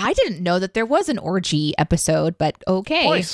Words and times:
I 0.00 0.12
didn't 0.12 0.44
know 0.44 0.60
that 0.60 0.74
there 0.74 0.86
was 0.86 1.08
an 1.08 1.18
orgy 1.18 1.76
episode, 1.76 2.38
but 2.38 2.62
okay. 2.68 3.24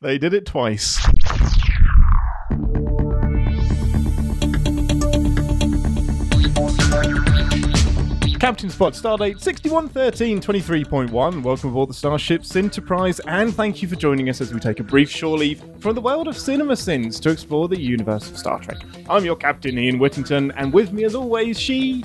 They 0.00 0.18
did 0.18 0.32
it 0.32 0.46
twice. 0.46 0.96
Captain's 8.38 8.76
Pod, 8.76 8.94
Stardate 8.94 9.40
6113 9.40 10.40
23.1. 10.40 11.42
Welcome 11.42 11.70
aboard 11.70 11.90
the 11.90 11.94
Starship 11.94 12.44
Enterprise, 12.54 13.20
and 13.20 13.54
thank 13.54 13.82
you 13.82 13.88
for 13.88 13.96
joining 13.96 14.30
us 14.30 14.40
as 14.40 14.54
we 14.54 14.60
take 14.60 14.80
a 14.80 14.84
brief 14.84 15.10
shore 15.10 15.36
leave 15.36 15.62
from 15.80 15.94
the 15.94 16.00
world 16.00 16.28
of 16.28 16.36
CinemaSins 16.36 17.20
to 17.20 17.30
explore 17.30 17.68
the 17.68 17.78
universe 17.78 18.30
of 18.30 18.38
Star 18.38 18.60
Trek. 18.60 18.78
I'm 19.10 19.24
your 19.24 19.36
captain, 19.36 19.78
Ian 19.78 19.98
Whittington, 19.98 20.52
and 20.52 20.72
with 20.72 20.92
me, 20.92 21.04
as 21.04 21.14
always, 21.14 21.60
she. 21.60 22.02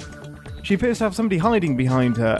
She 0.64 0.75
appears 0.75 1.00
to 1.00 1.05
have 1.05 1.16
somebody 1.16 1.38
hiding 1.38 1.75
behind 1.75 2.18
her. 2.18 2.39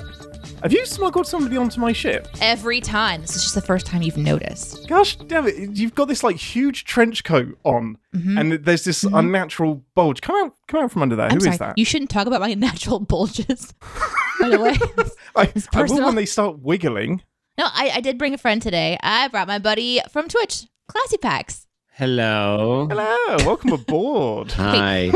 Have 0.62 0.72
you 0.72 0.86
smuggled 0.86 1.26
somebody 1.26 1.58
onto 1.58 1.80
my 1.80 1.92
ship? 1.92 2.28
Every 2.40 2.82
time. 2.82 3.22
This 3.22 3.36
is 3.36 3.42
just 3.42 3.56
the 3.56 3.62
first 3.62 3.86
time 3.88 4.04
you've 4.04 4.18
noticed. 4.18 4.88
Gosh 4.88 5.16
damn 5.16 5.48
it, 5.48 5.56
you've 5.76 5.96
got 5.96 6.08
this 6.08 6.24
like 6.24 6.36
huge 6.38 6.86
trench 6.86 7.24
coat 7.24 7.58
on, 7.64 7.98
Mhm. 8.16 8.40
and 8.40 8.52
there's 8.66 8.84
this 8.84 9.04
unnatural 9.04 9.84
bulge. 9.96 10.22
Come 10.22 10.36
out, 10.46 10.54
come 10.68 10.84
out 10.84 10.92
from 10.92 11.02
under 11.02 11.16
there. 11.16 11.26
I'm 11.26 11.32
Who 11.32 11.38
is 11.38 11.44
sorry. 11.46 11.58
that? 11.58 11.78
You 11.78 11.86
shouldn't 11.86 12.12
talk 12.12 12.28
about 12.28 12.42
my 12.42 12.54
natural 12.68 13.00
bulges. 13.00 13.74
By 14.40 14.50
the 14.50 14.60
way. 14.60 14.78
I, 15.36 15.52
it's 15.56 15.68
I 15.74 15.84
will 15.84 16.06
when 16.06 16.16
they 16.16 16.26
start 16.26 16.60
wiggling. 16.60 17.24
No, 17.58 17.66
I, 17.66 17.92
I 17.96 18.02
did 18.02 18.18
bring 18.20 18.34
a 18.36 18.38
friend 18.38 18.62
today. 18.62 18.98
I 19.02 19.28
brought 19.30 19.48
my 19.48 19.58
buddy 19.60 20.00
from 20.12 20.28
Twitch, 20.28 20.68
Classy 20.88 21.18
Pax. 21.18 21.68
Hello. 21.94 22.88
Hello, 22.90 23.38
welcome 23.46 23.74
aboard. 23.74 24.52
Hi. 24.54 25.12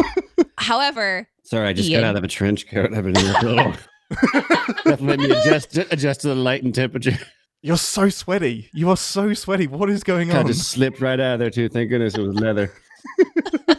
However, 0.58 1.28
Sorry, 1.46 1.68
I 1.68 1.74
just 1.74 1.90
Ian. 1.90 2.02
got 2.02 2.08
out 2.10 2.16
of 2.18 2.24
a 2.24 2.28
trench 2.28 2.68
coat. 2.68 2.94
I've 2.94 3.04
been 3.04 3.16
in 3.18 3.24
here 3.26 3.34
for 3.40 3.48
a 3.48 3.50
little. 3.52 3.74
Have 4.86 5.00
to 5.00 5.04
let 5.06 5.20
me 5.20 5.26
adjust 5.30 5.78
adjust 5.78 6.22
to 6.22 6.28
the 6.30 6.36
light 6.36 6.64
and 6.64 6.74
temperature. 6.74 7.18
You're 7.62 7.78
so 7.78 8.10
sweaty. 8.10 8.70
You 8.74 8.90
are 8.90 8.98
so 8.98 9.34
sweaty. 9.34 9.68
What 9.68 9.90
is 9.90 10.04
going 10.04 10.32
I 10.32 10.40
on? 10.40 10.46
I 10.46 10.48
just 10.48 10.70
slipped 10.70 11.02
right 11.02 11.20
out 11.20 11.34
of 11.36 11.40
there 11.40 11.50
too. 11.50 11.70
Thank 11.70 11.90
goodness 11.90 12.16
it 12.16 12.22
was 12.22 12.36
leather. 12.36 12.72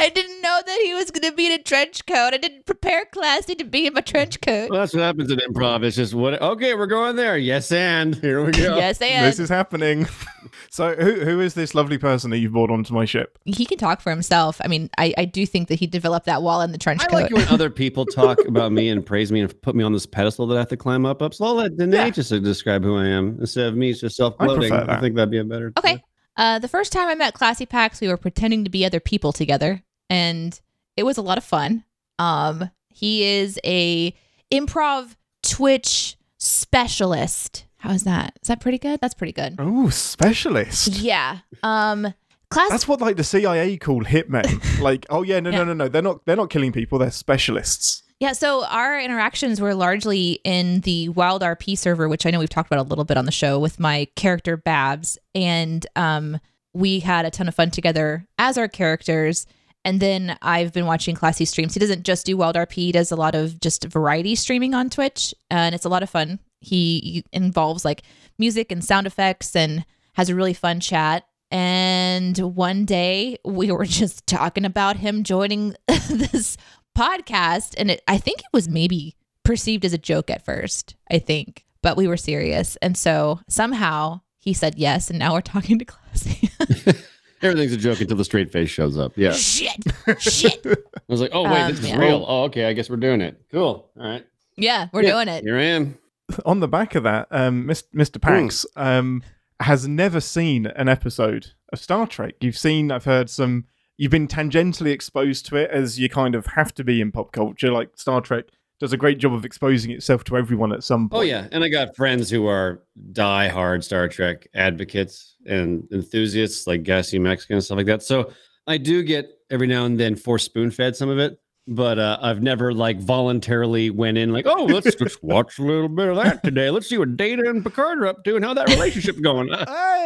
I 0.00 0.08
didn't 0.08 0.40
know 0.42 0.60
that 0.66 0.80
he 0.82 0.94
was 0.94 1.10
going 1.10 1.28
to 1.30 1.36
be 1.36 1.46
in 1.46 1.52
a 1.52 1.62
trench 1.62 2.06
coat. 2.06 2.30
I 2.32 2.38
didn't 2.38 2.66
prepare 2.66 3.04
Classy 3.06 3.54
to 3.56 3.64
be 3.64 3.86
in 3.86 3.94
my 3.94 4.00
trench 4.00 4.40
coat. 4.40 4.70
Well, 4.70 4.80
that's 4.80 4.94
what 4.94 5.02
happens 5.02 5.30
in 5.30 5.38
improv. 5.38 5.82
It's 5.84 5.96
just 5.96 6.14
what. 6.14 6.40
Okay, 6.40 6.74
we're 6.74 6.86
going 6.86 7.16
there. 7.16 7.36
Yes, 7.36 7.70
and 7.72 8.14
here 8.16 8.44
we 8.44 8.52
go. 8.52 8.76
Yes, 8.76 9.00
and 9.00 9.26
This 9.26 9.38
is 9.38 9.48
happening. 9.48 10.06
so, 10.70 10.94
who 10.94 11.24
who 11.24 11.40
is 11.40 11.54
this 11.54 11.74
lovely 11.74 11.98
person 11.98 12.30
that 12.30 12.38
you've 12.38 12.52
brought 12.52 12.70
onto 12.70 12.94
my 12.94 13.04
ship? 13.04 13.38
he 13.44 13.66
can 13.66 13.78
talk 13.78 14.00
for 14.00 14.10
himself. 14.10 14.60
I 14.64 14.68
mean, 14.68 14.90
I, 14.98 15.12
I 15.18 15.24
do 15.24 15.44
think 15.46 15.68
that 15.68 15.78
he 15.78 15.86
developed 15.86 16.26
that 16.26 16.42
wall 16.42 16.60
in 16.62 16.72
the 16.72 16.78
trench 16.78 17.02
I 17.02 17.06
coat. 17.06 17.16
I 17.16 17.22
like 17.22 17.32
when 17.32 17.48
other 17.48 17.70
people 17.70 18.06
talk 18.06 18.38
about 18.48 18.72
me 18.72 18.88
and 18.88 19.04
praise 19.04 19.30
me 19.30 19.40
and 19.40 19.62
put 19.62 19.74
me 19.74 19.84
on 19.84 19.92
this 19.92 20.06
pedestal 20.06 20.46
that 20.48 20.56
I 20.56 20.58
have 20.60 20.68
to 20.68 20.76
climb 20.76 21.04
up 21.04 21.20
up. 21.22 21.34
So 21.34 21.44
I'll 21.44 21.54
let 21.54 21.72
Deneé 21.72 21.92
Yeah. 21.94 22.10
just 22.10 22.30
describe 22.30 22.82
who 22.84 22.96
I 22.96 23.06
am 23.06 23.36
instead 23.40 23.66
of 23.66 23.76
me 23.76 23.92
just 23.92 24.16
self 24.16 24.38
gloating. 24.38 24.70
prefer 24.70 24.90
I, 24.90 25.00
think 25.00 25.16
that'd 25.16 25.30
be 25.30 25.38
a 25.38 25.44
better. 25.44 25.72
Okay. 25.78 26.02
Uh, 26.36 26.58
the 26.58 26.68
first 26.68 26.92
time 26.92 27.08
I 27.08 27.14
met 27.14 27.34
Classy 27.34 27.66
Pax, 27.66 28.00
we 28.00 28.08
were 28.08 28.16
pretending 28.16 28.64
to 28.64 28.70
be 28.70 28.84
other 28.86 29.00
people 29.00 29.32
together, 29.32 29.82
and 30.10 30.60
it 30.96 31.04
was 31.04 31.16
a 31.16 31.22
lot 31.22 31.38
of 31.38 31.44
fun. 31.44 31.84
Um, 32.18 32.70
he 32.88 33.24
is 33.24 33.58
a 33.64 34.14
improv 34.52 35.16
Twitch 35.42 36.16
specialist. 36.38 37.64
How 37.78 37.92
is 37.92 38.02
that? 38.04 38.38
Is 38.42 38.48
that 38.48 38.60
pretty 38.60 38.78
good? 38.78 39.00
That's 39.00 39.14
pretty 39.14 39.32
good. 39.32 39.56
Oh, 39.58 39.88
specialist. 39.88 40.88
Yeah. 40.88 41.38
Um, 41.62 42.12
Class. 42.50 42.68
That's 42.70 42.88
what 42.88 43.00
like 43.00 43.16
the 43.16 43.22
CIA 43.24 43.76
call 43.76 44.02
hitmen. 44.02 44.80
like, 44.80 45.06
oh 45.08 45.22
yeah, 45.22 45.38
no, 45.38 45.50
Yeah. 45.50 45.58
no, 45.58 45.64
no, 45.66 45.72
no. 45.74 45.88
They're 45.88 46.02
not. 46.02 46.24
They're 46.26 46.34
not 46.36 46.50
killing 46.50 46.72
people. 46.72 46.98
They're 46.98 47.12
specialists. 47.12 48.02
Yeah, 48.18 48.32
so 48.32 48.64
our 48.66 49.00
interactions 49.00 49.60
were 49.60 49.72
largely 49.74 50.40
in 50.44 50.80
the 50.80 51.08
Wild 51.10 51.42
RP 51.42 51.78
server, 51.78 52.06
which 52.08 52.26
I 52.26 52.30
know 52.30 52.38
we've 52.40 52.50
talked 52.50 52.68
about 52.70 52.84
a 52.84 52.88
little 52.88 53.04
bit 53.04 53.16
on 53.16 53.24
the 53.24 53.32
show 53.32 53.58
with 53.60 53.78
my 53.80 54.08
character 54.16 54.56
Babs, 54.58 55.16
and 55.34 55.86
um, 55.96 56.38
we 56.74 56.98
had 57.00 57.24
a 57.24 57.30
ton 57.30 57.46
of 57.48 57.54
fun 57.54 57.70
together 57.70 58.26
as 58.36 58.58
our 58.58 58.68
characters. 58.68 59.46
And 59.84 60.00
then 60.00 60.36
I've 60.42 60.72
been 60.72 60.86
watching 60.86 61.14
Classy 61.14 61.44
streams. 61.44 61.74
He 61.74 61.80
doesn't 61.80 62.04
just 62.04 62.26
do 62.26 62.36
Wild 62.36 62.56
RP; 62.56 62.72
he 62.72 62.92
does 62.92 63.10
a 63.10 63.16
lot 63.16 63.34
of 63.34 63.60
just 63.60 63.84
variety 63.84 64.34
streaming 64.34 64.74
on 64.74 64.90
Twitch, 64.90 65.34
uh, 65.50 65.54
and 65.54 65.74
it's 65.74 65.86
a 65.86 65.88
lot 65.88 66.02
of 66.02 66.10
fun. 66.10 66.38
He 66.60 67.24
involves 67.32 67.84
like 67.84 68.02
music 68.38 68.70
and 68.70 68.84
sound 68.84 69.06
effects, 69.06 69.56
and 69.56 69.84
has 70.14 70.28
a 70.28 70.34
really 70.34 70.54
fun 70.54 70.80
chat. 70.80 71.24
And 71.50 72.36
one 72.38 72.84
day 72.84 73.38
we 73.44 73.72
were 73.72 73.84
just 73.86 74.26
talking 74.26 74.64
about 74.64 74.96
him 74.96 75.24
joining 75.24 75.74
this 75.86 76.56
podcast 76.96 77.74
and 77.78 77.92
it, 77.92 78.02
i 78.08 78.18
think 78.18 78.40
it 78.40 78.52
was 78.52 78.68
maybe 78.68 79.16
perceived 79.44 79.84
as 79.84 79.92
a 79.92 79.98
joke 79.98 80.30
at 80.30 80.44
first 80.44 80.96
i 81.10 81.18
think 81.18 81.64
but 81.82 81.96
we 81.96 82.06
were 82.06 82.16
serious 82.16 82.76
and 82.82 82.96
so 82.96 83.40
somehow 83.48 84.20
he 84.38 84.52
said 84.52 84.76
yes 84.76 85.08
and 85.08 85.18
now 85.18 85.32
we're 85.32 85.40
talking 85.40 85.78
to 85.78 85.84
classy 85.84 86.50
Everything's 87.42 87.72
a 87.72 87.76
joke 87.76 88.00
until 88.00 88.16
the 88.16 88.24
straight 88.24 88.50
face 88.52 88.68
shows 88.70 88.98
up. 88.98 89.12
Yeah. 89.16 89.32
shit 89.32 89.82
shit 90.18 90.60
I 90.66 90.76
was 91.08 91.20
like, 91.20 91.30
oh 91.32 91.44
wait, 91.44 91.60
Um, 91.62 91.70
this 91.70 91.80
is 91.80 91.88
yeah. 91.88 91.98
real. 91.98 92.24
Oh, 92.26 92.44
okay. 92.44 92.66
I 92.66 92.72
guess 92.74 92.90
we're 92.90 92.96
doing 92.96 93.20
it. 93.20 93.40
Cool. 93.50 93.90
All 93.98 94.06
right. 94.06 94.24
yeah 94.56 94.88
we're 94.92 95.02
Yeah, 95.02 95.12
doing 95.12 95.28
it 95.28 95.44
Here 95.44 95.56
I 95.56 95.62
am. 95.62 95.98
On 96.44 96.60
the 96.60 96.68
back 96.68 96.94
of 96.94 97.02
that, 97.04 97.26
um, 97.30 97.66
Mr. 97.66 98.20
Pax 98.20 98.64
um, 98.76 99.22
has 99.60 99.88
never 99.88 100.20
seen 100.20 100.66
an 100.66 100.88
episode 100.88 101.48
of 101.72 101.80
Star 101.80 102.06
Trek. 102.06 102.34
You've 102.40 102.56
seen, 102.58 102.92
I've 102.92 103.04
heard 103.04 103.28
some. 103.28 103.64
You've 103.96 104.12
been 104.12 104.28
tangentially 104.28 104.92
exposed 104.92 105.44
to 105.46 105.56
it 105.56 105.70
as 105.70 105.98
you 105.98 106.08
kind 106.08 106.34
of 106.34 106.46
have 106.54 106.72
to 106.74 106.84
be 106.84 107.00
in 107.00 107.10
pop 107.12 107.32
culture. 107.32 107.72
Like 107.72 107.90
Star 107.96 108.20
Trek 108.20 108.44
does 108.80 108.92
a 108.94 108.96
great 108.96 109.18
job 109.18 109.34
of 109.34 109.44
exposing 109.44 109.90
itself 109.90 110.24
to 110.24 110.36
everyone 110.36 110.72
at 110.72 110.82
some 110.82 111.08
point. 111.08 111.18
Oh 111.18 111.22
yeah, 111.22 111.46
and 111.52 111.62
I 111.62 111.68
got 111.68 111.94
friends 111.94 112.30
who 112.30 112.46
are 112.46 112.82
die-hard 113.12 113.84
Star 113.84 114.08
Trek 114.08 114.48
advocates 114.54 115.36
and 115.46 115.86
enthusiasts, 115.92 116.66
like 116.66 116.82
gassy 116.82 117.18
Mexican 117.18 117.56
and 117.56 117.64
stuff 117.64 117.76
like 117.76 117.86
that. 117.86 118.02
So 118.02 118.32
I 118.66 118.78
do 118.78 119.02
get 119.02 119.28
every 119.50 119.66
now 119.66 119.84
and 119.84 120.00
then 120.00 120.16
force 120.16 120.44
spoon-fed 120.44 120.96
some 120.96 121.10
of 121.10 121.18
it, 121.18 121.38
but 121.68 121.98
uh, 121.98 122.18
I've 122.22 122.42
never 122.42 122.72
like 122.72 122.98
voluntarily 123.00 123.90
went 123.90 124.16
in 124.16 124.32
like, 124.32 124.46
oh, 124.46 124.64
let's 124.64 124.94
just 124.94 125.22
watch 125.22 125.58
a 125.58 125.62
little 125.62 125.88
bit 125.88 126.08
of 126.08 126.16
that 126.16 126.42
today. 126.42 126.70
Let's 126.70 126.88
see 126.88 126.96
what 126.96 127.18
Data 127.18 127.50
and 127.50 127.62
Picard 127.62 127.98
are 127.98 128.06
up 128.06 128.24
to 128.24 128.36
and 128.36 128.44
how 128.44 128.54
that 128.54 128.68
relationship's 128.68 129.20
going. 129.20 129.50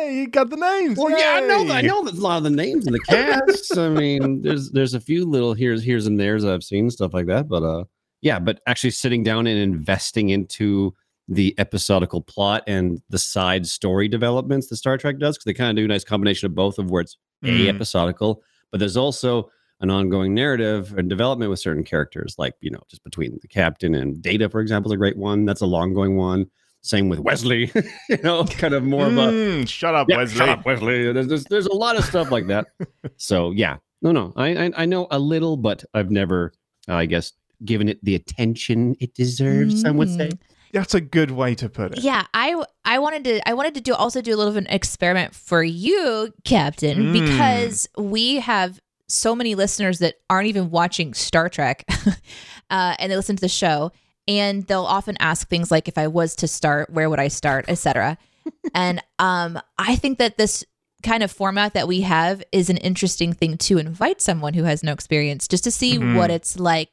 Hey, 0.04 0.16
you 0.16 0.26
got 0.26 0.50
the 0.50 0.56
names. 0.56 0.98
Well, 0.98 1.10
yeah, 1.10 1.36
I 1.36 1.40
know. 1.40 1.72
I 1.72 1.80
know 1.80 2.02
a 2.02 2.10
lot 2.10 2.36
of 2.36 2.42
the 2.42 2.50
names 2.50 2.86
and 2.86 2.94
the 2.94 3.00
casts. 3.00 3.74
I 3.74 3.88
mean, 3.88 4.42
there's 4.42 4.70
there's 4.72 4.92
a 4.92 5.00
few 5.00 5.24
little 5.24 5.54
here's 5.54 5.82
here's 5.82 6.04
and 6.06 6.20
there's 6.20 6.44
I've 6.44 6.62
seen 6.62 6.90
stuff 6.90 7.14
like 7.14 7.24
that, 7.26 7.48
but 7.48 7.62
uh, 7.62 7.84
yeah, 8.24 8.38
but 8.40 8.60
actually 8.66 8.90
sitting 8.90 9.22
down 9.22 9.46
and 9.46 9.58
investing 9.58 10.30
into 10.30 10.94
the 11.28 11.54
episodical 11.58 12.20
plot 12.20 12.62
and 12.66 13.00
the 13.10 13.18
side 13.18 13.66
story 13.66 14.08
developments 14.08 14.66
that 14.68 14.76
Star 14.76 14.98
Trek 14.98 15.18
does, 15.18 15.36
because 15.36 15.44
they 15.44 15.54
kind 15.54 15.70
of 15.70 15.76
do 15.80 15.84
a 15.84 15.88
nice 15.88 16.04
combination 16.04 16.46
of 16.46 16.54
both 16.54 16.78
of 16.78 16.90
where 16.90 17.02
it's 17.02 17.16
a 17.44 17.46
Mm. 17.66 17.68
episodical, 17.68 18.42
but 18.70 18.80
there's 18.80 18.96
also 18.96 19.50
an 19.80 19.90
ongoing 19.90 20.32
narrative 20.34 20.94
and 20.96 21.08
development 21.10 21.50
with 21.50 21.58
certain 21.60 21.84
characters, 21.84 22.34
like 22.38 22.54
you 22.60 22.70
know, 22.70 22.80
just 22.88 23.04
between 23.04 23.38
the 23.42 23.48
captain 23.48 23.94
and 23.94 24.22
Data, 24.22 24.48
for 24.48 24.60
example, 24.60 24.90
is 24.90 24.94
a 24.94 24.98
great 24.98 25.16
one. 25.18 25.44
That's 25.44 25.60
a 25.60 25.66
long 25.66 25.92
going 25.94 26.16
one. 26.16 26.46
Same 26.82 27.08
with 27.10 27.18
Wesley, 27.20 27.70
you 28.08 28.18
know, 28.22 28.44
kind 28.44 28.72
of 28.74 28.82
more 28.84 29.06
of 29.06 29.16
a 29.18 29.32
Mm, 29.32 29.68
shut 29.68 29.94
up, 29.94 30.08
yeah, 30.08 30.16
Wesley. 30.18 30.38
Shut 30.38 30.48
up, 30.48 30.64
Wesley. 30.66 31.12
There's, 31.12 31.26
there's, 31.26 31.44
there's 31.44 31.66
a 31.66 31.74
lot 31.74 31.96
of 31.96 32.04
stuff 32.04 32.30
like 32.30 32.46
that. 32.48 32.66
so 33.16 33.50
yeah, 33.52 33.76
no, 34.02 34.12
no, 34.12 34.32
I, 34.36 34.48
I 34.66 34.70
I 34.78 34.84
know 34.86 35.06
a 35.10 35.18
little, 35.18 35.56
but 35.56 35.84
I've 35.94 36.10
never, 36.10 36.52
I 36.88 37.04
guess, 37.06 37.32
given 37.64 37.88
it 37.88 38.02
the 38.04 38.14
attention 38.14 38.94
it 39.00 39.14
deserves. 39.14 39.80
Some 39.82 39.96
would 39.98 40.08
say. 40.10 40.28
Mm. 40.28 40.38
That's 40.72 40.94
a 40.94 41.00
good 41.00 41.30
way 41.30 41.54
to 41.54 41.68
put 41.68 41.92
it. 41.92 42.02
yeah 42.02 42.26
i 42.34 42.60
i 42.84 42.98
wanted 42.98 43.22
to 43.24 43.48
i 43.48 43.54
wanted 43.54 43.74
to 43.76 43.80
do 43.80 43.94
also 43.94 44.20
do 44.20 44.34
a 44.34 44.36
little 44.36 44.50
of 44.50 44.56
an 44.56 44.66
experiment 44.66 45.32
for 45.32 45.62
you 45.62 46.32
captain 46.44 46.98
Mm. 46.98 47.12
because 47.12 47.88
we 47.96 48.40
have 48.40 48.80
so 49.08 49.36
many 49.36 49.54
listeners 49.54 50.00
that 50.00 50.16
aren't 50.28 50.48
even 50.48 50.70
watching 50.70 51.14
star 51.14 51.48
trek 51.48 51.84
uh, 52.70 52.96
and 52.98 53.12
they 53.12 53.16
listen 53.16 53.36
to 53.36 53.40
the 53.40 53.48
show 53.48 53.92
and 54.26 54.64
they'll 54.66 54.84
often 54.84 55.16
ask 55.20 55.48
things 55.48 55.70
like 55.70 55.86
if 55.86 55.96
i 55.96 56.08
was 56.08 56.34
to 56.36 56.48
start 56.48 56.90
where 56.90 57.08
would 57.08 57.20
i 57.20 57.28
start 57.28 57.66
etc 57.68 58.18
and 58.74 59.00
um 59.20 59.60
i 59.78 59.94
think 59.94 60.18
that 60.18 60.36
this 60.38 60.64
kind 61.04 61.22
of 61.22 61.30
format 61.30 61.74
that 61.74 61.86
we 61.86 62.00
have 62.00 62.42
is 62.50 62.68
an 62.70 62.78
interesting 62.78 63.32
thing 63.32 63.58
to 63.58 63.78
invite 63.78 64.20
someone 64.22 64.54
who 64.54 64.64
has 64.64 64.82
no 64.82 64.90
experience 64.92 65.46
just 65.46 65.62
to 65.64 65.70
see 65.70 65.98
Mhm. 65.98 66.16
what 66.16 66.30
it's 66.30 66.58
like 66.58 66.88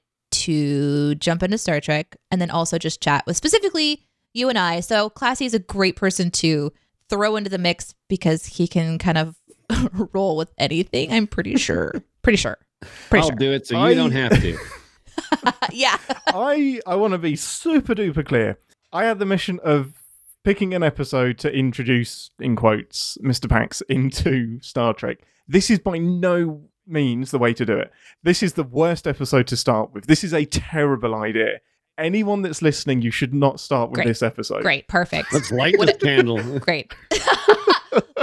to 0.46 1.16
jump 1.16 1.44
into 1.44 1.58
Star 1.58 1.80
Trek 1.80 2.16
and 2.30 2.42
then 2.42 2.50
also 2.50 2.78
just 2.78 3.02
chat 3.02 3.26
with 3.26 3.38
specifically 3.38 4.06
you 4.34 4.50
and 4.50 4.58
I. 4.58 4.80
So 4.80 5.10
Classy 5.10 5.46
is 5.46 5.54
a 5.54 5.60
great 5.60 5.96
person 5.96 6.32
to 6.32 6.72
throw 7.10 7.36
into 7.36 7.50
the 7.50 7.58
mix 7.58 7.94
because 8.08 8.46
he 8.46 8.68
can 8.68 8.98
kind 8.98 9.18
of 9.18 9.36
roll 10.14 10.38
with 10.38 10.52
anything. 10.58 11.12
I'm 11.12 11.28
pretty 11.28 11.58
sure. 11.58 11.94
Pretty 12.22 12.38
sure. 12.38 12.60
Pretty 13.10 13.24
sure. 13.24 13.24
I'll 13.24 13.28
sure. 13.30 13.36
do 13.38 13.52
it, 13.52 13.66
so 13.66 13.78
I- 13.78 13.90
you 13.90 13.96
don't 13.96 14.12
have 14.12 14.40
to. 14.42 14.58
yeah. 15.72 15.98
I 16.28 16.80
I 16.86 16.96
want 16.96 17.14
to 17.14 17.18
be 17.18 17.36
super 17.36 17.96
duper 17.96 18.24
clear. 18.24 18.60
I 18.94 19.06
had 19.06 19.18
the 19.18 19.26
mission 19.26 19.60
of 19.64 19.94
picking 20.44 20.74
an 20.74 20.84
episode 20.84 21.38
to 21.40 21.52
introduce, 21.52 22.30
in 22.40 22.56
quotes, 22.56 23.18
Mr. 23.24 23.50
Pax 23.50 23.82
into 23.90 24.60
Star 24.62 24.94
Trek. 24.94 25.18
This 25.48 25.70
is 25.70 25.80
by 25.80 25.98
no 25.98 26.62
means 26.92 27.32
the 27.32 27.40
way 27.40 27.54
to 27.54 27.66
do 27.66 27.78
it. 27.78 27.92
This 28.24 28.44
is 28.44 28.54
the 28.54 28.64
worst 28.64 29.08
episode 29.08 29.48
to 29.48 29.58
start 29.58 29.94
with. 29.94 30.08
This 30.08 30.24
is 30.24 30.34
a 30.34 30.46
terrible 30.46 31.16
idea. 31.16 31.60
anyone 31.98 32.42
that's 32.42 32.62
listening, 32.62 33.02
you 33.02 33.12
should 33.12 33.34
not 33.34 33.60
start 33.60 33.90
with 33.92 33.96
Great. 33.98 34.08
this 34.08 34.22
episode. 34.24 34.62
Great, 34.64 34.88
perfect. 34.88 35.32
Let's 35.34 35.52
light 35.52 35.78
What 35.78 35.88
this 35.88 35.98
candle. 35.98 36.60
Great. 36.60 36.94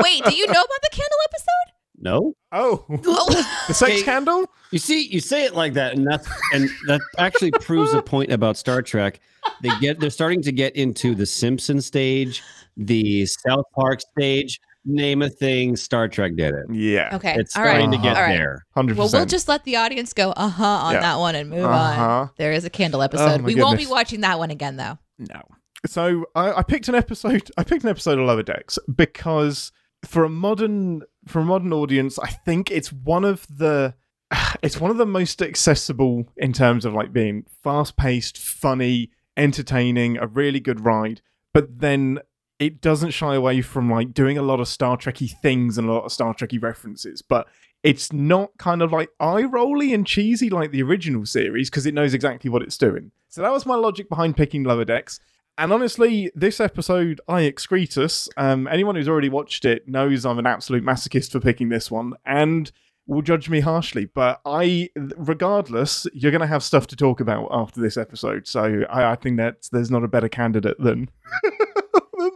Wait, 0.03 0.25
do 0.25 0.35
you 0.35 0.47
know 0.47 0.53
about 0.53 0.83
the 0.83 0.91
candle 0.91 1.19
episode? 1.25 1.73
No, 2.01 2.35
Oh, 2.53 2.85
Oh, 3.07 3.45
the 3.67 3.75
sex 3.75 3.93
Hey. 3.93 4.03
candle? 4.03 4.47
you 4.71 4.79
see, 4.79 5.07
you 5.09 5.21
say 5.21 5.45
it 5.45 5.55
like 5.55 5.75
that, 5.75 5.95
and 5.97 6.07
that's 6.07 6.29
and 6.55 6.71
that 6.87 7.01
actually 7.19 7.51
proves 7.51 7.93
a 7.93 8.01
point 8.03 8.31
about 8.33 8.57
Star 8.57 8.83
Trek. 8.83 9.19
They 9.63 9.71
get 9.81 9.99
they're 10.01 10.11
starting 10.11 10.41
to 10.43 10.53
get 10.53 10.77
into 10.77 11.15
the 11.17 11.27
Simpson 11.27 11.81
stage, 11.81 12.43
the 12.77 13.27
South 13.27 13.65
Park 13.75 14.01
stage. 14.01 14.61
Name 14.91 15.21
a 15.23 15.29
thing, 15.29 15.77
Star 15.77 16.09
Trek 16.09 16.35
did 16.35 16.55
it. 16.55 16.65
Yeah. 16.75 17.15
okay. 17.17 17.35
It's 17.37 17.55
all 17.57 17.63
right. 17.63 17.71
starting 17.73 17.91
to 17.93 17.99
get 17.99 18.17
All 18.17 18.23
right. 18.23 18.37
there. 18.37 18.65
100%. 18.75 18.97
Well, 18.97 19.11
we'll 19.13 19.27
just 19.27 19.47
let 19.47 19.65
the 19.65 19.77
audience 19.77 20.13
go, 20.15 20.31
uh 20.31 20.49
huh, 20.49 20.65
on 20.65 20.95
Yeah. 20.95 21.01
that 21.01 21.19
one 21.19 21.35
and 21.35 21.51
move 21.51 21.65
Uh-huh. 21.65 22.03
on. 22.09 22.31
There 22.39 22.53
is 22.53 22.65
a 22.65 22.71
candle 22.71 23.03
episode. 23.03 23.43
my 23.43 23.47
we 23.47 23.55
won't 23.55 23.77
be 23.77 23.85
goodness. 23.85 23.91
watching 23.91 24.21
that 24.23 24.39
one 24.39 24.51
again, 24.51 24.77
though. 24.77 24.99
No. 25.19 25.43
So 25.87 26.25
I, 26.35 26.53
I 26.55 26.63
picked 26.63 26.89
an 26.89 26.95
episode. 26.95 27.51
I 27.59 27.65
picked 27.65 27.85
an 27.85 27.91
episode 27.91 28.19
of 28.19 28.25
Lower 28.27 28.43
Decks 28.43 28.79
because 28.95 29.73
for 30.05 30.25
a 30.25 30.29
modern 30.29 31.03
for 31.27 31.41
a 31.41 31.45
modern 31.45 31.73
audience, 31.73 32.19
I 32.19 32.29
think 32.31 32.71
it's 32.71 32.91
one 32.93 33.25
of 33.25 33.47
the 33.55 33.95
it's 34.63 34.81
one 34.81 34.91
of 34.91 34.97
the 34.97 35.07
most 35.07 35.43
accessible 35.43 36.25
in 36.37 36.53
terms 36.53 36.85
of 36.85 36.95
like 36.95 37.13
being 37.13 37.45
fast 37.63 37.97
paced, 37.99 38.39
funny, 38.39 39.11
entertaining, 39.37 40.17
a 40.19 40.27
really 40.27 40.61
good 40.61 40.85
ride. 40.85 41.21
But 41.55 41.81
then 41.81 42.21
it 42.59 42.81
doesn't 42.81 43.11
shy 43.11 43.35
away 43.35 43.61
from 43.63 43.91
like 43.91 44.13
doing 44.13 44.37
a 44.37 44.43
lot 44.43 44.61
of 44.61 44.69
Star 44.69 44.97
Trekky 44.97 45.31
things 45.41 45.79
and 45.79 45.89
a 45.89 45.93
lot 45.93 46.05
of 46.05 46.13
Star 46.13 46.35
Trekky 46.35 46.61
references, 46.63 47.23
but 47.23 47.47
it's 47.83 48.13
not 48.13 48.51
kind 48.59 48.83
of 48.83 48.93
like 48.93 49.11
eye 49.21 49.45
rolly 49.45 49.95
and 49.95 50.07
cheesy 50.07 50.51
like 50.51 50.73
the 50.73 50.83
original 50.83 51.25
series 51.25 51.71
because 51.71 51.87
it 51.87 51.95
knows 51.95 52.15
exactly 52.15 52.51
what 52.51 52.63
it's 52.63 52.77
doing. 52.77 53.13
So 53.29 53.43
that 53.43 53.53
was 53.53 53.67
my 53.67 53.77
logic 53.77 54.09
behind 54.09 54.37
picking 54.37 54.65
Lower 54.65 54.85
Decks. 54.85 55.21
And 55.57 55.73
honestly, 55.73 56.31
this 56.35 56.61
episode, 56.61 57.21
I 57.29 57.43
excretus. 57.43 58.29
Um, 58.37 58.67
anyone 58.69 58.95
who's 58.95 59.09
already 59.09 59.29
watched 59.29 59.65
it 59.65 59.89
knows 59.89 60.25
I'm 60.25 60.39
an 60.39 60.47
absolute 60.47 60.85
masochist 60.85 61.33
for 61.33 61.41
picking 61.41 61.69
this 61.69 61.91
one 61.91 62.15
and 62.25 62.71
will 63.07 63.23
judge 63.23 63.49
me 63.49 63.61
harshly. 63.61 64.07
But 64.07 64.41
I, 64.45 64.91
regardless, 65.17 66.07
you're 66.13 66.31
going 66.33 66.43
to 66.43 66.47
have 66.47 66.63
stuff 66.63 66.87
to 66.89 66.97
talk 66.97 67.21
about 67.21 67.49
after 67.51 67.81
this 67.81 67.97
episode. 67.97 68.47
So 68.47 68.85
I, 68.89 69.13
I 69.13 69.15
think 69.17 69.37
that 69.39 69.69
there's 69.73 69.91
not 69.91 70.05
a 70.05 70.09
better 70.09 70.29
candidate 70.29 70.79
than. 70.79 71.11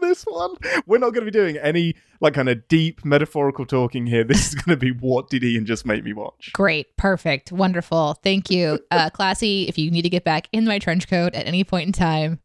than 0.02 0.10
this 0.10 0.24
one. 0.24 0.54
We're 0.86 0.98
not 0.98 1.10
going 1.14 1.24
to 1.24 1.30
be 1.32 1.36
doing 1.36 1.56
any 1.56 1.94
like 2.20 2.34
kind 2.34 2.48
of 2.48 2.66
deep 2.68 3.04
metaphorical 3.04 3.64
talking 3.66 4.06
here. 4.06 4.24
This 4.24 4.48
is 4.48 4.54
going 4.54 4.78
to 4.78 4.80
be 4.80 4.90
what 4.92 5.30
did 5.30 5.42
Ian 5.44 5.64
just 5.66 5.86
make 5.86 6.04
me 6.04 6.12
watch? 6.12 6.50
Great, 6.52 6.96
perfect, 6.96 7.52
wonderful. 7.52 8.14
Thank 8.22 8.50
you. 8.50 8.78
Uh, 8.90 9.08
classy, 9.14 9.68
if 9.68 9.78
you 9.78 9.90
need 9.90 10.02
to 10.02 10.10
get 10.10 10.24
back 10.24 10.48
in 10.52 10.64
my 10.64 10.78
trench 10.78 11.08
coat 11.08 11.34
at 11.34 11.46
any 11.46 11.64
point 11.64 11.86
in 11.86 11.92
time, 11.92 12.40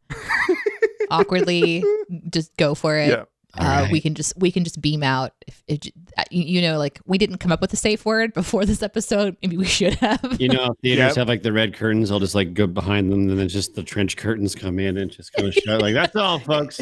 awkwardly, 1.10 1.84
just 2.30 2.56
go 2.56 2.74
for 2.74 2.96
it. 2.96 3.10
Yeah. 3.10 3.24
Uh, 3.54 3.88
We 3.90 4.00
can 4.00 4.14
just 4.14 4.36
we 4.36 4.52
can 4.52 4.62
just 4.62 4.80
beam 4.80 5.02
out. 5.02 5.32
If, 5.46 5.62
if 5.66 5.80
uh, 6.18 6.24
you 6.30 6.42
you 6.44 6.62
know, 6.62 6.78
like 6.78 7.00
we 7.06 7.16
didn't 7.18 7.38
come 7.38 7.50
up 7.50 7.60
with 7.62 7.72
a 7.72 7.76
safe 7.76 8.04
word 8.04 8.34
before 8.34 8.64
this 8.66 8.82
episode. 8.82 9.36
Maybe 9.42 9.56
we 9.56 9.64
should 9.64 9.94
have. 9.96 10.36
You 10.38 10.48
know, 10.48 10.76
theaters 10.82 11.08
Yep. 11.08 11.16
have 11.16 11.28
like 11.28 11.42
the 11.42 11.52
red 11.52 11.74
curtains. 11.74 12.10
I'll 12.10 12.20
just 12.20 12.34
like 12.34 12.52
go 12.52 12.66
behind 12.66 13.10
them, 13.10 13.28
and 13.30 13.38
then 13.38 13.48
just 13.48 13.74
the 13.74 13.82
trench 13.82 14.16
curtains 14.18 14.54
come 14.54 14.78
in 14.78 14.98
and 14.98 15.10
just 15.10 15.32
kind 15.32 15.48
of 15.48 15.54
shut. 15.54 15.80
Like 15.80 15.94
that's 15.94 16.14
all, 16.14 16.38
folks. 16.38 16.80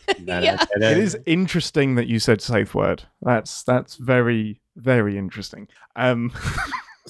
Yeah. 0.24 0.64
It 0.76 0.98
is 0.98 1.18
interesting 1.26 1.96
that 1.96 2.06
you 2.06 2.18
said 2.18 2.40
safe 2.40 2.74
word. 2.74 3.02
That's 3.22 3.62
that's 3.64 3.96
very 3.96 4.60
very 4.76 5.18
interesting. 5.18 5.68
Um, 5.96 6.32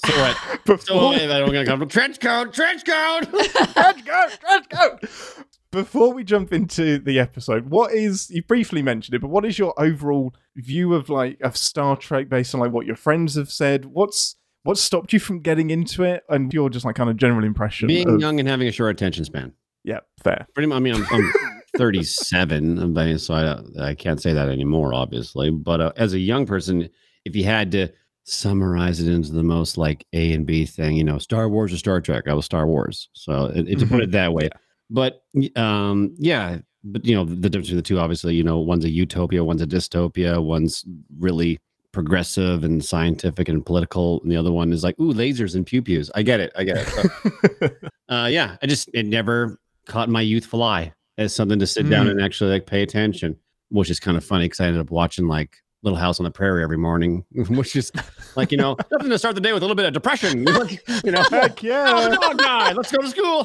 So 0.07 0.13
what? 0.19 0.37
before, 0.65 0.79
So 0.79 1.11
wait, 1.11 1.31
I 1.31 1.39
don't 1.39 1.53
gonna 1.53 1.67
come 1.67 1.81
from 1.81 1.89
trench 1.89 2.19
coat, 2.21 2.55
trench 2.55 2.85
coat. 2.85 3.23
Trench 3.75 4.07
coat, 4.07 4.39
trench 4.41 4.69
coat. 4.71 5.45
Before 5.71 6.13
we 6.13 6.25
jump 6.25 6.53
into 6.53 6.99
the 6.99 7.19
episode, 7.19 7.71
what 7.71 7.93
is 7.93 8.31
you 8.31 8.43
briefly 8.43 8.83
mentioned 8.83 9.15
it, 9.15 9.21
but 9.21 9.29
what 9.29 9.45
is 9.45 9.59
your 9.59 9.75
overall 9.81 10.35
view 10.57 10.95
of 10.95 11.09
like 11.09 11.39
of 11.43 11.57
Star 11.57 11.97
Trek 11.97 12.29
based 12.29 12.55
on 12.55 12.61
like 12.61 12.73
what 12.73 12.87
your 12.87 12.97
friends 12.97 13.35
have 13.37 13.51
said? 13.51 13.87
What's 13.87 14.37
what 14.65 14.79
stopped 14.79 15.13
you 15.13 15.19
from 15.19 15.41
getting 15.41 15.71
into 15.71 16.05
it, 16.05 16.25
and 16.29 16.53
your 16.53 16.71
just 16.71 16.85
like 16.85 16.97
kind 16.97 17.11
of 17.11 17.17
general 17.17 17.45
impression? 17.45 17.89
Being 17.89 18.09
of, 18.09 18.21
young 18.21 18.39
and 18.41 18.49
having 18.49 18.69
a 18.69 18.73
short 18.73 18.91
attention 18.93 19.25
span. 19.25 19.53
yeah, 19.85 20.01
fair. 20.23 20.47
Pretty 20.55 20.67
much. 20.69 20.77
I 20.77 20.81
mean, 20.81 20.95
I'm, 20.95 21.07
I'm 21.11 21.33
37, 21.77 23.19
so 23.19 23.35
I, 23.35 23.89
I 23.91 23.95
can't 23.95 24.21
say 24.21 24.33
that 24.33 24.49
anymore, 24.49 24.95
obviously. 24.95 25.51
But 25.51 25.81
uh, 25.81 25.93
as 25.97 26.13
a 26.15 26.19
young 26.19 26.47
person, 26.47 26.89
if 27.25 27.35
you 27.37 27.45
had 27.45 27.71
to 27.73 27.89
summarize 28.25 29.01
it 29.01 29.13
into 29.13 29.33
the 29.33 29.43
most 29.43 29.77
like 29.79 30.07
A 30.13 30.33
and 30.33 30.47
B 30.47 30.65
thing, 30.67 30.97
you 30.97 31.05
know, 31.05 31.19
Star 31.19 31.49
Wars 31.49 31.73
or 31.73 31.77
Star 31.77 32.01
Trek, 32.01 32.29
I 32.29 32.35
was 32.35 32.45
Star 32.45 32.67
Wars. 32.67 33.09
So 33.13 33.47
it, 33.47 33.69
it- 33.69 33.79
to 33.81 33.87
put 33.87 34.01
Mhm. 34.01 34.05
it 34.05 34.11
that 34.13 34.33
way. 34.33 34.49
But 34.91 35.23
um, 35.57 36.15
yeah, 36.19 36.59
but 36.85 37.05
you 37.07 37.15
know, 37.15 37.25
the 37.25 37.49
difference 37.49 37.69
between 37.69 37.77
the 37.77 37.83
two, 37.83 37.99
obviously, 37.99 38.35
you 38.35 38.45
know, 38.45 38.59
one's 38.59 38.85
a 38.85 38.91
utopia, 38.91 39.43
one's 39.43 39.63
a 39.63 39.67
dystopia, 39.67 40.43
one's 40.43 40.85
really 41.19 41.59
progressive 41.93 42.65
and 42.65 42.85
scientific 42.85 43.49
and 43.49 43.65
political, 43.65 44.21
and 44.23 44.31
the 44.31 44.37
other 44.37 44.53
one 44.53 44.73
is 44.73 44.83
like, 44.85 44.99
ooh, 45.01 45.13
lasers 45.15 45.55
and 45.55 45.67
pew 45.67 45.81
pews. 45.83 46.11
I 46.15 46.23
get 46.23 46.41
it. 46.41 46.53
I 46.57 46.65
get 46.65 46.77
it. 46.79 46.89
So, 46.89 47.69
uh, 48.15 48.27
yeah, 48.27 48.57
I 48.63 48.67
just 48.67 48.91
it 48.93 49.07
never 49.07 49.59
caught 49.87 50.09
my 50.11 50.21
youthful 50.21 50.63
eye 50.63 50.93
as 51.19 51.35
something 51.35 51.59
to 51.59 51.67
sit 51.67 51.89
down 51.91 52.07
Mm. 52.07 52.11
and 52.13 52.23
actually 52.23 52.51
like 52.53 52.67
pay 52.67 52.83
attention, 52.83 53.37
which 53.69 53.91
is 53.91 54.01
kind 54.01 54.17
of 54.17 54.25
funny 54.25 54.47
because 54.47 54.61
I 54.61 54.67
ended 54.67 54.81
up 54.81 54.91
watching 54.91 55.27
like 55.29 55.57
Little 55.85 55.99
House 55.99 56.21
on 56.21 56.25
the 56.25 56.31
Prairie 56.31 56.63
every 56.63 56.79
morning, 56.79 57.25
which 57.51 57.75
is 57.77 57.91
like 58.37 58.53
you 58.53 58.59
know 58.59 58.77
nothing 58.93 59.11
to 59.11 59.19
start 59.19 59.35
the 59.35 59.41
day 59.41 59.53
with 59.53 59.63
a 59.63 59.67
little 59.67 59.75
bit 59.77 59.85
of 59.87 59.93
depression, 59.93 60.45
Like, 60.45 60.81
you 61.05 61.11
know. 61.13 61.23
Heck 61.31 61.63
Oh, 61.65 61.67
yeah! 61.67 62.09
the 62.09 62.17
dog 62.21 62.39
died. 62.39 62.77
Let's 62.77 62.93
go 62.93 63.03
to 63.03 63.09
school. 63.09 63.45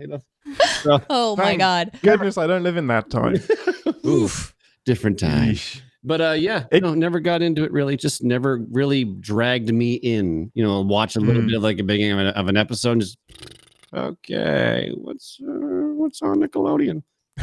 You 0.00 0.06
know. 0.06 0.22
Oh 1.10 1.36
my 1.36 1.44
Thank 1.44 1.58
god. 1.60 1.90
Goodness, 2.02 2.38
I 2.38 2.46
don't 2.46 2.62
live 2.62 2.76
in 2.76 2.86
that 2.88 3.10
time. 3.10 3.36
Oof, 4.06 4.54
different 4.84 5.18
time. 5.18 5.50
Yeesh. 5.54 5.80
But 6.04 6.20
uh, 6.20 6.30
yeah, 6.32 6.64
It- 6.72 6.82
no, 6.82 6.94
never 6.94 7.20
got 7.20 7.42
into 7.42 7.62
it 7.64 7.70
really. 7.72 7.96
Just 7.96 8.22
never 8.24 8.58
really 8.70 9.04
dragged 9.04 9.72
me 9.72 9.94
in. 9.94 10.50
You 10.54 10.64
know, 10.64 10.80
watch 10.80 11.14
a 11.16 11.20
little 11.20 11.42
Mm. 11.42 11.46
bit 11.48 11.56
of 11.56 11.62
like 11.62 11.78
a 11.78 11.84
beginning 11.84 12.12
of 12.12 12.18
an, 12.18 12.26
of 12.28 12.48
an 12.48 12.56
episode. 12.56 12.92
And 12.92 13.00
just 13.02 13.18
okay, 13.94 14.90
what's 14.96 15.38
uh, 15.46 15.50
what's 16.02 16.20
on 16.22 16.40
Nickelodeon? 16.40 17.02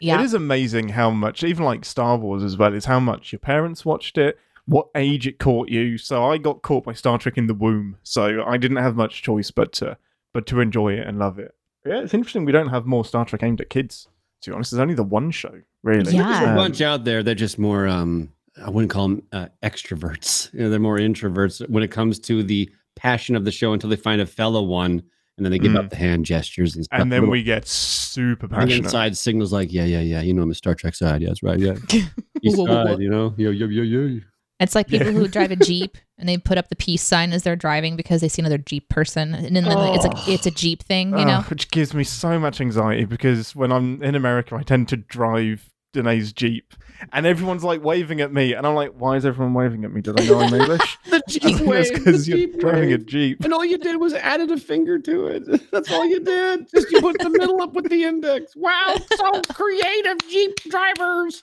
Yeah. 0.00 0.20
It 0.20 0.24
is 0.24 0.34
amazing 0.34 0.90
how 0.90 1.10
much, 1.10 1.42
even 1.42 1.64
like 1.64 1.84
Star 1.84 2.16
Wars 2.18 2.42
as 2.42 2.56
well, 2.56 2.74
is 2.74 2.84
how 2.84 3.00
much 3.00 3.32
your 3.32 3.38
parents 3.38 3.84
watched 3.84 4.18
it, 4.18 4.38
what 4.66 4.88
age 4.94 5.26
it 5.26 5.38
caught 5.38 5.68
you. 5.70 5.96
So 5.96 6.24
I 6.24 6.36
got 6.38 6.60
caught 6.62 6.84
by 6.84 6.92
Star 6.92 7.16
Trek 7.18 7.38
in 7.38 7.46
the 7.46 7.54
womb, 7.54 7.96
so 8.02 8.44
I 8.46 8.56
didn't 8.58 8.76
have 8.78 8.94
much 8.96 9.22
choice 9.22 9.50
but 9.50 9.72
to 9.74 9.96
but 10.34 10.46
to 10.48 10.60
enjoy 10.60 10.94
it 10.94 11.06
and 11.06 11.18
love 11.18 11.38
it. 11.38 11.54
Yeah, 11.86 12.00
it's 12.00 12.12
interesting 12.12 12.44
we 12.44 12.52
don't 12.52 12.68
have 12.68 12.84
more 12.84 13.04
Star 13.06 13.24
Trek 13.24 13.42
aimed 13.42 13.60
at 13.60 13.70
kids. 13.70 14.08
To 14.42 14.50
be 14.50 14.54
honest, 14.54 14.70
there's 14.72 14.80
only 14.82 14.94
the 14.94 15.02
one 15.02 15.30
show, 15.30 15.62
really. 15.82 16.14
Yeah. 16.14 16.24
There's 16.30 16.44
a 16.46 16.50
Um, 16.50 16.56
bunch 16.56 16.80
out 16.82 17.04
there. 17.04 17.22
They're 17.22 17.34
just 17.34 17.58
more. 17.58 17.86
um 17.86 18.32
I 18.62 18.68
wouldn't 18.70 18.90
call 18.90 19.08
them 19.08 19.22
uh, 19.32 19.46
extroverts. 19.62 20.52
You 20.52 20.60
know, 20.60 20.70
they're 20.70 20.78
more 20.78 20.98
introverts 20.98 21.66
when 21.70 21.82
it 21.82 21.90
comes 21.90 22.18
to 22.20 22.42
the 22.42 22.70
passion 22.96 23.34
of 23.36 23.44
the 23.44 23.52
show 23.52 23.72
until 23.72 23.88
they 23.90 23.96
find 23.96 24.20
a 24.20 24.26
fellow 24.26 24.62
one, 24.62 25.02
and 25.36 25.44
then 25.44 25.50
they 25.52 25.58
give 25.58 25.72
Mm. 25.72 25.78
up 25.78 25.90
the 25.90 25.96
hand 25.96 26.24
gestures 26.24 26.74
and 26.76 26.84
stuff. 26.84 27.00
and 27.00 27.12
then 27.12 27.20
Little- 27.20 27.32
we 27.32 27.42
get 27.42 27.66
super 27.68 28.46
and 28.46 28.54
passionate. 28.54 28.84
inside 28.84 29.16
signals 29.16 29.52
like, 29.52 29.72
yeah, 29.72 29.84
yeah, 29.84 30.00
yeah. 30.00 30.20
You 30.22 30.32
know, 30.34 30.42
I'm 30.42 30.50
a 30.50 30.54
Star 30.54 30.74
Trek 30.74 30.94
side. 30.94 31.20
Yeah, 31.22 31.28
that's 31.28 31.42
right. 31.42 31.58
Yeah, 31.58 31.74
East 32.42 32.56
side. 32.56 32.98
You 33.00 33.10
know, 33.10 33.34
yo, 33.36 33.50
yo, 33.50 33.66
yo, 33.66 33.82
yo. 33.82 34.20
It's 34.58 34.74
like 34.74 34.88
people 34.88 35.08
Yeah. 35.08 35.12
who 35.12 35.28
drive 35.28 35.50
a 35.50 35.56
Jeep 35.70 35.98
and 36.18 36.26
they 36.26 36.38
put 36.38 36.56
up 36.56 36.70
the 36.70 36.76
peace 36.76 37.02
sign 37.02 37.32
as 37.34 37.42
they're 37.42 37.56
driving 37.56 37.94
because 37.96 38.22
they 38.22 38.28
see 38.28 38.40
another 38.40 38.56
Jeep 38.56 38.88
person. 38.88 39.34
And 39.34 39.54
then 39.54 39.66
it's 39.66 40.04
like 40.04 40.14
Oh. 40.16 40.24
it's 40.32 40.46
a 40.46 40.50
Jeep 40.50 40.82
thing, 40.82 41.10
you 41.10 41.16
Ugh, 41.18 41.26
know? 41.26 41.40
which 41.50 41.70
gives 41.70 41.92
me 41.92 42.04
so 42.04 42.38
much 42.38 42.58
anxiety 42.62 43.04
because 43.04 43.54
when 43.54 43.70
I'm 43.70 44.02
in 44.02 44.14
America, 44.14 44.54
I 44.54 44.62
tend 44.62 44.88
to 44.88 44.96
drive 44.96 45.68
Deneé's 45.94 46.32
Jeep, 46.32 46.72
and 47.12 47.26
everyone's 47.26 47.64
like 47.64 47.82
waving 47.82 48.20
at 48.20 48.32
me, 48.32 48.52
and 48.54 48.66
I'm 48.66 48.74
like, 48.74 48.92
"Why 48.92 49.16
is 49.16 49.24
everyone 49.26 49.54
waving 49.54 49.84
at 49.84 49.92
me? 49.92 50.00
Did 50.00 50.20
I 50.20 50.24
know 50.26 50.40
I'm 50.40 50.54
English?" 50.60 50.98
The 51.10 51.16
I 51.16 51.20
Jeep 51.28 51.42
think 51.42 51.56
that's 51.58 51.68
wave. 51.68 51.92
because 51.94 52.26
the 52.26 52.30
you're 52.38 52.46
Jeep 52.48 52.60
driving 52.60 52.92
a. 52.92 52.98
Jeep. 52.98 53.44
And 53.44 53.52
all 53.54 53.64
you 53.64 53.78
did 53.78 53.96
was 53.96 54.14
added 54.14 54.50
a 54.50 54.56
finger 54.58 54.98
to 54.98 55.26
it. 55.26 55.70
That's 55.70 55.90
all 55.92 56.04
you 56.06 56.20
did. 56.20 56.68
Just 56.70 56.90
you 56.90 57.00
put 57.00 57.18
the 57.18 57.30
middle 57.30 57.60
up 57.62 57.72
with 57.74 57.88
the 57.88 58.02
index. 58.04 58.54
Wow, 58.56 58.96
so 59.14 59.40
creative, 59.52 60.18
Jeep 60.28 60.54
drivers. 60.68 61.42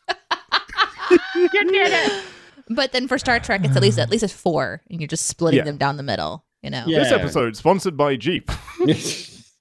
you 1.35 1.49
did 1.51 1.91
it. 1.93 2.23
But 2.69 2.91
then 2.93 3.07
for 3.07 3.17
Star 3.17 3.39
Trek, 3.39 3.61
it's 3.65 3.75
at 3.75 3.81
least 3.81 3.99
at 3.99 4.09
least 4.09 4.23
it's 4.23 4.33
four, 4.33 4.81
and 4.89 4.99
you're 5.01 5.07
just 5.07 5.27
splitting 5.27 5.57
Yeah. 5.59 5.63
them 5.65 5.77
down 5.77 5.97
the 5.97 6.03
middle, 6.03 6.45
you 6.61 6.69
know? 6.69 6.83
Yeah. 6.87 6.99
This 6.99 7.11
episode 7.11 7.55
sponsored 7.57 7.97
by 7.97 8.15
Jeep. 8.15 8.49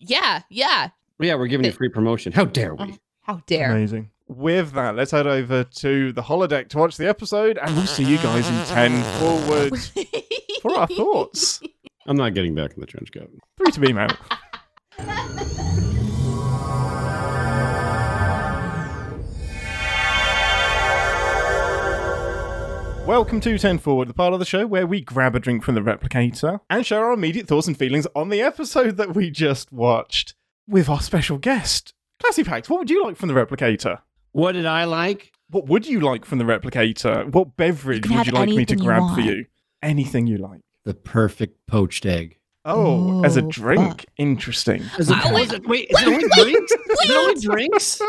Yeah, 0.04 0.42
yeah. 0.50 0.88
yeah, 1.20 1.34
we're 1.36 1.46
giving 1.46 1.64
you 1.64 1.70
free 1.72 1.88
promotion. 1.88 2.32
How 2.32 2.44
dare 2.44 2.74
we? 2.74 2.84
Oh, 2.84 2.96
how 3.22 3.42
dare. 3.46 3.70
Amazing. 3.70 4.10
With 4.28 4.72
that, 4.72 4.94
let's 4.96 5.10
head 5.10 5.26
over 5.26 5.64
to 5.64 6.12
the 6.12 6.22
holodeck 6.22 6.68
to 6.70 6.78
watch 6.78 6.96
the 6.96 7.08
episode, 7.08 7.58
and 7.58 7.74
we'll 7.76 7.86
see 7.86 8.04
you 8.04 8.16
guys 8.18 8.48
in 8.48 8.64
ten 8.74 9.02
forward 9.18 9.78
for 10.62 10.78
our 10.78 10.86
thoughts. 10.86 11.60
I'm 12.06 12.16
not 12.16 12.34
getting 12.34 12.54
back 12.54 12.72
in 12.74 12.80
the 12.80 12.86
trench 12.86 13.12
coat. 13.12 13.30
Three 13.58 13.72
to 13.72 13.80
beam 13.80 13.98
out. 13.98 14.16
Welcome 23.06 23.40
to 23.40 23.58
10 23.58 23.78
Forward, 23.78 24.08
the 24.08 24.14
part 24.14 24.32
of 24.32 24.38
the 24.38 24.44
show 24.44 24.64
where 24.66 24.86
we 24.86 25.00
grab 25.00 25.34
a 25.34 25.40
drink 25.40 25.64
from 25.64 25.74
the 25.74 25.80
replicator 25.80 26.60
and 26.70 26.86
share 26.86 27.04
our 27.04 27.12
immediate 27.12 27.48
thoughts 27.48 27.66
and 27.66 27.76
feelings 27.76 28.06
on 28.14 28.28
the 28.28 28.40
episode 28.40 28.96
that 28.96 29.14
we 29.14 29.28
just 29.30 29.72
watched. 29.72 30.34
with 30.68 30.88
our 30.88 31.00
special 31.00 31.36
guest, 31.38 31.92
Classy 32.20 32.44
Pax. 32.44 32.68
What 32.70 32.78
would 32.78 32.90
you 32.90 33.02
like 33.04 33.16
from 33.16 33.28
the 33.28 33.34
replicator? 33.34 33.98
What 34.32 34.52
did 34.52 34.66
I 34.66 34.84
like? 34.84 35.32
What 35.50 35.66
would 35.66 35.86
you 35.86 36.00
like 36.00 36.24
from 36.24 36.38
the 36.38 36.44
replicator? 36.44 37.30
What 37.32 37.56
beverage 37.56 38.02
can 38.02 38.16
would 38.16 38.26
you 38.26 38.32
like 38.32 38.48
me 38.48 38.54
to 38.66 38.72
anything 38.74 38.78
you 38.78 38.84
grab 38.84 39.14
for 39.14 39.20
you? 39.20 39.44
Anything 39.82 40.26
you 40.26 40.38
like. 40.38 40.60
The 40.84 40.94
perfect 40.94 41.58
poached 41.66 42.06
egg. 42.06 42.38
Oh, 42.64 43.24
as 43.24 43.36
a 43.36 43.42
Oh, 43.44 43.48
drink. 43.50 43.80
fuck. 43.88 44.04
Interesting. 44.18 44.82
Is 44.98 45.10
it, 45.10 45.16
Wow. 45.24 45.36
is 45.36 45.52
it- 45.52 45.66
wait, 45.66 45.88
is 45.90 46.00
it 46.00 46.06
only 46.08 46.28
drinks? 46.36 46.72
Is 46.72 47.10
it 47.10 47.10
only 47.10 47.40
drinks? 47.40 48.00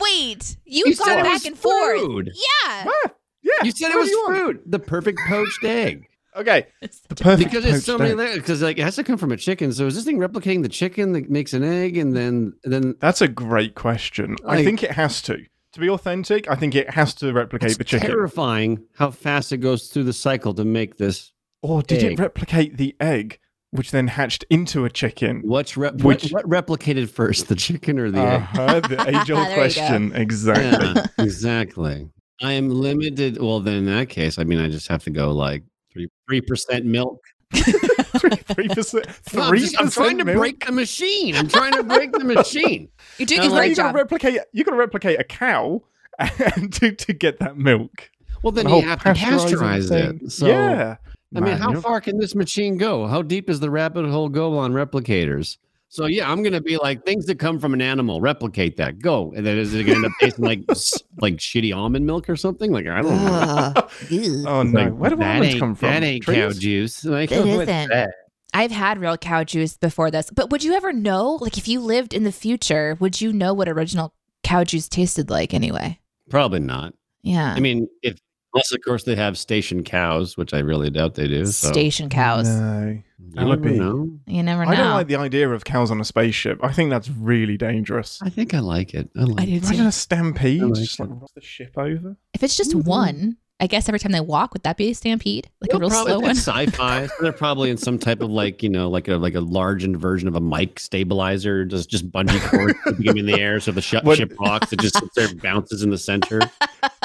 Wait, 0.00 0.56
you, 0.66 0.84
You 0.86 0.94
got 0.96 1.06
said 1.06 1.22
back 1.22 1.32
was 1.32 1.46
and 1.46 1.58
forth. 1.58 2.00
food. 2.00 2.26
Yeah. 2.34 2.84
Ah, 2.86 3.10
yeah. 3.42 3.52
You 3.64 3.70
said 3.72 3.90
it 3.90 3.96
was 3.96 4.08
do 4.08 4.14
you 4.14 4.24
want? 4.28 4.36
fruit. 4.38 4.62
The 4.66 4.78
perfect 4.78 5.18
poached 5.26 5.64
egg. 5.64 6.06
Okay. 6.36 6.66
The 7.08 7.14
perfect 7.14 7.50
Because 7.50 7.64
it's 7.64 7.84
so 7.86 7.96
many 7.96 8.14
Because 8.34 8.60
like 8.60 8.78
it 8.78 8.82
has 8.82 8.96
to 8.96 9.04
come 9.04 9.16
from 9.18 9.32
a 9.32 9.36
chicken. 9.36 9.72
So 9.72 9.86
is 9.86 9.94
this 9.94 10.04
thing 10.04 10.18
replicating 10.18 10.62
the 10.62 10.68
chicken 10.68 11.12
that 11.12 11.30
makes 11.30 11.52
an 11.54 11.62
egg, 11.64 11.96
and 11.96 12.14
then 12.14 12.52
then 12.64 12.94
That's 13.00 13.20
a 13.22 13.28
great 13.28 13.74
question. 13.74 14.36
I 14.46 14.62
think 14.64 14.82
it 14.82 14.90
has 14.92 15.22
to. 15.22 15.44
To 15.74 15.80
be 15.80 15.90
authentic, 15.90 16.48
I 16.48 16.54
think 16.54 16.74
it 16.76 16.90
has 16.90 17.14
to 17.14 17.32
replicate 17.32 17.70
it's 17.70 17.78
the 17.78 17.84
chicken. 17.84 18.08
terrifying 18.08 18.84
how 18.96 19.10
fast 19.10 19.50
it 19.52 19.56
goes 19.58 19.88
through 19.88 20.04
the 20.04 20.12
cycle 20.12 20.54
to 20.54 20.64
make 20.64 20.98
this. 20.98 21.32
Or 21.62 21.82
did 21.82 22.02
it 22.02 22.18
replicate 22.18 22.76
the 22.76 22.94
egg, 23.00 23.40
which 23.72 23.90
then 23.90 24.06
hatched 24.06 24.44
into 24.50 24.84
a 24.84 24.90
chicken? 24.90 25.40
What's 25.44 25.76
re- 25.76 25.90
Which- 25.90 26.30
what, 26.30 26.46
what 26.46 26.66
replicated 26.66 27.08
first, 27.10 27.48
the 27.48 27.56
chicken 27.56 27.98
or 27.98 28.12
the 28.12 28.20
egg? 28.20 28.40
Uh-huh, 28.42 28.80
the 28.80 29.08
age-old 29.22 29.48
question. 29.54 30.12
Exactly. 30.14 31.02
Yeah, 31.18 31.24
exactly. 31.24 32.08
I 32.40 32.52
am 32.52 32.68
limited. 32.70 33.40
Well, 33.42 33.58
then 33.58 33.74
in 33.74 33.86
that 33.86 34.08
case, 34.10 34.38
I 34.38 34.44
mean, 34.44 34.60
I 34.60 34.68
just 34.68 34.86
have 34.88 35.02
to 35.04 35.10
go 35.10 35.32
like 35.32 35.64
three 35.92 36.08
three 36.28 36.40
percent 36.40 36.84
milk. 36.84 37.20
Three 37.54 38.68
percent. 38.68 39.06
No, 39.34 39.42
I'm, 39.42 39.48
Three 39.48 39.60
just- 39.60 39.80
I'm 39.80 39.90
trying 39.90 40.18
to 40.18 40.24
break 40.24 40.64
the 40.66 40.72
machine. 40.72 41.34
I'm 41.36 41.48
trying 41.48 41.72
to 41.72 41.82
break 41.82 42.12
the 42.12 42.24
machine. 42.24 42.88
You're 43.18 43.26
doing 43.26 43.40
I'm 43.42 43.50
Now 43.52 43.62
you 43.62 43.74
got 43.76 43.92
to 43.92 43.96
replicate. 43.98 44.38
You 44.52 44.64
got 44.64 44.72
to 44.72 44.76
replicate 44.76 45.20
a 45.20 45.24
cow 45.24 45.82
and 46.18 46.72
to, 46.74 46.92
to 46.92 47.12
get 47.12 47.38
that 47.40 47.56
milk. 47.56 48.10
Well, 48.42 48.52
then 48.52 48.66
The 48.66 48.76
you 48.76 48.82
have 48.82 49.02
to 49.02 49.10
pasteurize 49.14 49.88
thing. 49.88 50.20
it. 50.24 50.32
So, 50.32 50.46
yeah. 50.46 50.96
I 51.36 51.40
mean, 51.40 51.56
how 51.56 51.70
you're- 51.70 51.80
far 51.82 52.00
can 52.00 52.18
this 52.18 52.34
machine 52.34 52.76
go? 52.76 53.06
How 53.06 53.22
deep 53.22 53.48
is 53.50 53.60
the 53.60 53.70
rabbit 53.70 54.06
hole 54.06 54.28
go 54.28 54.58
on 54.58 54.72
replicators? 54.72 55.56
So 55.88 56.06
yeah, 56.06 56.28
I'm 56.28 56.42
gonna 56.42 56.60
be 56.60 56.76
like 56.76 57.04
things 57.04 57.26
that 57.26 57.38
come 57.38 57.60
from 57.60 57.72
an 57.72 57.80
animal, 57.80 58.20
replicate 58.20 58.76
that, 58.78 58.98
go, 58.98 59.32
and 59.36 59.46
then 59.46 59.56
is 59.58 59.72
it 59.74 59.84
gonna 59.84 59.98
end 59.98 60.06
up 60.06 60.12
tasting 60.20 60.44
like 60.44 60.58
like 61.20 61.34
shitty 61.36 61.72
almond 61.76 62.04
milk 62.04 62.28
or 62.28 62.34
something? 62.34 62.72
Like 62.72 62.88
I 62.88 63.00
don't 63.00 63.24
know. 63.24 63.72
Ugh. 63.76 63.90
Ew. 64.10 64.44
Oh 64.48 64.64
no! 64.64 64.80
Like, 64.82 64.92
Where 64.94 65.10
do 65.10 65.16
that 65.16 65.36
almonds 65.36 65.58
come 65.60 65.74
from? 65.76 65.88
That 65.90 66.02
ain't 66.02 66.24
Trees? 66.24 66.36
cow 66.36 66.50
juice. 66.50 67.04
Like, 67.04 67.30
It 67.30 67.38
what's 67.38 67.48
isn't. 67.70 67.88
that? 67.90 68.10
I've 68.54 68.70
had 68.70 68.98
real 68.98 69.16
cow 69.16 69.42
juice 69.44 69.76
before 69.76 70.10
this, 70.10 70.30
but 70.30 70.48
would 70.50 70.62
you 70.64 70.72
ever 70.74 70.92
know? 70.92 71.38
Like, 71.40 71.58
if 71.58 71.66
you 71.68 71.80
lived 71.80 72.14
in 72.14 72.22
the 72.24 72.32
future, 72.32 72.96
would 73.00 73.20
you 73.20 73.32
know 73.32 73.52
what 73.52 73.68
original 73.68 74.14
cow 74.44 74.62
juice 74.64 74.88
tasted 74.88 75.28
like 75.28 75.52
anyway? 75.52 75.98
Probably 76.30 76.60
not. 76.60 76.94
Yeah. 77.22 77.52
I 77.54 77.60
mean, 77.60 77.88
if 78.02 78.16
unless 78.54 78.70
of 78.72 78.80
course 78.84 79.02
they 79.02 79.16
have 79.16 79.36
station 79.36 79.82
cows, 79.82 80.36
which 80.36 80.54
I 80.54 80.60
really 80.60 80.88
doubt 80.88 81.14
they 81.14 81.26
do. 81.26 81.44
So 81.46 81.72
Station 81.72 82.08
cows. 82.08 82.48
No. 82.48 82.96
you 83.18 83.46
would 83.48 83.60
never 83.62 83.72
be- 83.74 83.78
know. 83.78 84.18
You 84.26 84.42
never 84.44 84.64
know. 84.64 84.70
I 84.70 84.76
don't 84.76 84.90
like 84.92 85.08
the 85.08 85.16
idea 85.16 85.50
of 85.50 85.64
cows 85.64 85.90
on 85.90 86.00
a 86.00 86.04
spaceship. 86.04 86.60
I 86.62 86.72
think 86.72 86.90
that's 86.90 87.10
really 87.10 87.56
dangerous. 87.56 88.20
I 88.22 88.30
think 88.30 88.54
I 88.54 88.60
like 88.60 88.94
it. 88.94 89.10
I 89.16 89.22
like 89.24 89.40
I 89.40 89.44
do 89.46 89.52
it. 89.54 89.62
Imagine 89.64 89.82
too. 89.82 89.88
a 89.88 89.92
stampede, 89.92 90.62
I 90.62 90.66
like 90.66 90.74
just 90.74 91.00
like 91.00 91.10
it. 91.10 91.16
the 91.34 91.40
ship 91.40 91.72
over. 91.76 92.16
If 92.32 92.44
it's 92.44 92.56
just 92.56 92.70
Mhm. 92.72 92.84
one, 92.84 93.36
I 93.60 93.68
guess 93.68 93.88
every 93.88 94.00
time 94.00 94.10
they 94.12 94.20
walk, 94.20 94.52
would 94.52 94.64
that 94.64 94.76
be 94.76 94.90
a 94.90 94.94
stampede? 94.94 95.48
Like 95.60 95.72
a 95.72 95.78
real 95.78 95.88
probably- 95.88 96.10
slow 96.12 96.20
one? 96.20 96.30
sci-fi. 96.34 97.06
so 97.06 97.12
they're 97.22 97.32
probably 97.32 97.70
in 97.70 97.76
some 97.76 97.98
type 97.98 98.20
of 98.20 98.28
like 98.28 98.62
you 98.64 98.68
know 98.68 98.90
like 98.90 99.06
a 99.06 99.14
like 99.16 99.34
a 99.36 99.40
large 99.40 99.84
version 99.86 100.26
of 100.28 100.34
a 100.34 100.40
mic 100.40 100.80
stabilizer, 100.80 101.64
just 101.64 101.88
just 101.88 102.10
bungee 102.10 102.40
cord 102.50 102.74
keeping 102.84 103.06
him 103.06 103.16
in 103.18 103.26
the 103.26 103.40
air 103.40 103.60
so 103.60 103.70
the 103.70 103.80
sh- 103.80 103.94
What- 104.02 104.18
ship 104.18 104.34
rocks. 104.40 104.72
It 104.72 104.80
just 104.80 104.98
sits 104.98 105.14
there 105.14 105.32
bounces 105.36 105.82
in 105.82 105.90
the 105.90 105.98
center. 105.98 106.40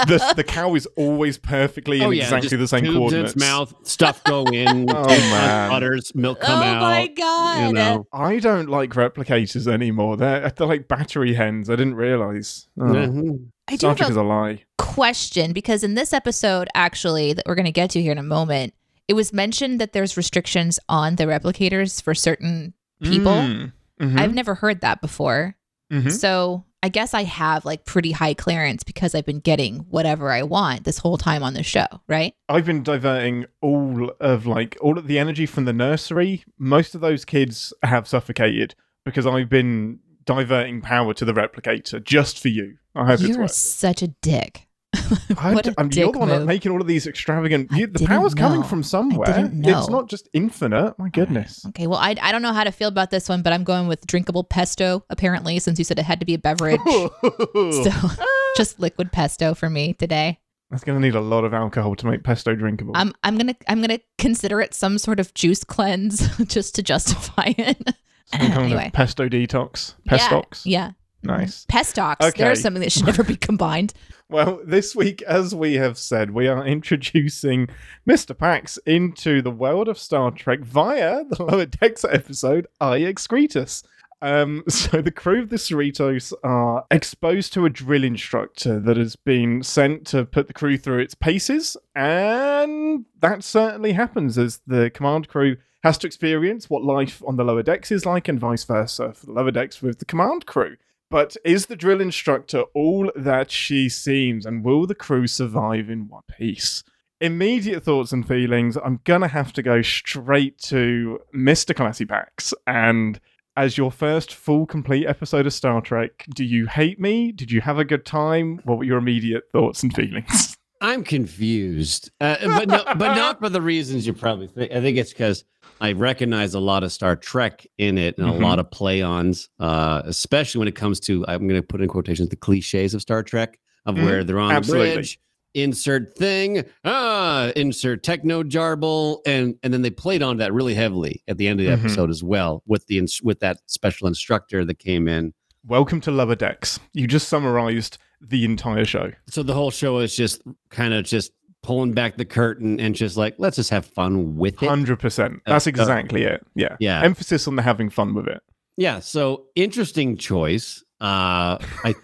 The, 0.08 0.34
the 0.38 0.46
cow 0.46 0.75
is 0.75 0.86
always 0.96 1.38
perfectly 1.38 2.01
in 2.01 2.13
exactly 2.13 2.56
Oh, 2.56 2.60
the 2.62 2.68
same 2.70 2.86
coordinates. 2.86 3.13
in 3.13 3.25
its 3.25 3.36
mouth, 3.36 3.74
stuff 3.86 4.24
go 4.24 4.46
in, 4.46 4.89
Oh, 4.89 5.08
man. 5.08 5.70
butters, 5.70 6.15
milk 6.15 6.39
come 6.39 6.58
oh 6.62 6.63
out. 6.63 6.77
Oh 6.77 6.86
my 6.86 7.08
god! 7.08 7.68
You 7.68 7.74
know, 7.74 8.08
I 8.13 8.39
don't 8.39 8.70
like 8.70 8.91
replicators 8.91 9.68
anymore. 9.68 10.15
They're, 10.15 10.51
they're 10.51 10.68
like 10.68 10.88
battery 10.88 11.34
hens. 11.34 11.70
I 11.70 11.75
didn't 11.75 11.96
realize. 11.96 12.68
Oh, 12.79 12.84
Mhm. 12.84 13.48
I 13.69 13.71
do 13.73 13.77
Star 13.77 13.95
have 13.95 14.07
a 14.07 14.11
is 14.11 14.17
a 14.17 14.23
lie. 14.23 14.63
question 14.77 15.53
because 15.53 15.83
in 15.83 15.93
this 15.93 16.11
episode, 16.13 16.67
actually, 16.75 17.33
that 17.33 17.45
we're 17.47 17.55
going 17.55 17.65
to 17.65 17.71
get 17.71 17.91
to 17.91 18.01
here 18.01 18.11
in 18.11 18.17
a 18.17 18.23
moment, 18.23 18.73
it 19.07 19.13
was 19.13 19.31
mentioned 19.31 19.79
that 19.79 19.93
there's 19.93 20.17
restrictions 20.17 20.79
on 20.89 21.15
the 21.15 21.25
replicators 21.25 22.01
for 22.01 22.13
certain 22.15 22.73
people. 23.03 23.33
Mm. 23.33 23.71
Mhm. 24.01 24.19
I've 24.19 24.33
never 24.33 24.55
heard 24.55 24.81
that 24.81 25.01
before. 25.01 25.55
Mhm. 25.91 26.11
So 26.11 26.65
I 26.81 26.89
guess 26.89 27.13
I 27.13 27.23
have 27.23 27.65
like 27.65 27.83
pretty 27.85 28.11
high 28.11 28.33
clearance 28.33 28.83
because 28.83 29.13
I've 29.13 29.25
been 29.25 29.39
getting 29.41 29.79
whatever 29.89 30.31
I 30.31 30.43
want 30.43 30.83
this 30.85 30.97
whole 30.99 31.17
time 31.17 31.43
on 31.43 31.53
the 31.53 31.63
show, 31.63 31.85
right? 32.07 32.33
I've 32.47 32.65
been 32.65 32.83
diverting 32.83 33.45
all 33.61 34.11
of 34.21 34.45
like 34.45 34.77
all 34.79 34.97
of 34.97 35.07
the 35.07 35.19
energy 35.19 35.45
from 35.45 35.65
the 35.65 35.73
nursery. 35.73 36.43
Most 36.57 36.95
of 36.95 37.01
those 37.01 37.25
kids 37.25 37.73
have 37.83 38.07
suffocated 38.07 38.75
because 39.05 39.25
I've 39.25 39.49
been 39.49 39.99
diverting 40.25 40.79
power 40.81 41.13
to 41.15 41.25
the 41.25 41.33
replicator 41.33 42.01
just 42.03 42.39
for 42.39 42.47
you. 42.49 42.77
I 43.00 43.06
hope 43.06 43.20
You're 43.22 43.48
such 43.48 44.01
a 44.01 44.08
dick. 44.08 44.68
I 45.38 45.53
what 45.53 45.65
d- 45.65 45.70
a 45.70 45.79
I'm- 45.79 45.89
you're 45.94 46.12
the 46.12 46.18
one 46.20 46.29
move. 46.29 46.48
making 46.48 46.72
all 46.72 46.82
of 46.82 46.88
these 46.88 47.06
extravagant. 47.06 47.72
I 47.72 47.77
You, 47.77 47.88
the 47.88 48.06
power's 48.08 48.34
coming 48.34 48.63
from 48.63 48.82
somewhere. 48.82 49.51
It's 49.53 49.88
not 49.89 50.10
just 50.10 50.27
infinite. 50.34 50.98
My 50.98 51.10
goodness. 51.10 51.63
Okay, 51.68 51.86
well, 51.86 52.00
I, 52.00 52.15
I 52.22 52.32
don't 52.32 52.41
know 52.41 52.53
how 52.53 52.63
to 52.63 52.72
feel 52.72 52.88
about 52.88 53.12
this 53.12 53.29
one, 53.29 53.44
but 53.44 53.53
I'm 53.53 53.63
going 53.63 53.88
with 53.88 54.06
drinkable 54.08 54.44
pesto, 54.44 55.06
apparently, 55.10 55.60
since 55.60 55.77
you 55.77 55.86
said 55.86 56.00
it 56.00 56.06
had 56.06 56.20
to 56.22 56.25
be 56.25 56.34
a 56.34 56.39
beverage. 56.39 56.79
so 57.22 57.91
just 58.58 58.79
liquid 58.79 59.12
pesto 59.12 59.53
for 59.53 59.70
me 59.70 59.94
today. 59.94 60.39
That's 60.72 60.84
going 60.84 61.00
to 61.00 61.06
need 61.06 61.15
a 61.15 61.22
lot 61.22 61.44
of 61.46 61.53
alcohol 61.53 61.96
to 61.96 62.06
make 62.08 62.24
pesto 62.24 62.53
drinkable. 62.56 62.94
I'm 62.96 63.13
I'm 63.24 63.38
gonna 63.38 63.56
I'm 63.68 63.82
gonna 63.82 64.00
consider 64.20 64.62
it 64.62 64.74
some 64.75 64.98
sort 65.00 65.20
of 65.20 65.34
juice 65.34 65.63
cleanse 65.63 66.36
just 66.46 66.75
to 66.75 66.84
justify 66.84 67.53
it. 67.58 67.77
Some 68.25 68.39
kind 68.41 68.53
of 68.53 68.60
anyway, 68.65 68.91
pesto 68.94 69.27
detox. 69.27 69.96
Pestox. 70.08 70.62
Yeah, 70.65 70.88
yeah. 70.88 70.91
Nice. 71.23 71.65
Pestox. 71.65 72.21
Okay. 72.21 72.43
There's 72.43 72.61
something 72.61 72.81
that 72.81 72.91
should 72.91 73.05
never 73.05 73.23
be 73.23 73.35
combined. 73.35 73.93
Well, 74.31 74.61
this 74.63 74.95
week, 74.95 75.23
as 75.23 75.55
we 75.55 75.73
have 75.77 75.97
said, 75.97 76.29
we 76.29 76.47
are 76.47 76.63
introducing 76.63 77.67
Mr. 78.07 78.38
Pax 78.38 78.77
into 78.85 79.41
the 79.41 79.49
world 79.49 79.88
of 79.88 79.97
Star 79.97 80.29
Trek 80.29 80.59
via 80.59 81.23
the 81.23 81.43
Lower 81.43 81.65
Decks 81.65 82.05
episode 82.05 82.67
I 82.79 82.99
Excretus. 82.99 83.81
Um, 84.21 84.63
so 84.69 85.01
the 85.01 85.09
crew 85.09 85.41
of 85.41 85.49
the 85.49 85.55
Cerritos 85.55 86.31
are 86.43 86.85
exposed 86.91 87.53
to 87.53 87.65
a 87.65 87.71
drill 87.71 88.03
instructor 88.03 88.79
that 88.79 88.97
has 88.97 89.15
been 89.15 89.63
sent 89.63 90.05
to 90.07 90.25
put 90.25 90.45
the 90.45 90.53
crew 90.53 90.77
through 90.77 90.99
its 90.99 91.15
paces, 91.15 91.75
and 91.95 93.05
that 93.19 93.43
certainly 93.43 93.93
happens 93.93 94.38
as 94.38 94.61
the 94.67 94.91
command 94.91 95.27
crew 95.27 95.57
has 95.83 95.97
to 95.97 96.07
experience 96.07 96.69
what 96.69 96.83
life 96.83 97.23
on 97.25 97.38
the 97.38 97.43
lower 97.43 97.63
decks 97.63 97.91
is 97.91 98.05
like, 98.05 98.27
and 98.27 98.39
vice 98.39 98.63
versa 98.63 99.13
for 99.13 99.25
the 99.25 99.31
lower 99.31 99.51
decks 99.51 99.81
with 99.81 99.97
the 99.99 100.05
command 100.05 100.45
crew. 100.45 100.75
But 101.10 101.38
is 101.44 101.66
the 101.66 101.75
drill 101.75 102.01
instructor 102.01 102.62
all 102.75 103.12
that 103.16 103.50
she 103.50 103.89
seems, 103.89 104.46
and 104.46 104.63
will 104.63 104.86
the 104.86 104.96
crew 104.96 105.25
survive 105.25 105.89
in 105.89 106.08
one 106.08 106.24
piece? 106.38 106.84
Immediate 107.20 107.84
thoughts 107.84 108.12
and 108.12 108.28
feelings. 108.28 108.78
I'm 108.78 109.01
gonna 109.04 109.28
have 109.28 109.51
to 109.54 109.63
go 109.63 109.82
straight 109.82 110.60
to 110.63 111.20
Mr. 111.36 111.75
Classy 111.75 112.06
Pax. 112.06 112.54
And 112.68 113.20
as 113.58 113.78
your 113.78 113.92
first 113.92 114.34
full, 114.34 114.66
complete 114.66 115.08
episode 115.08 115.46
of 115.46 115.54
Star 115.54 115.82
Trek, 115.82 116.25
do 116.34 116.46
you 116.46 116.68
hate 116.68 117.00
me? 117.00 117.32
Did 117.32 117.51
you 117.51 117.62
have 117.62 117.80
a 117.80 117.86
good 117.86 118.06
time? 118.06 118.62
What 118.63 118.78
were 118.78 118.86
your 118.86 119.00
immediate 119.00 119.46
thoughts 119.51 119.84
and 119.84 119.94
feelings? 119.94 120.56
I'm 120.81 121.03
confused, 121.03 122.09
uh, 122.21 122.38
but 122.41 122.67
no, 122.69 122.83
but 122.98 123.15
not 123.15 123.39
for 123.39 123.50
the 123.50 123.62
reasons 123.62 124.07
you 124.07 124.13
probably 124.13 124.48
think. 124.48 124.71
I 124.71 124.79
think 124.79 124.98
it's 124.98 125.12
because 125.12 125.43
I 125.81 125.91
recognize 125.91 126.53
a 126.53 126.59
lot 126.59 126.83
of 126.83 126.91
Star 126.91 127.15
Trek 127.17 127.67
in 127.77 127.98
it 127.98 128.17
and 128.17 128.27
Mhm. 128.27 128.38
a 128.38 128.39
lot 128.39 128.59
of 128.59 128.71
play-ons, 128.71 129.50
uh, 129.59 130.01
especially 130.05 130.59
when 130.59 130.67
it 130.69 130.75
comes 130.75 131.00
to 131.01 131.25
I'm 131.27 131.48
going 131.48 131.59
to 131.62 131.65
put 131.67 131.81
in 131.81 131.88
quotations 131.89 132.29
the 132.29 132.36
cliches 132.38 132.93
of 132.93 133.01
Star 133.01 133.24
Trek 133.24 133.59
of 133.86 133.95
Mhm. 133.95 134.03
where 134.05 134.24
they're 134.24 134.39
on 134.39 134.51
Absolutely. 134.51 134.89
the 134.89 134.95
bridge, 134.95 135.19
insert 135.53 136.15
thing, 136.15 136.63
ah, 136.86 137.51
insert 137.57 138.01
techno 138.03 138.43
jarble, 138.43 139.19
and 139.25 139.55
and 139.63 139.74
then 139.74 139.81
they 139.81 139.89
played 139.89 140.24
on 140.24 140.38
that 140.38 140.53
really 140.53 140.75
heavily 140.75 141.24
at 141.27 141.38
the 141.38 141.48
end 141.50 141.59
of 141.59 141.65
the 141.65 141.74
Mhm. 141.74 141.79
episode 141.79 142.09
as 142.09 142.24
well 142.24 142.63
with 142.65 142.86
the 142.88 143.05
with 143.21 143.39
that 143.41 143.57
special 143.65 144.07
instructor 144.07 144.63
that 144.63 144.79
came 144.79 145.09
in. 145.09 145.33
Welcome 145.65 146.00
to 146.01 146.12
Lower 146.12 146.36
Decks. 146.36 146.79
You 146.93 147.05
just 147.05 147.27
summarized 147.27 147.98
the 148.21 148.45
entire 148.45 148.85
show. 148.85 149.11
So 149.29 149.43
the 149.43 149.53
whole 149.53 149.71
show 149.71 149.99
is 149.99 150.15
just 150.15 150.41
kind 150.69 150.93
of 150.93 151.05
just 151.05 151.31
pulling 151.61 151.91
back 151.93 152.15
the 152.17 152.25
curtain 152.25 152.79
and 152.79 152.95
just 152.95 153.17
like 153.17 153.35
let's 153.38 153.55
just 153.57 153.69
have 153.69 153.85
fun 153.85 154.35
with 154.38 154.61
it. 154.63 154.67
Hundred 154.67 154.99
percent. 154.99 155.35
Uh, 155.45 155.51
That's 155.53 155.67
uh, 155.67 155.71
exactly 155.71 156.23
it. 156.23 156.45
Yeah. 156.55 156.75
yeah. 156.79 157.01
Emphasis 157.03 157.47
on 157.47 157.55
the 157.55 157.61
having 157.61 157.89
fun 157.89 158.13
with 158.13 158.27
it. 158.27 158.41
Yeah, 158.77 158.99
so 158.99 159.45
interesting 159.55 160.15
choice. 160.17 160.83
Uh 161.01 161.57
I 161.83 161.95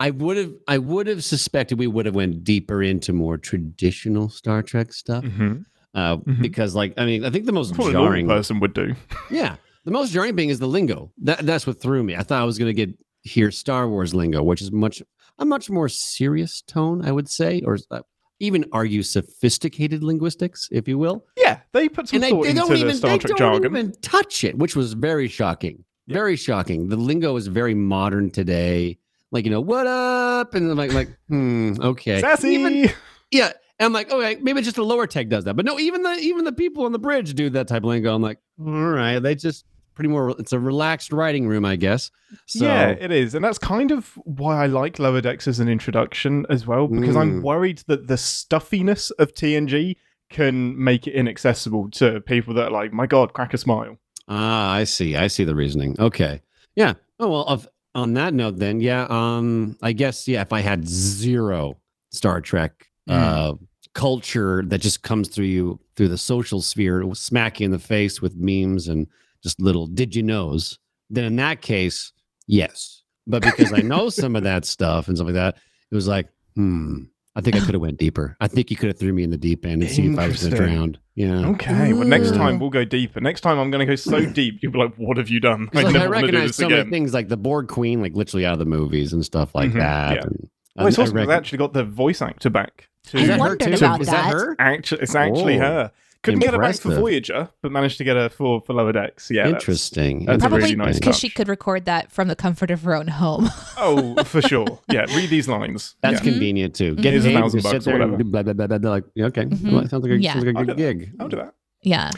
I 0.00 0.10
would 0.10 0.36
have 0.36 0.52
I 0.66 0.78
would 0.78 1.06
have 1.06 1.22
suspected 1.24 1.78
we 1.78 1.86
would 1.86 2.06
have 2.06 2.14
went 2.14 2.42
deeper 2.44 2.82
into 2.82 3.12
more 3.12 3.38
traditional 3.38 4.28
Star 4.28 4.62
Trek 4.62 4.92
stuff. 4.92 5.24
Mm-hmm. 5.24 5.62
Uh 5.94 6.16
Mhm. 6.18 6.42
because 6.42 6.74
like 6.74 6.94
I 6.96 7.04
mean 7.06 7.24
I 7.24 7.30
think 7.30 7.46
the 7.46 7.52
most 7.52 7.68
That's 7.70 7.78
what 7.78 7.90
a 7.90 7.92
normal 7.92 8.08
jarring 8.10 8.28
person 8.28 8.60
would 8.60 8.74
do. 8.74 8.94
Yeah. 9.30 9.56
The 9.84 9.90
most 9.90 10.12
jarring 10.12 10.36
thing 10.36 10.48
is 10.48 10.58
the 10.60 10.68
lingo. 10.68 11.10
That 11.22 11.44
that's 11.46 11.66
what 11.66 11.80
threw 11.80 12.02
me. 12.04 12.14
I 12.16 12.22
thought 12.22 12.40
I 12.40 12.44
was 12.44 12.56
going 12.58 12.68
to 12.68 12.86
get 12.86 12.96
hear 13.22 13.50
Star 13.50 13.88
Wars 13.88 14.14
lingo, 14.14 14.42
which 14.42 14.62
is 14.62 14.70
much 14.72 15.02
a 15.42 15.44
much 15.44 15.68
more 15.68 15.88
serious 15.88 16.62
tone, 16.62 17.04
I 17.04 17.12
would 17.12 17.28
say, 17.28 17.60
or 17.64 17.78
uh, 17.90 18.00
even 18.40 18.64
argue 18.72 19.02
sophisticated 19.02 20.02
linguistics, 20.02 20.68
if 20.72 20.88
you 20.88 20.98
will. 20.98 21.26
Yeah, 21.36 21.60
they 21.72 21.88
put 21.88 22.08
some 22.08 22.22
and 22.22 22.30
thought 22.30 22.42
they 22.42 22.48
into 22.50 22.60
don't 22.62 22.70
the 22.70 22.76
even 22.76 22.94
Star 22.96 23.10
they 23.10 23.18
Trek 23.18 23.36
don't 23.36 23.38
jargon. 23.62 23.76
even 23.76 23.92
touch 24.00 24.44
it, 24.44 24.56
which 24.56 24.74
was 24.74 24.94
very 24.94 25.28
shocking. 25.28 25.84
Yeah. 26.06 26.14
Very 26.14 26.36
shocking. 26.36 26.88
The 26.88 26.96
lingo 26.96 27.36
is 27.36 27.46
very 27.46 27.74
modern 27.74 28.30
today. 28.30 28.98
Like 29.30 29.44
you 29.44 29.50
know, 29.50 29.60
what 29.60 29.86
up? 29.86 30.54
And 30.54 30.70
I'm 30.70 30.76
like, 30.76 30.92
like, 30.92 31.08
hmm, 31.28 31.74
okay. 31.80 32.20
Sassy. 32.20 32.54
Even- 32.54 32.90
yeah. 33.30 33.52
And 33.78 33.86
I'm 33.86 33.92
like, 33.92 34.12
okay, 34.12 34.36
maybe 34.40 34.60
just 34.62 34.76
the 34.76 34.84
lower 34.84 35.06
tech 35.06 35.28
does 35.28 35.44
that. 35.44 35.54
But 35.54 35.64
no, 35.64 35.78
even 35.78 36.02
the 36.02 36.12
even 36.18 36.44
the 36.44 36.52
people 36.52 36.84
on 36.84 36.92
the 36.92 36.98
bridge 36.98 37.34
do 37.34 37.50
that 37.50 37.66
type 37.68 37.82
of 37.82 37.88
lingo. 37.88 38.14
I'm 38.14 38.22
like, 38.22 38.38
all 38.60 38.66
right, 38.72 39.18
they 39.18 39.34
just 39.34 39.64
pretty 39.94 40.08
more 40.08 40.30
it's 40.38 40.52
a 40.52 40.58
relaxed 40.58 41.12
writing 41.12 41.46
room, 41.46 41.64
I 41.64 41.76
guess. 41.76 42.10
So 42.46 42.64
yeah, 42.64 42.88
it 42.90 43.10
is. 43.10 43.34
And 43.34 43.44
that's 43.44 43.58
kind 43.58 43.90
of 43.90 44.12
why 44.24 44.62
I 44.62 44.66
like 44.66 44.98
Lower 44.98 45.20
Decks 45.20 45.46
as 45.48 45.60
an 45.60 45.68
introduction 45.68 46.46
as 46.48 46.66
well, 46.66 46.88
because 46.88 47.16
I'm 47.16 47.40
Mm. 47.40 47.42
worried 47.42 47.82
that 47.86 48.06
the 48.06 48.16
stuffiness 48.16 49.10
of 49.12 49.32
TNG 49.34 49.96
can 50.30 50.82
make 50.82 51.06
it 51.06 51.12
inaccessible 51.14 51.90
to 51.90 52.20
people 52.22 52.54
that 52.54 52.68
are 52.68 52.70
like, 52.70 52.92
my 52.92 53.06
God, 53.06 53.34
crack 53.34 53.52
a 53.52 53.58
smile. 53.58 53.98
Ah, 54.28 54.72
I 54.72 54.84
see. 54.84 55.14
I 55.16 55.26
see 55.26 55.44
the 55.44 55.54
reasoning. 55.54 55.94
Okay. 55.98 56.40
Yeah. 56.74 56.94
Oh 57.20 57.28
well. 57.30 57.42
Of, 57.44 57.68
on 57.94 58.14
that 58.14 58.32
note, 58.32 58.56
then, 58.58 58.80
yeah. 58.80 59.06
Um, 59.10 59.76
I 59.82 59.92
guess 59.92 60.26
yeah. 60.26 60.40
If 60.40 60.52
I 60.54 60.60
had 60.60 60.88
zero 60.88 61.76
Star 62.10 62.40
Trek 62.40 62.86
uh 63.08 63.54
culture 63.94 64.62
that 64.66 64.80
just 64.80 65.02
comes 65.02 65.28
through 65.28 65.44
you 65.44 65.78
through 65.96 66.08
the 66.08 66.16
social 66.16 66.62
sphere, 66.62 67.04
smack 67.14 67.60
you 67.60 67.66
in 67.66 67.70
the 67.70 67.78
face 67.78 68.22
with 68.22 68.34
memes 68.36 68.88
and 68.88 69.06
just 69.42 69.60
little 69.60 69.86
did 69.86 70.14
you 70.14 70.22
knows, 70.22 70.78
then 71.10 71.24
in 71.24 71.36
that 71.36 71.60
case, 71.62 72.12
yes. 72.46 73.02
But 73.26 73.42
because 73.42 73.72
I 73.72 73.82
know 73.82 74.08
some 74.08 74.34
of 74.36 74.42
that 74.44 74.64
stuff 74.64 75.08
and 75.08 75.16
stuff 75.16 75.26
like 75.26 75.34
that, 75.34 75.56
it 75.90 75.94
was 75.94 76.08
like, 76.08 76.28
hmm. 76.56 77.04
I 77.34 77.40
think 77.40 77.56
I 77.56 77.60
could 77.60 77.72
have 77.72 77.80
went 77.80 77.96
deeper. 77.96 78.36
I 78.40 78.46
think 78.48 78.70
you 78.70 78.76
could 78.76 78.88
have 78.88 78.98
threw 78.98 79.10
me 79.14 79.22
in 79.22 79.30
the 79.30 79.38
deep 79.38 79.64
end 79.64 79.80
and 79.82 79.90
see 79.90 80.04
if 80.06 80.18
I 80.18 80.28
was 80.28 80.40
going 80.42 80.50
to 80.50 80.56
drown. 80.58 80.98
Yeah. 81.14 81.46
Okay, 81.52 81.94
well, 81.94 82.06
next 82.06 82.28
Ooh. 82.32 82.34
time 82.36 82.58
we'll 82.58 82.68
go 82.68 82.84
deeper. 82.84 83.22
Next 83.22 83.40
time 83.40 83.58
I'm 83.58 83.70
going 83.70 83.80
to 83.80 83.90
go 83.90 83.96
so 83.96 84.26
deep, 84.32 84.58
you'll 84.62 84.72
be 84.72 84.78
like, 84.78 84.94
what 84.96 85.16
have 85.16 85.30
you 85.30 85.40
done? 85.40 85.70
I 85.72 85.76
like 85.78 85.86
I 85.86 85.92
never 85.92 86.10
want 86.10 86.26
to 86.26 86.32
do 86.32 86.36
recognize 86.38 86.48
this 86.50 86.56
so 86.56 86.68
many 86.68 86.90
things 86.90 87.14
like 87.14 87.28
the 87.28 87.38
Borg 87.38 87.68
Queen, 87.68 88.02
like 88.02 88.12
literally 88.14 88.44
out 88.44 88.52
of 88.52 88.58
the 88.58 88.66
movies 88.66 89.14
and 89.14 89.24
stuff 89.24 89.54
like 89.54 89.70
Mhm, 89.70 89.78
that. 89.78 90.16
yeah. 90.16 90.22
And 90.24 90.50
Well, 90.76 90.86
it's 90.88 90.98
I 90.98 91.02
awesome 91.04 91.16
'cause 91.16 91.26
they 91.28 91.32
actually 91.34 91.58
got 91.58 91.72
the 91.72 91.84
voice 91.84 92.20
actor 92.20 92.50
back. 92.50 92.88
To, 93.04 93.18
I 93.18 93.20
Is 93.22 93.28
that 93.28 93.32
her 93.34 93.38
wondered 93.40 93.60
too? 93.60 93.74
about 93.86 94.00
Is 94.02 94.06
that. 94.08 94.24
that 94.24 94.32
her? 94.34 94.56
Actually, 94.58 95.00
it's 95.00 95.14
actually 95.14 95.56
Oh, 95.56 95.60
her. 95.60 95.92
Couldn't 96.22 96.40
get 96.40 96.54
her 96.54 96.60
back 96.60 96.76
for. 96.76 96.94
Voyager, 96.94 97.48
but 97.62 97.72
managed 97.72 97.98
to 97.98 98.04
get 98.04 98.16
her 98.16 98.28
for, 98.28 98.60
for 98.60 98.74
Lower 98.74 98.92
Decks. 98.92 99.30
Yeah, 99.30 99.48
Interesting. 99.48 100.24
that's 100.24 100.36
a 100.36 100.48
Probably 100.48 100.62
really 100.64 100.76
nice 100.76 100.98
because 101.00 101.18
she 101.18 101.28
could 101.28 101.48
record 101.48 101.84
that 101.86 102.12
from 102.12 102.28
the 102.28 102.36
comfort 102.36 102.70
of 102.70 102.82
her 102.82 102.94
own 102.94 103.08
home. 103.08 103.48
Oh, 103.84 104.22
for 104.22 104.40
sure. 104.40 104.78
Yeah, 104.88 105.06
read 105.16 105.28
these 105.30 105.48
lines. 105.48 105.96
That's 106.02 106.24
yeah. 106.24 106.30
Convenient 106.30 106.76
too. 106.76 106.94
Mhm. 106.94 107.02
Get 107.02 107.12
Here's 107.14 107.26
a 107.26 107.32
thousand 107.32 107.62
bucks 107.64 107.88
or 107.88 107.92
whatever. 107.94 108.16
do 108.16 108.22
blah, 108.24 108.42
blah, 108.44 108.52
blah, 108.52 108.66
blah, 108.68 108.78
blah, 108.78 108.90
like, 108.90 109.04
yeah, 109.16 109.24
okay. 109.26 109.44
Mhm. 109.46 109.72
Well, 109.72 109.88
sounds 109.88 110.04
like 110.04 110.12
a, 110.12 110.18
Yeah. 110.22 110.34
sounds 110.34 110.44
like 110.44 110.56
I'll 110.56 110.62
a 110.62 110.66
do 110.66 110.74
good 110.74 110.98
gig. 110.98 111.12
I'll 111.18 111.28
do 111.28 111.36
that. 111.38 111.54
yeah, 111.82 112.10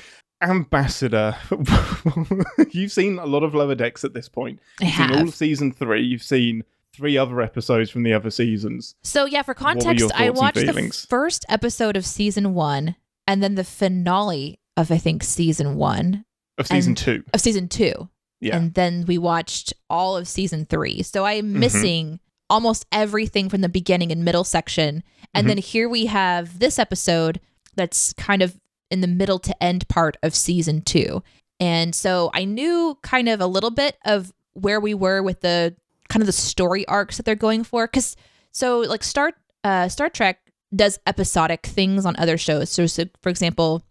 Ambassador. 0.43 1.35
You've 2.71 2.93
seen 2.93 3.19
a 3.19 3.27
lot 3.27 3.43
of 3.43 3.55
Lower 3.55 3.75
Decks 3.75 4.05
at 4.05 4.13
this 4.15 4.29
point. 4.29 4.61
I 4.81 4.85
You've 4.85 4.95
seen 4.95 5.13
all 5.13 5.23
of 5.29 5.35
season 5.35 5.73
three. 5.73 6.03
You've 6.03 6.23
seen 6.23 6.65
three 6.93 7.17
other 7.17 7.41
episodes 7.41 7.91
from 7.91 8.03
the 8.03 8.13
other 8.13 8.31
seasons. 8.31 8.95
So 9.03 9.25
yeah, 9.25 9.43
for 9.43 9.55
context, 9.55 10.11
I 10.15 10.31
watched 10.31 10.57
the 10.67 11.07
first 11.09 11.45
episode 11.49 11.97
of 11.97 12.05
season 12.07 12.55
one, 12.55 12.97
and 13.27 13.43
then 13.43 13.55
the 13.55 13.65
finale 13.65 14.59
of 14.77 14.91
I 14.91 14.99
think 14.99 15.23
season 15.23 15.77
one 15.77 16.25
Of 16.59 16.67
season 16.67 16.91
And- 16.91 16.97
two. 16.99 17.25
of 17.33 17.41
season 17.41 17.69
two. 17.69 18.09
Yeah. 18.41 18.57
And 18.57 18.75
then 18.75 19.05
we 19.07 19.17
watched 19.19 19.73
all 19.89 20.17
of 20.17 20.29
season 20.29 20.67
three. 20.67 21.03
So 21.03 21.25
I 21.25 21.33
am 21.35 21.55
Mhm. 21.55 21.59
missing 21.59 22.21
almost 22.51 22.85
everything 22.93 23.49
from 23.49 23.61
the 23.63 23.69
beginning 23.69 24.13
and 24.13 24.25
middle 24.25 24.45
section. 24.45 25.03
And 25.33 25.45
Mhm. 25.47 25.49
then 25.49 25.59
here 25.59 25.89
we 25.89 26.07
have 26.07 26.59
this 26.59 26.79
episode 26.79 27.41
that's 27.75 28.13
kind 28.15 28.43
of 28.43 28.61
in 28.91 29.01
the 29.01 29.07
middle 29.07 29.39
to 29.39 29.63
end 29.63 29.89
part 29.89 30.17
of 30.23 30.35
season 30.35 30.83
two. 30.83 31.23
And 31.59 31.95
so 31.95 32.31
I 32.35 32.45
knew 32.45 32.99
kind 33.03 33.29
of 33.29 33.41
a 33.41 33.47
little 33.47 33.71
bit 33.71 33.97
of 34.05 34.33
where 34.53 34.79
we 34.79 34.93
were 34.95 35.23
with 35.23 35.41
the 35.41 35.75
kind 36.09 36.21
of 36.23 36.27
the 36.27 36.33
story 36.33 36.87
arcs 36.87 37.17
that 37.17 37.25
they're 37.25 37.35
going 37.35 37.65
for. 37.65 37.89
Cause 37.89 38.15
so 38.53 38.81
like 38.81 39.03
Star 39.03 39.33
uh 39.65 39.89
Star 39.89 40.11
Trek 40.11 40.39
does 40.75 40.99
episodic 41.07 41.67
things 41.67 42.05
on 42.07 42.17
other 42.19 42.37
shows. 42.37 42.71
So, 42.71 42.87
so 42.87 43.05
for 43.23 43.29
example, 43.29 43.83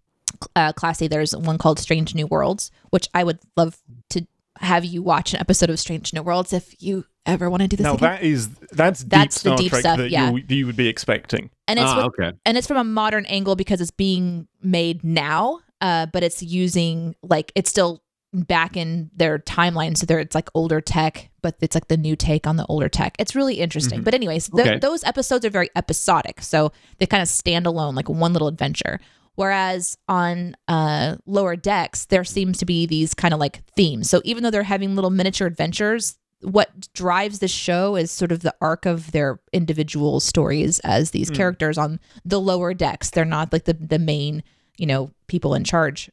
uh, 0.55 0.73
classy. 0.73 1.07
There's 1.07 1.35
one 1.35 1.57
called 1.57 1.79
Strange 1.79 2.15
New 2.15 2.27
Worlds, 2.27 2.71
which 2.89 3.07
I 3.13 3.23
would 3.23 3.39
love 3.55 3.77
to 4.11 4.25
have 4.59 4.85
you 4.85 5.01
watch 5.01 5.33
an 5.33 5.39
episode 5.39 5.69
of 5.69 5.79
Strange 5.79 6.13
New 6.13 6.21
Worlds 6.21 6.53
if 6.53 6.75
you 6.81 7.05
ever 7.25 7.49
want 7.49 7.61
to 7.61 7.67
do 7.67 7.77
this 7.77 7.83
Now 7.85 7.93
again. 7.95 8.11
that 8.11 8.23
is 8.23 8.49
that's 8.71 8.99
deep 9.01 9.09
That's 9.09 9.41
the 9.41 9.55
deep 9.55 9.69
Trek 9.69 9.79
stuff, 9.81 9.97
that 9.97 10.09
yeah. 10.09 10.29
you 10.31 10.43
you 10.49 10.65
would 10.65 10.75
be 10.75 10.87
expecting. 10.89 11.49
and 11.67 11.79
it's 11.79 11.89
Ah, 11.89 11.95
with, 11.95 12.05
okay. 12.19 12.37
and 12.45 12.57
it's 12.57 12.67
from 12.67 12.77
a 12.77 12.83
modern 12.83 13.25
angle 13.27 13.55
because 13.55 13.79
it's 13.81 13.91
being 13.91 14.47
made 14.61 15.03
now, 15.03 15.59
uh, 15.81 16.05
but 16.07 16.21
it's 16.23 16.43
using 16.43 17.15
like 17.23 17.51
it's 17.55 17.69
still 17.69 18.02
back 18.33 18.75
in 18.75 19.11
their 19.15 19.37
timeline, 19.39 19.95
so 19.95 20.05
there 20.05 20.19
it's 20.19 20.33
like 20.35 20.49
older 20.55 20.81
tech, 20.81 21.29
but 21.41 21.55
it's 21.61 21.75
like 21.75 21.87
the 21.87 21.97
new 21.97 22.15
take 22.15 22.47
on 22.47 22.57
the 22.57 22.65
older 22.67 22.89
tech. 22.89 23.15
It's 23.19 23.35
really 23.35 23.55
interesting. 23.59 24.01
Mhm. 24.01 24.03
But 24.03 24.13
anyways, 24.15 24.49
th- 24.49 24.67
Okay. 24.67 24.79
those 24.79 25.03
episodes 25.03 25.45
are 25.45 25.49
very 25.51 25.69
episodic, 25.75 26.41
so 26.41 26.71
they 26.97 27.05
kind 27.05 27.21
of 27.21 27.27
stand 27.29 27.65
alone, 27.67 27.93
like 27.95 28.09
one 28.09 28.33
little 28.33 28.47
adventure. 28.47 28.99
Whereas 29.35 29.97
on 30.07 30.55
uh, 30.67 31.15
lower 31.25 31.55
decks, 31.55 32.05
there 32.05 32.23
seems 32.23 32.57
to 32.59 32.65
be 32.65 32.85
these 32.85 33.13
kind 33.13 33.33
of 33.33 33.39
like 33.39 33.61
themes. 33.75 34.09
So 34.09 34.21
even 34.23 34.43
though 34.43 34.51
they're 34.51 34.63
having 34.63 34.93
little 34.95 35.09
miniature 35.09 35.47
adventures, 35.47 36.17
what 36.41 36.69
drives 36.93 37.39
the 37.39 37.47
show 37.47 37.95
is 37.95 38.11
sort 38.11 38.31
of 38.31 38.41
the 38.41 38.53
arc 38.61 38.85
of 38.85 39.11
their 39.11 39.39
individual 39.53 40.19
stories 40.19 40.79
as 40.79 41.11
these 41.11 41.29
Hmm. 41.29 41.35
characters 41.35 41.77
on 41.77 41.99
the 42.25 42.39
lower 42.39 42.73
decks. 42.73 43.09
They're 43.09 43.25
not 43.25 43.51
like 43.53 43.63
the 43.65 43.73
the 43.73 43.97
main, 43.99 44.43
you 44.77 44.85
know, 44.85 45.09
people 45.27 45.55
in 45.55 45.63
charge. 45.63 46.09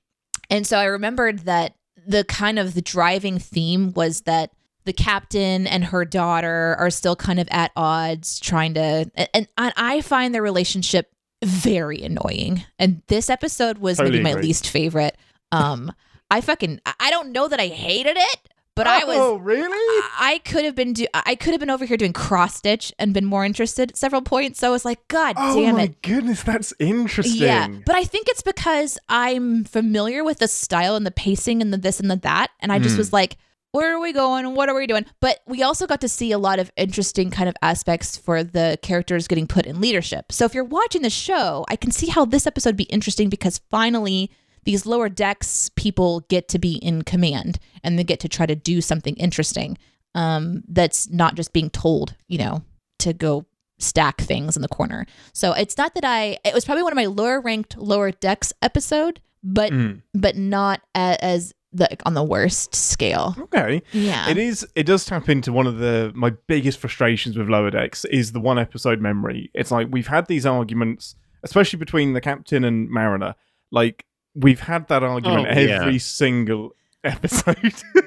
And 0.48 0.66
so 0.66 0.78
I 0.78 0.84
remembered 0.84 1.40
that 1.40 1.74
the 2.10 2.24
kind 2.24 2.58
of 2.58 2.74
the 2.74 2.82
driving 2.82 3.38
theme 3.38 3.92
was 3.94 4.22
that 4.22 4.50
the 4.84 4.92
captain 4.92 5.66
and 5.66 5.84
her 5.84 6.04
daughter 6.04 6.74
are 6.78 6.90
still 6.90 7.14
kind 7.16 7.38
of 7.38 7.46
at 7.50 7.70
odds 7.76 8.40
trying 8.40 8.74
to 8.74 9.10
and, 9.14 9.28
and 9.54 9.72
I 9.76 10.00
find 10.00 10.34
their 10.34 10.42
relationship 10.42 11.12
very 11.44 12.02
annoying. 12.02 12.64
And 12.78 13.02
this 13.08 13.30
episode 13.30 13.78
was 13.78 13.98
Totally 13.98 14.18
maybe 14.18 14.24
my 14.24 14.30
agree. 14.30 14.42
least 14.42 14.68
favorite. 14.68 15.16
Um 15.52 15.92
I 16.30 16.40
fucking 16.40 16.80
I- 16.86 16.94
I 17.00 17.10
don't 17.10 17.32
know 17.32 17.46
that 17.48 17.60
I 17.60 17.68
hated 17.68 18.16
it, 18.16 18.48
but 18.80 18.86
I 18.86 19.04
was 19.04 19.16
Oh, 19.18 19.36
really? 19.36 20.04
I 20.18 20.40
could 20.44 20.64
have 20.64 20.74
been 20.74 20.92
do 20.92 21.06
I 21.12 21.34
could 21.34 21.52
have 21.52 21.60
been 21.60 21.70
over 21.70 21.84
here 21.84 21.96
doing 21.96 22.12
cross 22.12 22.54
stitch 22.56 22.92
and 22.98 23.12
been 23.12 23.24
more 23.26 23.44
interested 23.44 23.90
at 23.90 23.96
several 23.96 24.22
points. 24.22 24.58
So 24.60 24.68
I 24.68 24.70
was 24.70 24.84
like, 24.84 25.06
God 25.08 25.34
Oh 25.38 25.54
damn 25.56 25.68
it! 25.68 25.72
Oh 25.72 25.76
my 25.76 25.94
goodness, 26.02 26.42
that's 26.42 26.72
interesting. 26.78 27.46
Yeah, 27.46 27.68
but 27.86 27.94
I 27.94 28.04
think 28.04 28.28
it's 28.28 28.42
because 28.42 28.98
I'm 29.08 29.64
familiar 29.64 30.24
with 30.24 30.38
the 30.38 30.48
style 30.48 30.96
and 30.96 31.04
the 31.06 31.10
pacing 31.10 31.60
and 31.62 31.72
the 31.72 31.76
this 31.78 32.00
and 32.00 32.10
the 32.10 32.16
that, 32.16 32.48
and 32.60 32.72
I 32.72 32.78
just 32.78 32.94
Mm. 32.96 32.98
was 32.98 33.12
like, 33.12 33.36
"Where 33.72 33.94
are 33.94 34.00
we 34.00 34.12
going? 34.12 34.54
What 34.54 34.68
are 34.68 34.74
we 34.74 34.86
doing?" 34.86 35.04
But 35.20 35.40
we 35.46 35.62
also 35.62 35.86
got 35.86 36.00
to 36.00 36.08
see 36.08 36.32
a 36.32 36.38
lot 36.38 36.58
of 36.58 36.72
interesting 36.76 37.30
kind 37.30 37.48
of 37.48 37.56
aspects 37.62 38.16
for 38.16 38.42
the 38.42 38.78
characters 38.82 39.28
getting 39.28 39.46
put 39.46 39.66
in 39.66 39.80
leadership. 39.80 40.32
So 40.32 40.44
if 40.44 40.54
you're 40.54 40.64
watching 40.64 41.02
the 41.02 41.10
show, 41.10 41.64
I 41.68 41.76
can 41.76 41.90
see 41.92 42.08
how 42.08 42.24
this 42.24 42.46
episode 42.46 42.70
would 42.70 42.76
be 42.76 42.84
interesting 42.84 43.28
because 43.28 43.60
finally 43.70 44.30
these 44.64 44.86
lower 44.86 45.08
decks 45.08 45.70
people 45.76 46.20
get 46.28 46.48
to 46.48 46.58
be 46.58 46.74
in 46.76 47.02
command 47.02 47.58
and 47.82 47.98
they 47.98 48.04
get 48.04 48.20
to 48.20 48.28
try 48.28 48.46
to 48.46 48.54
do 48.54 48.80
something 48.80 49.14
interesting. 49.16 49.78
Um, 50.14 50.62
that's 50.68 51.08
not 51.10 51.34
just 51.34 51.52
being 51.52 51.70
told, 51.70 52.14
you 52.28 52.38
know, 52.38 52.62
to 53.00 53.12
go 53.12 53.46
stack 53.78 54.20
things 54.20 54.56
in 54.56 54.62
the 54.62 54.68
corner. 54.68 55.06
So 55.32 55.52
it's 55.52 55.78
not 55.78 55.94
that 55.94 56.04
I 56.04 56.38
it 56.44 56.52
was 56.52 56.64
probably 56.64 56.82
one 56.82 56.92
of 56.92 56.96
my 56.96 57.06
lower 57.06 57.40
ranked 57.40 57.78
lower 57.78 58.10
decks 58.10 58.52
episode, 58.60 59.20
but 59.42 59.72
Mm. 59.72 60.02
but 60.12 60.36
not 60.36 60.82
as, 60.94 61.16
as 61.22 61.54
the 61.72 61.88
on 62.04 62.14
the 62.14 62.24
worst 62.24 62.74
scale. 62.74 63.36
Okay. 63.38 63.80
Yeah. 63.92 64.28
It 64.28 64.36
is. 64.36 64.66
It 64.74 64.82
does 64.84 65.04
tap 65.04 65.28
into 65.28 65.52
one 65.52 65.68
of 65.68 65.78
the 65.78 66.10
my 66.14 66.30
biggest 66.48 66.78
frustrations 66.80 67.38
with 67.38 67.48
Lower 67.48 67.70
Decks 67.70 68.04
is 68.06 68.32
the 68.32 68.40
one 68.40 68.58
episode 68.58 69.00
memory. 69.00 69.50
It's 69.54 69.70
like 69.70 69.86
we've 69.90 70.08
had 70.08 70.26
these 70.26 70.44
arguments, 70.44 71.14
especially 71.44 71.78
between 71.78 72.12
the 72.12 72.20
captain 72.20 72.64
and 72.64 72.90
Mariner. 72.90 73.36
Like 73.70 74.04
we've 74.34 74.60
had 74.60 74.88
that 74.88 75.02
argument 75.02 75.48
Oh, 75.50 75.60
yeah. 75.60 75.80
every 75.82 75.98
single 75.98 76.74
episode. 77.04 77.56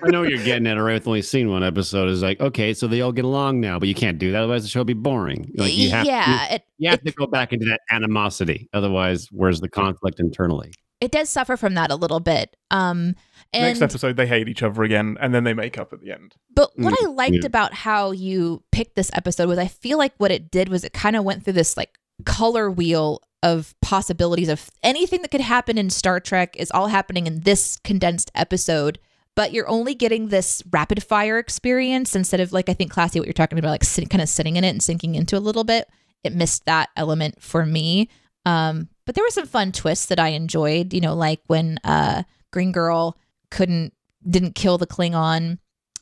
I 0.04 0.10
know 0.12 0.22
what 0.22 0.30
you're 0.32 0.44
getting 0.44 0.68
at, 0.68 0.78
already. 0.78 0.98
I've 0.98 1.08
only 1.08 1.22
seen 1.22 1.50
one 1.50 1.64
episode. 1.64 2.10
Is 2.10 2.22
like, 2.22 2.40
okay, 2.40 2.74
so 2.74 2.88
they 2.88 3.02
all 3.02 3.12
get 3.12 3.26
along 3.26 3.60
now, 3.60 3.80
but 3.80 3.88
you 3.88 3.96
can't 3.96 4.18
do 4.20 4.32
that. 4.32 4.40
Otherwise, 4.44 4.64
the 4.64 4.70
show 4.70 4.82
will 4.82 4.86
be 4.86 4.94
boring. 4.94 5.52
Like, 5.56 5.74
you 5.76 5.90
have, 5.90 6.06
yeah, 6.06 6.50
you, 6.50 6.56
it 6.56 6.64
you 6.78 6.90
have 6.90 7.00
it, 7.00 7.06
to 7.06 7.12
go 7.14 7.26
back 7.28 7.54
into 7.54 7.66
that 7.66 7.82
animosity. 7.92 8.70
Otherwise, 8.74 9.28
where's 9.32 9.62
the 9.62 9.70
conflict 9.70 10.20
internally? 10.20 10.72
it 11.02 11.12
does 11.12 11.30
suffer 11.30 11.58
from 11.58 11.74
that 11.74 11.92
a 11.92 11.96
little 11.96 12.22
bit. 12.22 12.56
Um 12.72 13.16
and 13.52 13.64
Next 13.80 13.82
episode, 13.82 14.16
they 14.16 14.26
hate 14.26 14.48
each 14.48 14.64
other 14.64 14.84
again, 14.84 15.18
and 15.20 15.36
then 15.36 15.44
they 15.44 15.54
make 15.54 15.78
up 15.78 15.92
at 15.92 16.00
the 16.00 16.12
end. 16.14 16.34
But 16.56 16.72
what 16.78 16.94
Mm, 16.94 17.04
I 17.04 17.10
liked 17.10 17.36
yeah. 17.42 17.46
about 17.46 17.74
how 17.74 18.12
you 18.12 18.64
picked 18.72 18.96
this 18.96 19.12
episode 19.14 19.50
was 19.50 19.58
I 19.60 19.68
feel 19.68 19.98
like 19.98 20.14
what 20.18 20.32
it 20.32 20.50
did 20.50 20.70
was 20.70 20.86
it 20.86 20.94
kind 20.94 21.18
of 21.18 21.26
went 21.26 21.44
through 21.44 21.54
this 21.54 21.76
like 21.76 21.98
color 22.26 22.72
wheel 22.72 23.20
of 23.44 23.76
possibilities 23.82 24.50
of 24.50 24.72
anything 24.82 25.22
that 25.22 25.30
could 25.30 25.42
happen 25.42 25.78
in 25.78 25.90
Star 25.92 26.20
Trek 26.20 26.56
is 26.58 26.72
all 26.72 26.88
happening 26.88 27.28
in 27.28 27.42
this 27.42 27.78
condensed 27.84 28.32
episode. 28.34 28.98
but 29.36 29.52
you're 29.52 29.68
only 29.68 29.96
getting 29.96 30.28
this 30.28 30.62
rapid 30.72 31.04
fire 31.04 31.40
experience 31.40 32.16
instead 32.16 32.40
of 32.40 32.54
like 32.54 32.70
I 32.70 32.74
think 32.74 32.92
classy 32.92 33.20
what 33.20 33.28
you're 33.28 33.34
talking 33.34 33.58
about 33.58 33.72
like 33.72 33.84
sit, 33.84 34.10
kind 34.10 34.22
of 34.22 34.30
sitting 34.30 34.56
in 34.58 34.64
it 34.64 34.70
and 34.70 34.82
sinking 34.82 35.16
into 35.16 35.38
a 35.38 35.40
little 35.42 35.64
bit. 35.64 35.90
It 36.24 36.34
missed 36.36 36.66
that 36.66 36.90
element 36.96 37.42
for 37.42 37.66
me. 37.66 38.10
Um, 38.46 38.90
but 39.06 39.16
there 39.16 39.24
were 39.24 39.32
some 39.32 39.48
fun 39.48 39.72
twists 39.72 40.06
that 40.08 40.20
I 40.20 40.30
enjoyed. 40.30 40.94
You 40.94 41.02
know, 41.02 41.16
like 41.16 41.42
when 41.48 41.80
uh, 41.84 42.24
Green 42.52 42.72
Girl 42.72 43.18
couldn't 43.50 43.94
didn't 44.30 44.54
kill 44.56 44.78
the 44.78 44.88
Klingon, 44.88 45.58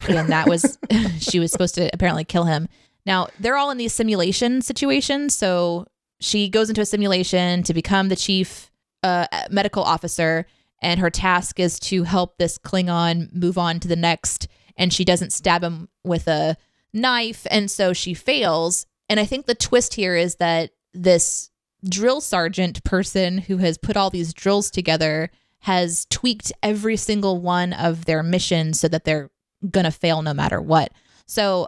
and 0.08 0.30
that 0.30 0.48
was 0.48 0.78
she 1.20 1.40
was 1.40 1.52
supposed 1.52 1.76
to 1.76 1.90
apparently 1.94 2.26
kill 2.26 2.44
him. 2.44 2.68
Now 3.06 3.30
they're 3.40 3.58
all 3.58 3.72
in 3.72 3.78
these 3.78 3.94
simulation 3.94 4.62
situations, 4.62 5.36
so 5.36 5.88
she 6.22 6.48
goes 6.48 6.70
into 6.70 6.82
a 6.82 6.86
simulation 6.86 7.64
to 7.64 7.74
become 7.74 8.10
the 8.10 8.16
chief 8.16 8.72
uh, 9.04 9.26
medical 9.50 9.84
officer 9.84 10.46
and 10.82 11.00
her 11.00 11.10
task 11.10 11.60
is 11.60 11.80
to 11.80 12.04
help 12.04 12.38
this 12.38 12.58
Klingon 12.58 13.32
move 13.34 13.58
on 13.58 13.80
to 13.80 13.88
the 13.88 13.96
next. 13.96 14.48
And 14.76 14.92
she 14.92 15.06
doesn't 15.06 15.32
stab 15.32 15.64
him 15.64 15.90
with 16.04 16.28
a 16.28 16.58
knife, 16.94 17.46
and 17.52 17.70
so 17.70 17.94
she 17.94 18.14
fails. 18.14 18.88
And 19.08 19.20
I 19.20 19.26
think 19.26 19.46
the 19.46 19.56
twist 19.56 19.94
here 19.94 20.16
is 20.16 20.36
that 20.36 20.72
this 20.94 21.52
drill 21.88 22.22
sergeant 22.22 22.84
person 22.84 23.38
who 23.38 23.58
has 23.58 23.78
put 23.78 23.98
all 23.98 24.10
these 24.10 24.34
drills 24.34 24.72
together 24.72 25.30
has 25.60 26.08
tweaked 26.10 26.52
every 26.64 26.98
single 26.98 27.40
one 27.40 27.74
of 27.74 28.06
their 28.06 28.24
missions 28.24 28.80
so 28.80 28.88
that 28.88 29.04
they're 29.04 29.30
gonna 29.70 29.92
fail 29.92 30.22
no 30.22 30.34
matter 30.34 30.60
what. 30.60 30.92
So 31.28 31.68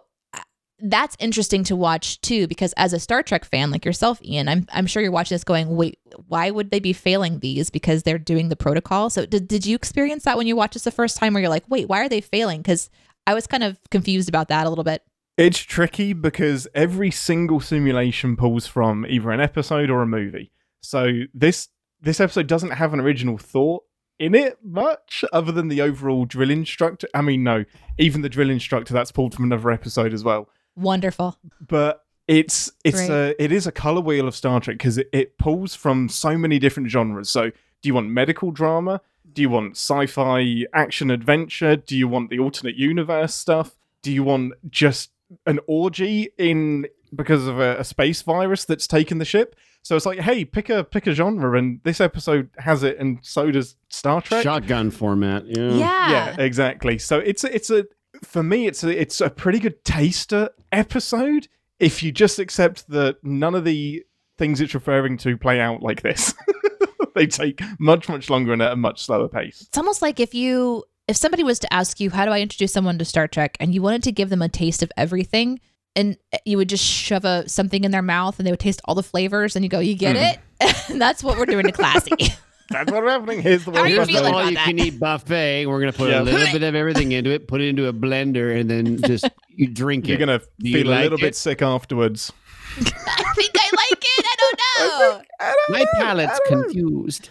that's 0.84 1.16
interesting 1.20 1.64
to 1.64 1.76
watch 1.76 2.20
too 2.22 2.48
because 2.48 2.74
as 2.74 2.94
a 2.94 3.00
Star 3.00 3.24
Trek 3.24 3.46
fan 3.46 3.72
like 3.72 3.86
yourself 3.86 4.22
Ian 4.24 4.50
I'm 4.50 4.68
I'm 4.72 4.86
sure 4.86 5.02
you're 5.02 5.12
watching 5.12 5.36
this 5.36 5.44
going 5.44 5.76
wait 5.76 5.98
why 6.28 6.52
would 6.52 6.72
they 6.72 6.80
be 6.80 6.94
failing 6.94 7.40
these 7.40 7.70
because 7.70 8.04
they're 8.04 8.20
doing 8.20 8.50
the 8.50 8.56
protocol 8.56 9.10
so 9.10 9.26
did, 9.26 9.48
did 9.48 9.66
you 9.66 9.76
experience 9.76 10.24
that 10.26 10.38
when 10.38 10.46
you 10.46 10.56
watched 10.56 10.74
this 10.74 10.84
the 10.84 10.92
first 10.92 11.18
time 11.18 11.34
where 11.34 11.42
you're 11.42 11.50
like 11.50 11.64
wait 11.70 11.88
why 11.88 12.02
are 12.02 12.10
they 12.10 12.22
failing 12.22 12.62
cuz 12.64 12.90
I 13.26 13.34
was 13.34 13.48
kind 13.48 13.64
of 13.64 13.80
confused 13.90 14.28
about 14.28 14.50
that 14.50 14.66
a 14.66 14.70
little 14.70 14.84
bit 14.84 15.04
It's 15.38 15.60
tricky 15.60 16.14
because 16.14 16.68
every 16.76 17.12
single 17.12 17.60
simulation 17.62 18.36
pulls 18.36 18.68
from 18.68 19.06
either 19.08 19.32
an 19.32 19.40
episode 19.40 19.90
or 19.90 20.02
a 20.02 20.08
movie. 20.08 20.52
So 20.82 21.22
this 21.34 21.70
this 22.02 22.20
episode 22.20 22.48
doesn't 22.48 22.72
have 22.72 22.94
an 22.94 23.00
original 23.00 23.38
thought 23.38 23.84
in 24.20 24.36
it 24.36 24.58
much 24.64 25.24
other 25.34 25.52
than 25.52 25.70
the 25.70 25.82
overall 25.82 26.26
drill 26.26 26.52
instructor. 26.52 27.08
I 27.14 27.22
mean, 27.22 27.44
no, 27.44 27.64
even 27.98 28.22
the 28.22 28.30
drill 28.30 28.50
instructor 28.50 28.94
that's 28.94 29.12
pulled 29.12 29.34
from 29.34 29.46
another 29.46 29.72
episode 29.72 30.14
as 30.14 30.24
well. 30.24 30.50
Wonderful 30.76 31.38
But 31.66 32.04
it's 32.28 32.72
it's 32.84 33.06
Great. 33.08 33.10
a 33.10 33.44
it 33.44 33.52
is 33.52 33.68
a 33.68 33.72
color 33.72 34.02
wheel 34.02 34.28
of 34.28 34.36
Star 34.36 34.60
Trek 34.60 34.78
because 34.78 34.98
it, 34.98 35.10
it 35.12 35.38
pulls 35.38 35.76
from 35.76 36.08
so 36.10 36.38
many 36.38 36.60
different 36.60 36.90
genres. 36.90 37.30
So 37.30 37.50
do 37.50 37.90
you 37.90 37.94
want 37.94 38.10
medical 38.10 38.52
drama? 38.52 39.02
Do 39.34 39.42
you 39.42 39.50
want 39.50 39.72
sci-fi 39.72 40.66
action 40.74 41.12
adventure? 41.12 41.76
Do 41.76 41.98
you 41.98 42.08
want 42.08 42.30
the 42.30 42.40
alternate 42.40 42.76
universe 42.76 43.34
stuff? 43.36 43.76
Do 44.02 44.12
you 44.12 44.24
want 44.24 44.54
just 44.70 45.12
an 45.46 45.60
orgy 45.68 46.30
in 46.38 46.88
because 47.16 47.46
of 47.48 47.60
a, 47.60 47.80
a 47.80 47.84
space 47.84 48.22
virus 48.22 48.66
that's 48.66 48.88
taken 48.88 49.18
the 49.18 49.26
ship? 49.26 49.56
So 49.82 49.98
it's 49.98 50.06
like, 50.06 50.20
hey, 50.20 50.46
pick 50.46 50.70
a 50.70 50.86
pick 50.86 51.08
a 51.08 51.14
genre, 51.14 51.58
and 51.58 51.82
this 51.84 52.00
episode 52.00 52.50
has 52.58 52.84
it, 52.84 52.98
and 53.00 53.20
so 53.22 53.52
does 53.52 53.76
Star 53.90 54.22
Trek. 54.22 54.44
Shotgun 54.44 54.92
format. 54.92 55.46
Yeah. 55.46 55.72
yeah, 55.72 56.12
Yeah, 56.12 56.36
exactly. 56.42 56.98
So 57.00 57.20
it's 57.20 57.44
a, 57.44 57.54
it's 57.54 57.70
a 57.70 57.86
for 58.24 58.42
me 58.44 58.68
it's 58.68 58.84
a 58.84 59.02
it's 59.02 59.22
a 59.22 59.30
pretty 59.30 59.60
good 59.60 59.84
taster 59.86 60.50
episode 60.72 61.48
if 61.80 62.02
you 62.04 62.12
just 62.12 62.40
accept 62.40 62.88
that 62.90 63.18
none 63.24 63.56
of 63.56 63.64
the 63.66 64.04
things 64.38 64.60
it's 64.62 64.74
referring 64.74 65.18
to 65.18 65.38
play 65.38 65.60
out 65.60 65.82
like 65.84 66.02
this. 66.02 66.34
they 67.16 67.28
take 67.28 67.62
much 67.80 68.10
much 68.10 68.30
longer 68.30 68.54
and 68.54 68.62
at 68.62 68.72
a 68.72 68.76
much 68.76 69.04
slower 69.04 69.28
pace. 69.28 69.62
it's 69.62 69.78
almost 69.78 70.02
like 70.02 70.20
if 70.20 70.34
you 70.34 70.84
if 71.08 71.16
somebody 71.18 71.44
was 71.44 71.60
to 71.60 71.72
ask 71.74 72.00
you 72.00 72.10
how 72.10 72.26
do 72.26 72.32
I 72.32 72.40
introduce 72.42 72.74
someone 72.74 72.98
to 72.98 73.06
Star 73.06 73.28
Trek 73.28 73.56
and 73.60 73.74
you 73.76 73.82
wanted 73.82 74.04
to 74.04 74.12
give 74.12 74.30
them 74.30 74.42
a 74.42 74.50
taste 74.50 74.82
of 74.82 74.92
everything 74.98 75.60
and 75.96 76.18
you 76.46 76.58
would 76.58 76.70
just 76.70 76.84
shove 76.84 77.24
a 77.26 77.48
something 77.48 77.84
in 77.84 77.92
their 77.92 78.02
mouth 78.02 78.40
and 78.40 78.48
they 78.48 78.52
would 78.52 78.60
taste 78.60 78.82
all 78.86 78.96
the 78.96 79.04
flavors 79.04 79.56
and 79.56 79.64
you 79.64 79.70
go 79.70 79.80
you 79.80 79.94
get 79.96 80.16
Mm. 80.16 80.34
it 80.62 80.90
and 80.92 81.00
that's 81.02 81.24
what 81.24 81.38
we're 81.38 81.46
doing 81.46 81.66
to 81.66 81.72
classy 81.72 82.12
That's 82.70 82.92
what's 82.92 83.08
happening. 83.08 83.42
Here's 83.42 83.66
the 83.66 83.72
How 83.72 83.78
are 83.80 83.82
one. 83.82 83.90
you 83.90 83.96
Here's 83.98 84.08
the 84.08 84.14
feeling 84.14 84.30
about 84.34 84.44
all 84.44 84.50
you 84.50 84.56
that? 84.56 84.66
can 84.66 84.80
eat 84.80 85.00
buffet. 85.00 85.66
We're 85.68 85.80
gonna 85.80 85.94
put 85.94 86.10
Yeah. 86.10 86.22
a 86.22 86.24
little 86.24 86.52
bit 86.54 86.64
of 86.64 86.76
everything 86.76 87.12
into 87.12 87.30
it, 87.32 87.48
put 87.48 87.62
it 87.62 87.68
into 87.68 87.88
a 87.88 87.94
blender, 87.94 88.60
and 88.60 88.70
then 88.70 89.02
just 89.02 89.30
you 89.50 89.68
drink 89.68 90.06
it. 90.06 90.10
You're 90.10 90.18
it. 90.18 90.20
gonna 90.26 90.40
Do 90.60 90.70
you 90.70 90.78
feel 90.80 90.88
a 90.88 90.92
like 90.92 91.04
little 91.04 91.18
bit 91.18 91.28
it? 91.30 91.36
sick 91.36 91.62
afterwards. 91.62 92.32
I 92.80 93.34
think 93.36 93.52
I 93.56 93.70
like 93.76 94.02
it 94.02 94.26
I 94.26 94.36
don't 94.80 95.20
know 95.40 95.52
My 95.70 95.86
palate's 95.94 96.40
confused. 96.48 97.30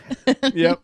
yep, 0.54 0.80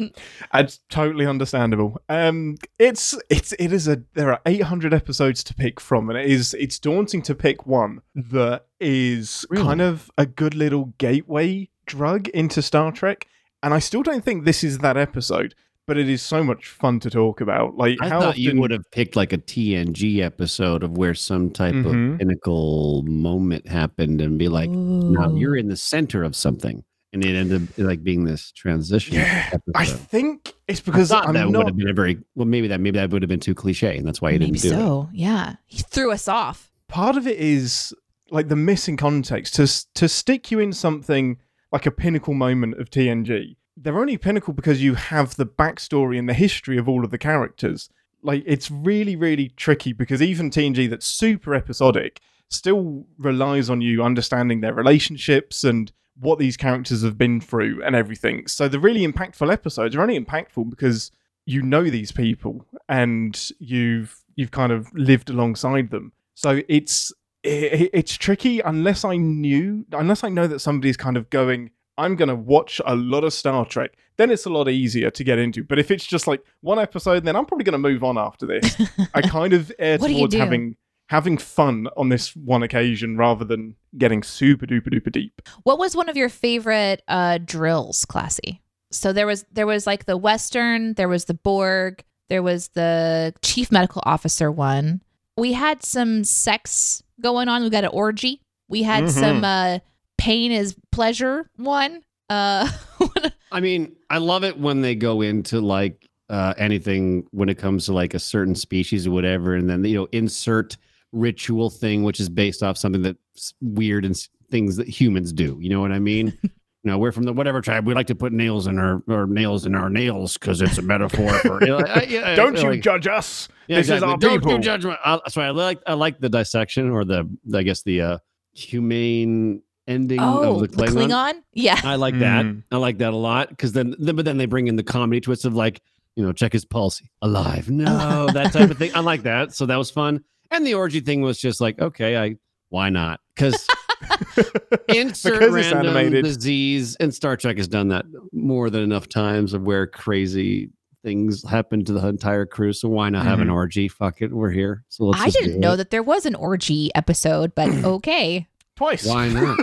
it's 0.55 0.81
totally 0.89 1.27
understandable. 1.27 2.01
Um, 2.09 2.57
it's 2.79 3.15
it's 3.31 3.53
it 3.61 3.73
is 3.73 3.87
a 3.87 4.03
there 4.15 4.33
are 4.33 4.41
800 4.47 4.93
episodes 4.93 5.45
to 5.45 5.55
pick 5.55 5.79
from, 5.79 6.11
and 6.11 6.19
it 6.19 6.27
is 6.29 6.55
it's 6.59 6.79
daunting 6.81 7.23
to 7.23 7.35
pick 7.37 7.67
one 7.67 8.01
that 8.17 8.67
is 8.81 9.47
Really? 9.51 9.63
kind 9.65 9.81
of 9.81 10.11
a 10.19 10.27
good 10.27 10.55
little 10.57 10.87
gateway 10.99 11.69
drug 11.87 12.27
into 12.29 12.61
Star 12.61 12.91
Trek. 12.91 13.29
And 13.63 13.75
I 13.75 13.79
still 13.79 14.03
don't 14.03 14.25
think 14.25 14.45
this 14.45 14.63
is 14.63 14.79
that 14.79 14.97
episode, 14.97 15.55
but 15.87 15.97
it 15.99 16.09
is 16.09 16.23
so 16.23 16.45
much 16.45 16.69
fun 16.69 17.01
to 17.01 17.11
talk 17.11 17.41
about. 17.41 17.77
Like 17.77 17.99
I 18.01 18.09
how 18.09 18.21
thought 18.21 18.29
often 18.31 18.43
you 18.43 18.61
would 18.61 18.71
have 18.71 18.89
picked 18.93 19.17
like 19.17 19.33
a 19.33 19.39
TNG 19.39 20.21
episode 20.23 20.83
of 20.83 20.97
where 20.97 21.15
some 21.15 21.51
type 21.51 21.75
Mhm. 21.75 22.13
of 22.15 22.19
pinnacle 22.19 23.03
moment 23.03 23.67
happened 23.69 24.21
and 24.21 24.39
be 24.39 24.49
like, 24.49 24.71
now 24.71 25.35
you're 25.35 25.57
in 25.57 25.69
the 25.69 25.77
center 25.77 26.23
of 26.23 26.37
something. 26.37 26.85
And 27.15 27.25
it 27.25 27.35
ended 27.35 27.63
up 27.63 27.69
like 27.79 28.05
being 28.05 28.25
this 28.27 28.53
transition. 28.53 29.15
Yeah, 29.15 29.47
episode. 29.49 29.73
I 29.75 29.87
think 29.87 30.53
it's 30.69 30.81
because 30.81 31.09
thought 31.09 31.27
I'm 31.27 31.35
that 31.35 31.51
would 31.51 31.67
have 31.67 31.77
been 31.77 31.89
a 31.89 31.95
very 31.95 32.19
well. 32.35 32.47
Maybe 32.47 32.69
that 32.69 32.81
maybe 32.81 32.99
that 32.99 33.09
would 33.11 33.23
have 33.23 33.31
been 33.31 33.41
too 33.41 33.55
cliche, 33.55 33.97
and 33.97 34.07
that's 34.07 34.21
why 34.21 34.29
you 34.31 34.39
maybe 34.39 34.59
didn't 34.59 34.77
do 34.77 34.79
it. 34.79 34.87
so 34.87 35.09
yeah 35.15 35.55
he 35.65 35.79
threw 35.79 36.13
us 36.13 36.29
off 36.29 36.71
part 36.87 37.17
of 37.17 37.27
it 37.27 37.39
is 37.39 37.95
like 38.31 38.49
the 38.49 38.57
missing 38.57 38.99
context 38.99 39.55
to 39.55 39.67
to 39.95 40.07
stick 40.07 40.51
you 40.51 40.59
in 40.59 40.71
something 40.75 41.39
like 41.71 41.87
a 41.87 41.91
pinnacle 41.91 42.35
moment 42.35 42.81
of 42.81 42.91
TNG. 42.91 43.57
They're 43.77 43.99
only 43.99 44.19
pinnacle 44.19 44.55
because 44.55 44.83
you 44.83 44.95
have 44.95 45.37
the 45.37 45.47
backstory 45.47 46.19
and 46.19 46.29
the 46.29 46.35
history 46.35 46.79
of 46.79 46.89
all 46.89 47.05
of 47.05 47.11
the 47.11 47.19
characters. 47.19 47.89
Like 48.23 48.43
it's 48.47 48.71
really 48.71 49.15
really 49.15 49.51
tricky 49.51 49.93
because 49.93 50.21
even 50.21 50.51
TNG 50.51 50.91
that's 50.91 51.07
super 51.07 51.55
episodic 51.55 52.21
still 52.49 53.07
relies 53.19 53.71
on 53.71 53.81
you 53.81 54.03
understanding 54.03 54.61
their 54.61 54.75
relationships 54.75 55.65
and 55.65 55.93
what 56.19 56.39
these 56.39 56.57
characters 56.57 57.03
have 57.03 57.17
been 57.17 57.41
through 57.41 57.83
and 57.85 57.95
everything. 57.95 58.47
So 58.47 58.69
the 58.69 58.81
really 58.81 59.07
impactful 59.07 59.53
episodes 59.53 59.95
are 59.95 60.03
only 60.03 60.19
impactful 60.19 60.69
because 60.69 61.13
you 61.47 61.63
know 61.63 61.85
these 61.85 62.13
people 62.13 62.67
and 62.89 63.51
you've 63.59 64.23
you've 64.35 64.51
kind 64.51 64.73
of 64.73 64.93
lived 64.95 65.31
alongside 65.31 65.91
them. 65.91 66.13
So 66.35 66.63
it's 66.69 67.13
it, 67.49 67.91
it's 67.93 68.17
tricky 68.17 68.61
unless 68.61 69.05
I 69.05 69.17
knew 69.17 69.85
unless 69.93 70.25
I 70.25 70.29
know 70.29 70.47
that 70.47 70.61
somebody's 70.61 70.97
kind 70.97 71.17
of 71.17 71.31
going 71.31 71.71
I'm 71.99 72.15
going 72.15 72.29
to 72.29 72.37
watch 72.37 72.81
a 72.87 72.95
lot 72.95 73.25
of 73.25 73.33
Star 73.33 73.67
Trek. 73.67 73.97
Then 74.17 74.31
it's 74.31 74.47
a 74.47 74.51
lot 74.51 74.69
easier 74.69 75.11
to 75.11 75.25
get 75.25 75.39
into. 75.39 75.65
But 75.65 75.81
if 75.81 75.91
it's 75.91 76.07
just 76.07 76.29
like 76.29 76.43
one 76.61 76.79
episode, 76.79 77.25
then 77.25 77.35
I'm 77.35 77.45
probably 77.45 77.65
going 77.65 77.73
to 77.73 77.79
move 77.79 78.05
on 78.05 78.17
after 78.17 78.47
this. 78.47 78.81
I 79.15 79.23
kind 79.23 79.53
of 79.53 79.73
err 79.81 79.99
What 79.99 80.07
do 80.07 80.15
towards 80.15 80.35
do? 80.35 80.39
having 80.39 80.77
having 81.09 81.39
fun 81.39 81.89
on 81.97 82.11
this 82.11 82.37
one 82.37 82.63
occasion 82.63 83.17
rather 83.17 83.45
than 83.45 83.75
getting 83.97 84.23
super 84.23 84.67
duper 84.67 84.89
duper 84.89 85.11
deep. 85.11 85.43
What 85.65 85.79
was 85.79 85.97
one 85.97 86.09
of 86.09 86.17
your 86.17 86.29
favorite 86.29 87.03
uh, 87.09 87.39
drills, 87.39 88.05
Classy? 88.05 88.63
So 88.93 89.13
there 89.13 89.27
was 89.27 89.45
there 89.53 89.67
was 89.67 89.87
like 89.87 90.05
the 90.05 90.17
Western, 90.17 90.95
there 90.95 91.09
was 91.09 91.25
the 91.25 91.35
Borg, 91.35 92.05
there 92.29 92.43
was 92.43 92.69
the 92.69 93.35
Chief 93.43 93.73
Medical 93.73 94.03
Officer 94.05 94.53
one. 94.53 95.03
We 95.39 95.53
had 95.53 95.83
some 95.85 96.25
sex 96.25 97.03
going 97.21 97.49
on. 97.49 97.63
We 97.63 97.71
got 97.71 97.85
an 97.85 97.91
orgy. 97.93 98.41
We 98.69 98.83
had 98.83 99.05
Mhm. 99.05 99.11
some 99.11 99.45
uh, 99.45 99.79
pain 100.19 100.51
is 100.53 100.77
pleasure 100.93 101.49
one. 101.57 102.03
Uh, 102.29 102.69
I 103.53 103.61
mean, 103.61 103.97
I 104.11 104.19
love 104.19 104.45
it 104.45 104.59
when 104.59 104.83
they 104.83 104.95
go 104.95 105.21
into 105.23 105.61
like 105.61 106.07
uh, 106.29 106.53
anything 106.59 107.27
when 107.31 107.49
it 107.49 107.57
comes 107.57 107.87
to 107.87 107.93
like 107.95 108.13
a 108.15 108.19
certain 108.19 108.55
species 108.55 109.07
or 109.07 109.13
whatever, 109.13 109.55
and 109.55 109.71
then 109.71 109.85
you 109.85 109.95
know 109.97 110.09
insert 110.13 110.77
ritual 111.13 111.71
thing 111.71 112.03
which 112.03 112.21
is 112.21 112.29
based 112.29 112.63
off 112.63 112.77
something 112.77 113.01
that's 113.01 113.55
weird 113.63 114.05
and 114.05 114.15
things 114.51 114.77
that 114.77 114.89
humans 114.89 115.33
do. 115.33 115.57
You 115.61 115.71
know 115.71 115.81
what 115.81 115.93
I 115.93 115.99
mean? 116.01 116.37
you 116.89 116.95
know, 116.95 116.99
we're 116.99 117.13
from 117.13 117.25
the 117.25 117.35
whatever 117.35 117.61
tribe. 117.61 117.87
We 117.87 117.93
like 117.93 118.07
to 118.07 118.15
put 118.15 118.33
nails 118.33 118.67
in 118.67 118.79
our 118.79 119.03
or 119.09 119.27
nails 119.27 119.67
in 119.67 119.75
our 119.75 119.91
nails 119.91 120.39
because 120.39 120.63
it's 120.63 120.79
a 120.79 120.83
metaphor 120.83 121.31
for. 121.41 121.61
You 121.69 121.77
know, 121.77 121.79
I- 121.81 122.07
yeah, 122.09 122.35
Don't 122.35 122.57
you 122.57 122.71
like- 122.71 122.81
judge 122.81 123.07
us. 123.07 123.47
yeah, 123.67 123.77
this 123.77 123.89
exactly. 123.91 123.97
is 123.97 124.13
our 124.13 124.17
Don't 124.17 124.39
people. 124.41 124.57
do 124.57 124.63
judgment. 124.63 124.99
I, 125.05 125.17
that's 125.17 125.37
why 125.37 125.49
I 125.49 125.51
like 125.51 125.81
I 125.87 125.93
like 125.93 126.19
the 126.19 126.31
dissection 126.31 126.89
or 126.89 127.05
the 127.05 127.29
I 127.53 127.63
guess 127.63 127.83
the 127.83 128.01
uh, 128.01 128.19
humane 128.55 129.63
ending 129.87 130.19
oh, 130.21 130.55
of 130.55 130.61
the 130.61 130.67
the 130.69 130.77
Klingon. 130.87 131.09
Klingon. 131.11 131.35
Yeah. 131.53 131.79
I 131.85 131.97
like 131.97 132.19
that. 132.21 132.47
Mm. 132.47 132.63
I 132.73 132.79
like 132.79 132.99
that 132.99 133.13
a 133.13 133.17
lot 133.17 133.51
because 133.51 133.73
then, 133.73 133.95
then, 133.99 134.17
but 134.17 134.25
then 134.25 134.39
they 134.39 134.47
bring 134.47 134.69
in 134.69 134.77
the 134.77 134.83
comedy 134.83 135.21
twist 135.21 135.45
of 135.45 135.55
like, 135.55 135.83
you 136.17 136.25
know, 136.25 136.33
check 136.33 136.53
his 136.55 136.65
pulse, 136.65 137.03
alive, 137.23 137.71
no, 137.71 138.29
that 138.33 138.53
type 138.53 138.71
of 138.71 138.79
thing. 138.79 138.93
I 138.95 139.01
like 139.01 139.23
that. 139.25 139.53
So 139.55 139.67
that 139.67 139.77
was 139.77 139.91
fun. 139.91 140.25
And 140.51 140.67
the 140.67 140.75
orgy 140.75 141.01
thing 141.01 141.21
was 141.21 141.39
just 141.39 141.61
like, 141.61 141.79
okay, 141.81 142.17
I 142.17 142.37
why 142.71 142.89
not? 142.91 143.21
Because 143.35 143.67
insert 144.89 145.35
Because 145.41 145.53
random 145.55 145.97
animated. 145.97 146.25
disease, 146.25 146.97
and 146.97 147.13
Star 147.15 147.37
Trek 147.37 147.57
has 147.59 147.69
done 147.69 147.89
that 147.89 148.05
more 148.33 148.71
than 148.71 148.83
enough 148.83 149.09
times 149.09 149.53
of 149.55 149.63
where 149.63 149.87
crazy 149.87 150.71
things 151.05 151.49
happen 151.49 151.85
to 151.85 151.93
the 151.93 152.07
entire 152.07 152.45
crew. 152.47 152.73
So 152.73 152.89
why 152.89 153.09
not 153.09 153.25
have 153.25 153.41
an 153.41 153.49
Mhm. 153.49 153.55
orgy? 153.55 153.89
Fuck 153.89 154.21
it, 154.23 154.33
we're 154.33 154.51
here. 154.51 154.85
So 154.89 155.05
let's 155.05 155.23
I 155.23 155.31
didn't 155.31 155.61
know 155.61 155.73
it. 155.75 155.77
that 155.79 155.91
there 155.91 156.03
was 156.03 156.27
an 156.27 156.35
orgy 156.35 156.91
episode, 156.95 157.55
but 157.55 157.69
okay. 157.85 158.47
Twice. 158.77 159.07
Why 159.07 159.29
not? 159.29 159.59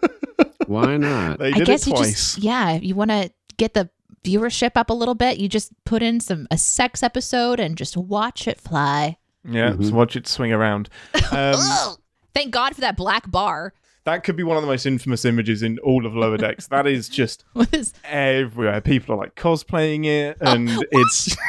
Why 0.66 0.96
not? 0.96 1.38
They 1.38 1.52
I 1.52 1.60
guess 1.60 1.82
it 1.86 1.90
you 1.90 1.96
twice. 1.96 2.10
just 2.34 2.38
yeah, 2.38 2.74
you 2.74 2.94
want 2.94 3.10
to 3.10 3.30
get 3.56 3.74
the 3.74 3.88
viewership 4.24 4.72
up 4.76 4.90
a 4.90 4.94
little 4.94 5.14
bit, 5.14 5.38
you 5.38 5.48
just 5.48 5.72
put 5.84 6.02
in 6.02 6.18
some 6.20 6.46
a 6.50 6.58
sex 6.58 7.02
episode 7.02 7.60
and 7.60 7.76
just 7.76 7.96
watch 7.96 8.48
it 8.48 8.60
fly. 8.60 9.16
yeah, 9.48 9.70
just 9.78 9.92
Mhm. 9.92 9.94
watch 9.94 10.16
it 10.16 10.26
swing 10.26 10.52
around. 10.52 10.88
Um, 11.30 11.54
Ugh. 11.56 11.98
Thank 12.36 12.52
God 12.52 12.74
for 12.74 12.82
that 12.82 12.96
black 12.96 13.30
bar. 13.30 13.72
that 14.04 14.22
could 14.24 14.36
be 14.36 14.42
one 14.42 14.56
of 14.56 14.62
the 14.62 14.68
most 14.68 14.84
infamous 14.86 15.24
images 15.24 15.62
in 15.62 15.78
all 15.80 16.04
of 16.06 16.14
Lower 16.14 16.36
Decks. 16.36 16.66
That 16.68 16.86
is 16.86 17.08
just 17.08 17.44
With 17.54 17.70
his- 17.70 17.92
everywhere. 18.04 18.80
People 18.80 19.14
are 19.14 19.18
like 19.18 19.34
cosplaying 19.34 20.04
it, 20.04 20.36
and 20.40 20.68
it's 20.92 21.34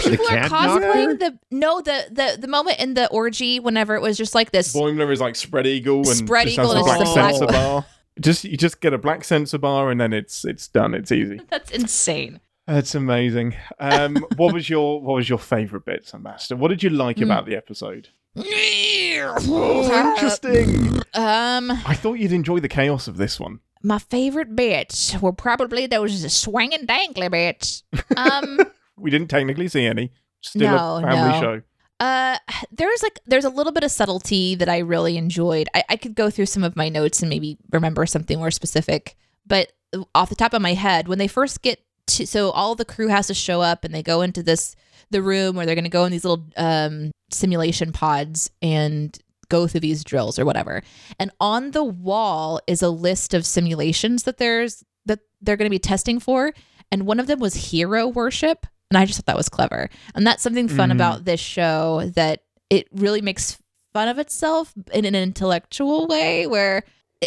People 0.00 0.26
are 0.26 0.28
cat 0.30 0.50
cosplaying 0.50 1.18
the 1.20 1.38
no 1.50 1.80
the 1.80 2.06
the 2.10 2.36
the 2.40 2.48
moment 2.48 2.80
in 2.80 2.94
the 2.94 3.08
orgy 3.10 3.60
whenever 3.60 3.94
it 3.94 4.02
was 4.02 4.16
just 4.16 4.34
like 4.34 4.50
this. 4.50 4.74
Boimler 4.74 5.12
is 5.12 5.20
like 5.20 5.36
spread 5.36 5.66
eagle 5.66 5.98
and 5.98 6.06
Spread 6.06 6.46
just 6.48 6.58
eagle 6.58 6.74
has 6.74 6.74
a 6.74 6.78
and 6.78 6.84
black 6.86 7.00
it's 7.00 7.10
the 7.10 7.14
black- 7.14 7.34
censor 7.34 7.46
bar. 7.52 7.86
Just 8.20 8.44
you 8.44 8.56
just 8.56 8.80
get 8.80 8.92
a 8.92 8.98
black 8.98 9.22
censor 9.24 9.58
bar, 9.58 9.90
and 9.90 10.00
then 10.00 10.12
it's 10.12 10.44
it's 10.44 10.66
done. 10.68 10.94
It's 10.94 11.12
easy. 11.12 11.40
That's 11.50 11.70
insane. 11.70 12.40
That's 12.66 12.94
amazing. 12.94 13.54
Um, 13.78 14.16
what 14.36 14.52
was 14.54 14.68
your 14.68 15.00
what 15.00 15.14
was 15.14 15.28
your 15.28 15.38
favorite 15.38 15.84
bits, 15.84 16.14
Ambassador? 16.14 16.56
What 16.56 16.68
did 16.68 16.82
you 16.82 16.90
like 16.90 17.18
Hmm. 17.18 17.24
about 17.24 17.46
the 17.46 17.54
episode? 17.56 18.08
Oh, 18.34 20.10
interesting. 20.14 20.96
Um, 21.14 21.70
I 21.70 21.94
thought 21.94 22.14
you'd 22.14 22.32
enjoy 22.32 22.60
the 22.60 22.68
chaos 22.68 23.08
of 23.08 23.16
this 23.16 23.38
one. 23.38 23.60
my 23.82 23.98
favorite 23.98 24.54
bits 24.56 25.14
were 25.20 25.32
probably 25.32 25.86
those 25.86 26.32
swinging 26.34 26.86
dangly 26.86 27.30
bits. 27.30 27.82
Um. 28.16 28.58
We 28.98 29.10
didn't 29.10 29.28
technically 29.28 29.66
see 29.66 29.84
any. 29.86 30.12
Still 30.42 30.70
No, 30.76 30.96
a 30.98 31.00
family 31.02 31.32
no. 31.32 31.40
show. 31.40 31.62
Uh, 31.98 32.36
there's 32.70 33.02
like 33.02 33.18
there's 33.26 33.44
a 33.46 33.48
little 33.50 33.72
bit 33.72 33.82
of 33.82 33.90
subtlety 33.90 34.54
that 34.56 34.68
I 34.68 34.78
really 34.78 35.16
enjoyed. 35.16 35.68
I, 35.74 35.82
I 35.88 35.96
could 35.96 36.14
go 36.14 36.30
through 36.30 36.46
some 36.46 36.62
of 36.62 36.76
my 36.76 36.88
notes 36.88 37.20
and 37.20 37.28
maybe 37.28 37.58
remember 37.72 38.06
something 38.06 38.38
more 38.38 38.52
specific, 38.52 39.16
but 39.44 39.72
off 40.14 40.28
the 40.28 40.36
top 40.36 40.52
of 40.54 40.62
my 40.62 40.74
head, 40.74 41.08
when 41.08 41.18
they 41.18 41.26
first 41.26 41.62
get 41.62 41.80
to, 42.08 42.26
so 42.26 42.50
all 42.50 42.76
the 42.76 42.84
crew 42.84 43.08
has 43.08 43.26
to 43.26 43.34
show 43.34 43.60
up 43.60 43.82
and 43.84 43.92
they 43.92 44.02
go 44.04 44.20
into 44.22 44.42
this 44.42 44.76
the 45.12 45.22
room 45.22 45.54
where 45.56 45.66
they're 45.66 45.74
going 45.74 45.84
to 45.84 45.90
go 45.90 46.04
in 46.04 46.12
these 46.12 46.24
little 46.24 46.44
um 46.56 47.10
simulation 47.30 47.92
pods 47.92 48.50
and 48.60 49.18
go 49.48 49.66
through 49.66 49.80
these 49.80 50.02
drills 50.04 50.38
or 50.38 50.44
whatever. 50.44 50.82
And 51.18 51.30
on 51.40 51.70
the 51.72 51.84
wall 51.84 52.60
is 52.66 52.82
a 52.82 52.88
list 52.88 53.34
of 53.34 53.44
simulations 53.46 54.22
that 54.24 54.38
there's 54.38 54.82
that 55.06 55.20
they're 55.40 55.56
going 55.56 55.66
to 55.66 55.70
be 55.70 55.78
testing 55.78 56.18
for, 56.20 56.52
and 56.90 57.06
one 57.06 57.20
of 57.20 57.26
them 57.26 57.38
was 57.40 57.54
hero 57.54 58.06
worship, 58.08 58.66
and 58.90 58.96
I 58.98 59.04
just 59.04 59.18
thought 59.18 59.26
that 59.26 59.36
was 59.36 59.48
clever. 59.48 59.88
And 60.14 60.26
that's 60.26 60.42
something 60.42 60.68
fun 60.68 60.88
Mhm. 60.90 60.94
about 60.94 61.24
this 61.24 61.40
show 61.40 62.10
that 62.14 62.42
it 62.70 62.88
really 62.92 63.20
makes 63.20 63.58
fun 63.92 64.08
of 64.08 64.18
itself 64.18 64.72
in 64.94 65.04
an 65.04 65.14
intellectual 65.14 66.06
way 66.06 66.46
where 66.46 66.84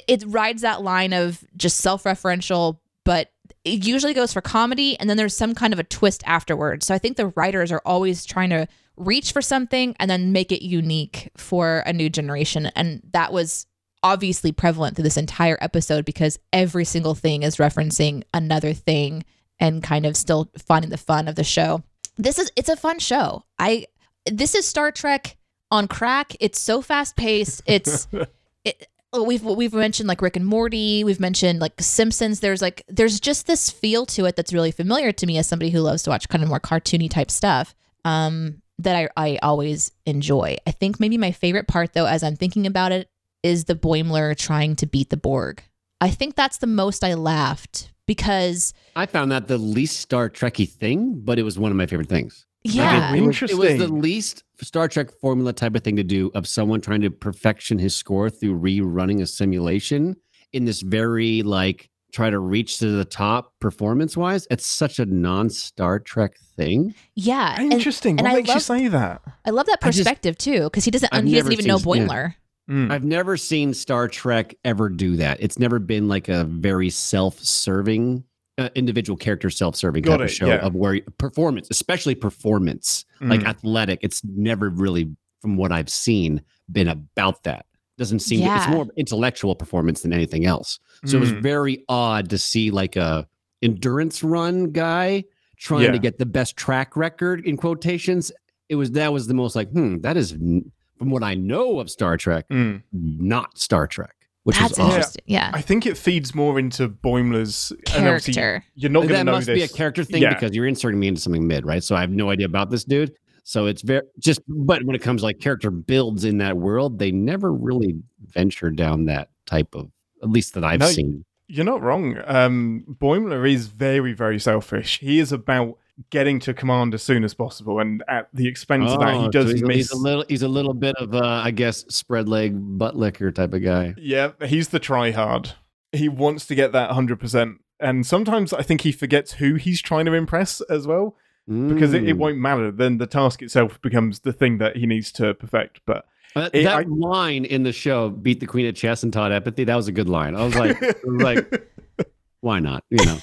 it 0.08 0.24
rides 0.28 0.62
that 0.64 0.82
line 0.82 1.14
of 1.14 1.44
just 1.56 1.78
self-referential 1.80 2.80
but 3.04 3.30
it 3.64 3.86
usually 3.86 4.14
goes 4.14 4.34
for 4.34 4.42
comedy 4.42 5.00
and 5.00 5.10
then 5.10 5.18
there's 5.18 5.36
some 5.36 5.56
kind 5.56 5.74
of 5.74 5.80
a 5.80 5.84
twist 5.84 6.24
afterwards. 6.26 6.86
So 6.86 6.94
I 6.94 6.98
think 6.98 7.18
the 7.18 7.28
writers 7.36 7.72
are 7.72 7.82
always 7.86 8.26
trying 8.26 8.50
to 8.52 8.68
reach 8.98 9.32
for 9.32 9.42
something 9.42 9.96
and 10.00 10.10
then 10.10 10.32
make 10.32 10.52
it 10.52 10.64
unique 10.64 11.30
for 11.38 11.80
a 11.80 11.94
new 11.94 12.10
generation 12.10 12.68
and 12.76 13.02
that 13.12 13.34
was 13.34 13.68
obviously 14.06 14.52
prevalent 14.52 14.96
through 14.96 15.04
this 15.04 15.18
entire 15.18 15.58
episode 15.62 16.06
because 16.06 16.38
every 16.54 16.86
single 16.86 17.16
thing 17.16 17.42
is 17.42 17.58
referencing 17.58 18.24
another 18.34 18.72
thing 18.72 19.26
and 19.60 19.82
kind 19.82 20.06
of 20.06 20.16
still 20.16 20.50
finding 20.58 20.92
the 20.92 20.98
fun 20.98 21.28
of 21.28 21.36
the 21.36 21.44
show. 21.44 21.82
This 22.16 22.38
is 22.38 22.52
it's 22.56 22.70
a 22.70 22.76
fun 22.76 23.00
show. 23.00 23.44
I 23.58 23.88
this 24.26 24.54
is 24.56 24.68
Star 24.68 24.92
Trek 24.92 25.38
on 25.72 25.88
crack. 25.88 26.36
It's 26.40 26.60
so 26.60 26.82
fast 26.82 27.16
paced. 27.16 27.64
It's 27.66 28.08
it, 28.64 28.88
oh, 29.16 29.24
we've 29.24 29.44
we've 29.44 29.74
mentioned 29.74 30.08
like 30.08 30.22
Rick 30.22 30.36
and 30.36 30.46
Morty. 30.46 31.04
We've 31.04 31.20
mentioned 31.20 31.60
like 31.60 31.74
Simpsons. 31.80 32.40
There's 32.40 32.62
like 32.62 32.84
there's 32.88 33.20
just 33.20 33.48
this 33.48 33.70
feel 33.70 34.06
to 34.08 34.26
it 34.26 34.36
that's 34.36 34.54
really 34.54 34.72
familiar 34.72 35.12
to 35.12 35.26
me 35.26 35.38
as 35.38 35.48
somebody 35.48 35.72
who 35.72 35.80
loves 35.80 36.04
to 36.04 36.10
watch 36.10 36.30
kind 36.30 36.44
of 36.44 36.50
more 36.50 36.60
cartoony 36.60 37.10
type 37.10 37.32
stuff. 37.32 37.76
Um, 38.04 38.62
that 38.80 38.96
I 38.96 39.10
I 39.16 39.40
always 39.42 39.92
enjoy. 40.06 40.58
I 40.68 40.72
think 40.72 41.00
maybe 41.00 41.18
my 41.18 41.32
favorite 41.32 41.68
part 41.68 41.94
though, 41.94 42.06
as 42.06 42.24
I'm 42.24 42.36
thinking 42.36 42.68
about 42.68 42.92
it, 42.92 43.10
is 43.44 43.66
the 43.66 43.76
Boimler 43.76 44.38
trying 44.38 44.76
to 44.78 44.86
beat 44.86 45.10
the 45.10 45.18
Borg. 45.18 45.64
I 46.02 46.10
think 46.10 46.36
that's 46.36 46.58
the 46.58 46.68
most 46.68 47.04
I 47.04 47.14
laughed 47.14 47.92
because 48.06 48.74
I 48.96 49.06
found 49.06 49.32
that 49.32 49.48
the 49.48 49.58
least 49.58 50.00
Star 50.00 50.30
Trekky 50.30 50.70
thing, 50.70 51.22
but 51.22 51.40
it 51.40 51.44
was 51.44 51.58
one 51.58 51.72
of 51.72 51.78
my 51.78 51.86
favorite 51.86 52.10
things. 52.10 52.46
Yeah, 52.66 53.12
Like, 53.12 53.20
it, 53.22 53.26
was, 53.26 53.42
it 53.44 53.58
was 53.58 53.78
the 53.78 53.88
least 53.88 54.44
Star 54.62 54.88
Trek 54.88 55.12
formula 55.22 55.54
type 55.54 55.76
of 55.76 55.84
thing 55.84 55.96
to 55.98 56.04
do 56.04 56.32
of 56.34 56.48
someone 56.48 56.82
trying 56.82 57.02
to 57.02 57.12
perfection 57.12 57.78
his 57.80 57.96
score 57.96 58.30
through 58.30 58.60
rerunning 58.60 59.22
a 59.22 59.28
simulation 59.28 60.16
in 60.54 60.66
this 60.66 60.82
very 60.82 61.42
like 61.44 61.90
try 62.14 62.30
to 62.30 62.40
reach 62.40 62.78
to 62.80 62.92
the 62.92 63.04
top 63.06 63.54
performance 63.60 64.16
wise. 64.16 64.48
It's 64.50 64.66
such 64.66 65.00
a 65.00 65.06
non 65.06 65.50
Star 65.50 66.00
Trek 66.00 66.38
thing. 66.56 66.96
yeah. 67.16 67.62
Interesting. 67.62 68.18
and 68.18 68.22
what 68.22 68.32
I 68.32 68.36
makes 68.36 68.48
you 68.48 68.54
love- 68.56 68.62
say 68.64 68.88
that? 68.88 69.22
I 69.46 69.50
love 69.50 69.66
that 69.66 69.80
I 69.82 69.88
just- 69.88 70.00
perspective 70.00 70.38
too 70.38 70.64
because 70.64 70.86
he 70.86 70.92
doesn't 70.92 71.14
I've 71.14 71.26
he 71.26 71.36
doesn't 71.36 71.52
even 71.52 71.66
know 71.66 71.78
seen- 71.78 71.96
yeah. 72.04 72.08
Boimler. 72.08 72.34
Mm. 72.70 72.92
I've 72.92 73.04
never 73.04 73.38
seen 73.38 73.74
Star 73.76 74.08
Trek 74.08 74.56
ever 74.66 74.90
do 74.90 75.18
that. 75.18 75.38
It's 75.40 75.60
never 75.60 75.78
been 75.78 76.08
like 76.08 76.30
a 76.30 76.46
very 76.46 76.90
self-serving, 76.90 78.24
uh, 78.58 78.70
individual 78.76 79.18
character 79.18 79.50
self-serving 79.50 80.04
Got 80.04 80.18
type 80.18 80.26
of 80.26 80.32
show 80.32 80.48
yeah. 80.48 80.56
of 80.66 80.76
where 80.76 81.02
performance, 81.18 81.68
especially 81.72 82.16
performance, 82.16 83.04
like 83.22 83.42
Mm. 83.42 83.48
athletic. 83.48 84.00
It's 84.02 84.24
never 84.24 84.70
really, 84.70 85.14
from 85.42 85.58
what 85.58 85.72
I've 85.72 85.90
seen, 85.90 86.42
been 86.72 86.88
about 86.88 87.44
that. 87.44 87.66
Doesn't 87.98 88.20
seem. 88.20 88.42
To, 88.46 88.56
it's 88.56 88.68
more 88.68 88.88
intellectual 88.98 89.56
performance 89.56 90.02
than 90.02 90.12
anything 90.14 90.46
else. 90.46 90.80
So 91.06 91.18
it 91.18 91.20
was 91.22 91.32
Mm. 91.34 91.42
very 91.42 91.84
odd 91.90 92.30
to 92.30 92.38
see 92.38 92.72
like 92.72 92.96
a 92.96 93.28
endurance 93.62 94.24
run 94.24 94.72
guy 94.72 95.24
trying 95.58 95.84
Yeah. 95.84 95.92
to 95.92 96.00
get 96.00 96.18
the 96.20 96.26
best 96.26 96.58
track 96.58 96.96
record 96.98 97.46
in 97.46 97.56
quotations. 97.58 98.32
It 98.70 98.76
was 98.76 98.92
that 98.92 99.12
was 99.14 99.28
the 99.28 99.34
most 99.34 99.56
like, 99.56 99.70
hmm, 99.72 100.00
that 100.00 100.18
is 100.18 100.32
from 100.32 101.10
what 101.10 101.24
I 101.24 101.36
know 101.36 101.80
of 101.80 101.90
Star 101.90 102.18
Trek, 102.18 102.48
Mm. 102.50 102.82
not 102.94 103.58
Star 103.58 103.88
Trek, 103.88 104.16
which 104.46 104.58
That's 104.58 104.72
is 104.74 104.80
odd. 104.80 104.86
interesting. 104.92 105.24
Yeah. 105.26 105.52
I 105.54 105.62
think 105.62 105.86
it 105.86 105.98
feeds 105.98 106.34
more 106.34 106.58
into 106.60 106.88
Boimler's 106.88 107.72
and 107.72 108.06
Character. 108.06 108.64
You're 108.76 108.92
not 108.92 109.00
going 109.02 109.10
to 109.10 109.14
that 109.16 109.24
know 109.24 109.32
must 109.34 109.48
this. 109.48 109.56
be 109.56 109.64
a 109.64 109.68
character 109.68 110.04
thing 110.04 110.22
Yeah. 110.22 110.34
because 110.34 110.56
you're 110.56 110.68
inserting 110.68 111.00
me 111.00 111.08
into 111.08 111.20
something 111.20 111.46
mid, 111.48 111.66
right? 111.66 111.84
So 111.84 111.96
I 111.96 112.02
have 112.02 112.12
no 112.12 112.30
idea 112.30 112.46
about 112.46 112.70
this 112.70 112.84
dude. 112.84 113.12
So 113.44 113.66
it's 113.66 113.82
very 113.82 114.02
just, 114.20 114.42
but 114.48 114.84
when 114.86 114.96
it 114.96 115.02
comes 115.02 115.22
to 115.22 115.26
like 115.26 115.40
character 115.40 115.70
builds 115.72 116.26
in 116.26 116.38
that 116.40 116.58
world, 116.58 117.00
they 117.00 117.12
never 117.12 117.52
really 117.54 117.96
venture 118.22 118.70
down 118.72 119.06
that 119.06 119.30
type 119.46 119.74
of, 119.76 119.90
at 120.24 120.30
least 120.30 120.54
that 120.54 120.64
I've 120.64 120.80
No, 120.80 120.88
seen. 120.88 121.26
You're 121.48 121.66
not 121.66 121.82
wrong. 121.82 122.18
Um, 122.26 122.86
Boimler 122.90 123.52
is 123.52 123.68
very, 123.68 124.14
very 124.14 124.40
selfish. 124.40 125.00
He 125.00 125.20
is 125.20 125.32
about 125.32 125.78
getting 126.10 126.40
to 126.42 126.54
command 126.54 126.94
as 126.94 127.02
soon 127.04 127.24
as 127.24 127.34
possible, 127.34 127.80
and 127.80 128.04
at 128.08 128.28
the 128.34 128.48
expense 128.48 128.92
of 128.92 129.00
that, 129.00 129.14
he 129.14 129.20
Oh, 129.20 129.24
so 129.26 129.30
does 129.32 129.52
he's, 129.52 129.64
miss. 129.64 129.76
he's 129.78 129.92
a 129.92 129.98
little, 129.98 130.26
he's 130.28 130.42
a 130.44 130.48
little 130.48 130.74
bit 130.74 130.96
of 130.98 131.14
a, 131.14 131.24
I 131.24 131.52
guess, 131.52 131.86
spread 131.88 132.28
leg 132.28 132.54
butt 132.56 132.96
licker 132.96 133.32
type 133.32 133.54
of 133.54 133.64
guy. 133.64 133.94
Yeah, 133.98 134.32
he's 134.46 134.70
the 134.70 134.80
try 134.80 135.12
hard. 135.12 135.54
He 135.94 136.10
wants 136.10 136.46
to 136.48 136.56
get 136.56 136.74
that 136.74 136.90
100%. 136.92 137.56
And 137.80 138.06
sometimes 138.06 138.52
I 138.54 138.62
think 138.62 138.82
he 138.82 138.92
forgets 138.92 139.34
who 139.34 139.56
he's 139.56 139.82
trying 139.82 140.06
to 140.06 140.14
impress 140.14 140.60
as 140.62 140.86
well, 140.88 141.16
because 141.48 141.94
it, 141.94 142.04
it 142.08 142.16
Mm. 142.16 142.20
won't 142.20 142.38
matter. 142.40 142.72
Then 142.72 142.98
the 142.98 143.08
task 143.08 143.42
itself 143.42 143.82
becomes 143.82 144.20
the 144.22 144.34
thing 144.34 144.58
that 144.58 144.76
he 144.78 144.86
needs 144.86 145.12
to 145.14 145.34
perfect. 145.34 145.82
But 145.86 146.06
Uh, 146.36 146.50
it- 146.52 146.64
that 146.64 146.80
I- 146.80 146.86
line 146.90 147.46
in 147.46 147.64
the 147.64 147.72
show, 147.72 148.10
"Beat 148.10 148.40
the 148.42 148.46
Queen 148.48 148.66
at 148.66 148.76
Chess" 148.76 149.04
and 149.04 149.14
taught 149.14 149.32
Empathy, 149.32 149.64
that 149.64 149.76
was 149.76 149.88
a 149.88 149.92
good 149.94 150.10
line. 150.10 150.36
I 150.36 150.44
was 150.44 150.56
like, 150.56 150.82
I 150.84 150.94
was 151.06 151.22
like, 151.22 151.70
why 152.42 152.60
not? 152.60 152.84
You 152.90 153.06
know, 153.06 153.18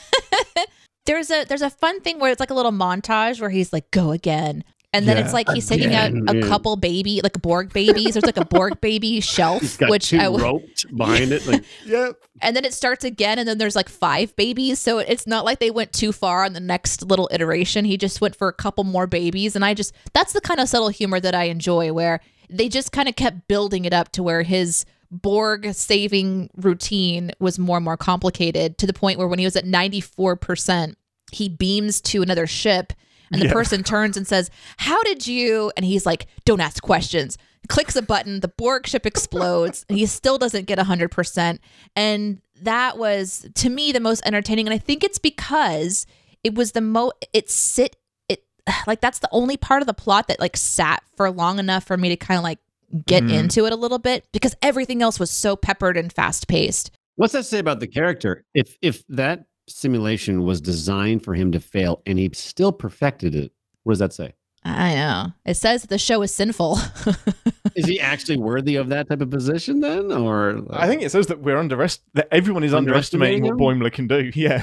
there's 1.07 1.31
a 1.31 1.45
there's 1.45 1.63
a 1.63 1.71
fun 1.71 2.01
thing 2.01 2.19
where 2.19 2.31
it's 2.31 2.41
like 2.41 2.51
a 2.51 2.55
little 2.55 2.73
montage 2.73 3.41
where 3.41 3.51
he's 3.51 3.73
like 3.73 3.91
go 3.91 4.13
again. 4.13 4.65
And 4.95 5.09
then 5.09 5.17
Yeah, 5.17 5.25
it's 5.25 5.33
like 5.33 5.49
he's 5.49 5.67
taking 5.67 5.95
out 5.95 6.11
again, 6.11 6.29
a 6.29 6.35
mm. 6.35 6.49
couple 6.49 6.77
baby 6.77 7.23
like 7.23 7.41
borg 7.41 7.73
babies. 7.73 8.13
There's 8.13 8.27
like 8.27 8.37
a 8.37 8.45
borg 8.45 8.79
baby 8.83 9.09
he's 9.13 9.25
shelf 9.25 9.79
got 9.79 9.89
which 9.89 10.11
two 10.11 10.19
I 10.19 10.25
w- 10.25 10.45
roped 10.45 10.85
behind 10.95 11.33
it. 11.33 11.47
Like, 11.47 11.65
yeah, 11.87 12.11
and 12.43 12.55
then 12.55 12.67
it 12.67 12.75
starts 12.75 13.03
again 13.03 13.39
and 13.39 13.49
then 13.49 13.57
there's 13.57 13.75
like 13.75 13.89
five 13.89 14.37
babies. 14.37 14.79
So 14.81 14.99
it's 14.99 15.27
not 15.27 15.47
like 15.47 15.61
they 15.61 15.71
went 15.71 15.95
too 15.95 16.13
far 16.13 16.45
on 16.45 16.53
the 16.53 16.61
next 16.61 17.03
little 17.03 17.29
iteration. 17.33 17.87
He 17.87 17.97
just 17.97 18.21
went 18.21 18.37
for 18.37 18.49
a 18.49 18.53
couple 18.53 18.85
more 18.85 19.07
babies. 19.07 19.57
And 19.57 19.65
i 19.65 19.73
just 19.73 19.95
that's 20.13 20.35
the 20.35 20.43
kind 20.43 20.61
of 20.61 20.69
subtle 20.69 20.91
humor 20.91 21.21
that 21.21 21.35
i 21.35 21.45
enjoy 21.45 21.93
where 21.93 22.21
they 22.51 22.69
just 22.69 22.93
kind 22.93 23.09
of 23.09 23.17
kept 23.17 23.49
building 23.49 23.85
it 23.85 23.93
up 23.93 24.13
to 24.13 24.23
where 24.23 24.43
his 24.43 24.85
borg 25.13 25.73
saving 25.75 26.49
routine 26.57 27.31
was 27.39 27.59
more 27.59 27.77
and 27.77 27.85
more 27.85 27.97
complicated 27.99 28.79
to 28.79 28.87
the 28.87 28.93
point 28.95 29.19
where 29.19 29.29
when 29.29 29.39
he 29.39 29.45
was 29.45 29.55
at 29.57 29.65
94% 29.65 30.95
he 31.31 31.49
beams 31.49 32.01
to 32.01 32.23
another 32.23 32.47
ship 32.47 32.93
and 33.31 33.41
the 33.41 33.47
Yeah. 33.47 33.53
person 33.53 33.83
turns 33.85 34.17
and 34.17 34.27
says 34.27 34.51
how 34.79 35.03
did 35.05 35.27
you? 35.27 35.71
And 35.77 35.85
he's 35.87 36.05
like 36.07 36.27
don't 36.45 36.61
ask 36.61 36.83
questions. 36.83 37.39
Clicks 37.69 37.95
a 37.95 38.03
button 38.03 38.41
the 38.41 38.49
borg 38.49 38.87
ship 38.87 39.07
explodes 39.07 39.85
and 39.89 39.99
he 39.99 40.07
still 40.07 40.39
doesn't 40.39 40.67
get 40.67 40.79
100% 40.79 41.59
and 41.95 42.41
that 42.63 42.97
was 42.99 43.47
to 43.57 43.69
me 43.69 43.93
the 43.93 44.01
most 44.01 44.23
entertaining. 44.25 44.67
And 44.67 44.75
i 44.75 44.79
think 44.79 45.05
it's 45.05 45.19
because 45.19 46.07
it 46.43 46.55
was 46.55 46.73
the 46.73 46.81
mo 46.81 47.13
it 47.33 47.51
sit 47.51 47.97
it 48.29 48.45
like 48.87 49.01
that's 49.01 49.19
the 49.21 49.29
only 49.31 49.57
part 49.57 49.83
of 49.83 49.87
the 49.87 49.95
plot 49.95 50.29
that 50.29 50.41
like 50.41 50.57
sat 50.57 51.03
for 51.17 51.31
long 51.31 51.59
enough 51.59 51.85
for 51.85 51.97
me 51.97 52.09
to 52.09 52.17
kind 52.17 52.39
of 52.39 52.45
like 52.45 52.59
get 53.07 53.23
Mhm. 53.25 53.33
into 53.33 53.67
it 53.67 53.73
a 53.73 53.77
little 53.77 53.99
bit 53.99 54.27
because 54.33 54.55
everything 54.63 55.03
else 55.03 55.19
was 55.21 55.31
so 55.31 55.57
peppered 55.57 55.97
and 55.97 56.13
fast 56.13 56.49
paced. 56.49 56.91
What's 57.17 57.33
that 57.33 57.45
say 57.45 57.59
about 57.59 57.81
the 57.81 57.87
character? 57.87 58.45
If 58.55 58.77
if 58.83 59.07
that 59.09 59.45
simulation 59.69 60.43
was 60.43 60.61
designed 60.61 61.25
for 61.25 61.35
him 61.35 61.53
to 61.53 61.61
fail 61.61 62.03
and 62.07 62.19
he 62.19 62.31
still 62.35 62.73
perfected 62.73 63.35
it, 63.35 63.53
what 63.85 63.93
does 63.93 63.99
that 64.01 64.13
say? 64.13 64.35
I 64.65 64.95
know. 64.95 65.33
It 65.45 65.55
says 65.55 65.83
that 65.83 65.89
the 65.89 65.99
show 65.99 66.23
is 66.23 66.33
sinful. 66.33 66.79
Is 67.75 67.87
he 67.87 67.99
actually 67.99 68.37
worthy 68.37 68.77
of 68.77 68.91
that 68.91 69.09
type 69.09 69.21
of 69.23 69.31
position 69.31 69.81
then, 69.81 70.13
or 70.13 70.61
I 70.71 70.87
think 70.87 71.01
it 71.03 71.11
says 71.11 71.27
that 71.29 71.41
we're 71.41 71.57
underest 71.57 72.01
that 72.15 72.29
everyone 72.31 72.63
is 72.65 72.75
underestimating 72.75 73.43
what 73.43 73.53
Underestimating 73.53 73.81
Boimler 73.89 73.93
can 73.93 74.07
do. 74.07 74.31
Yeah, 74.39 74.63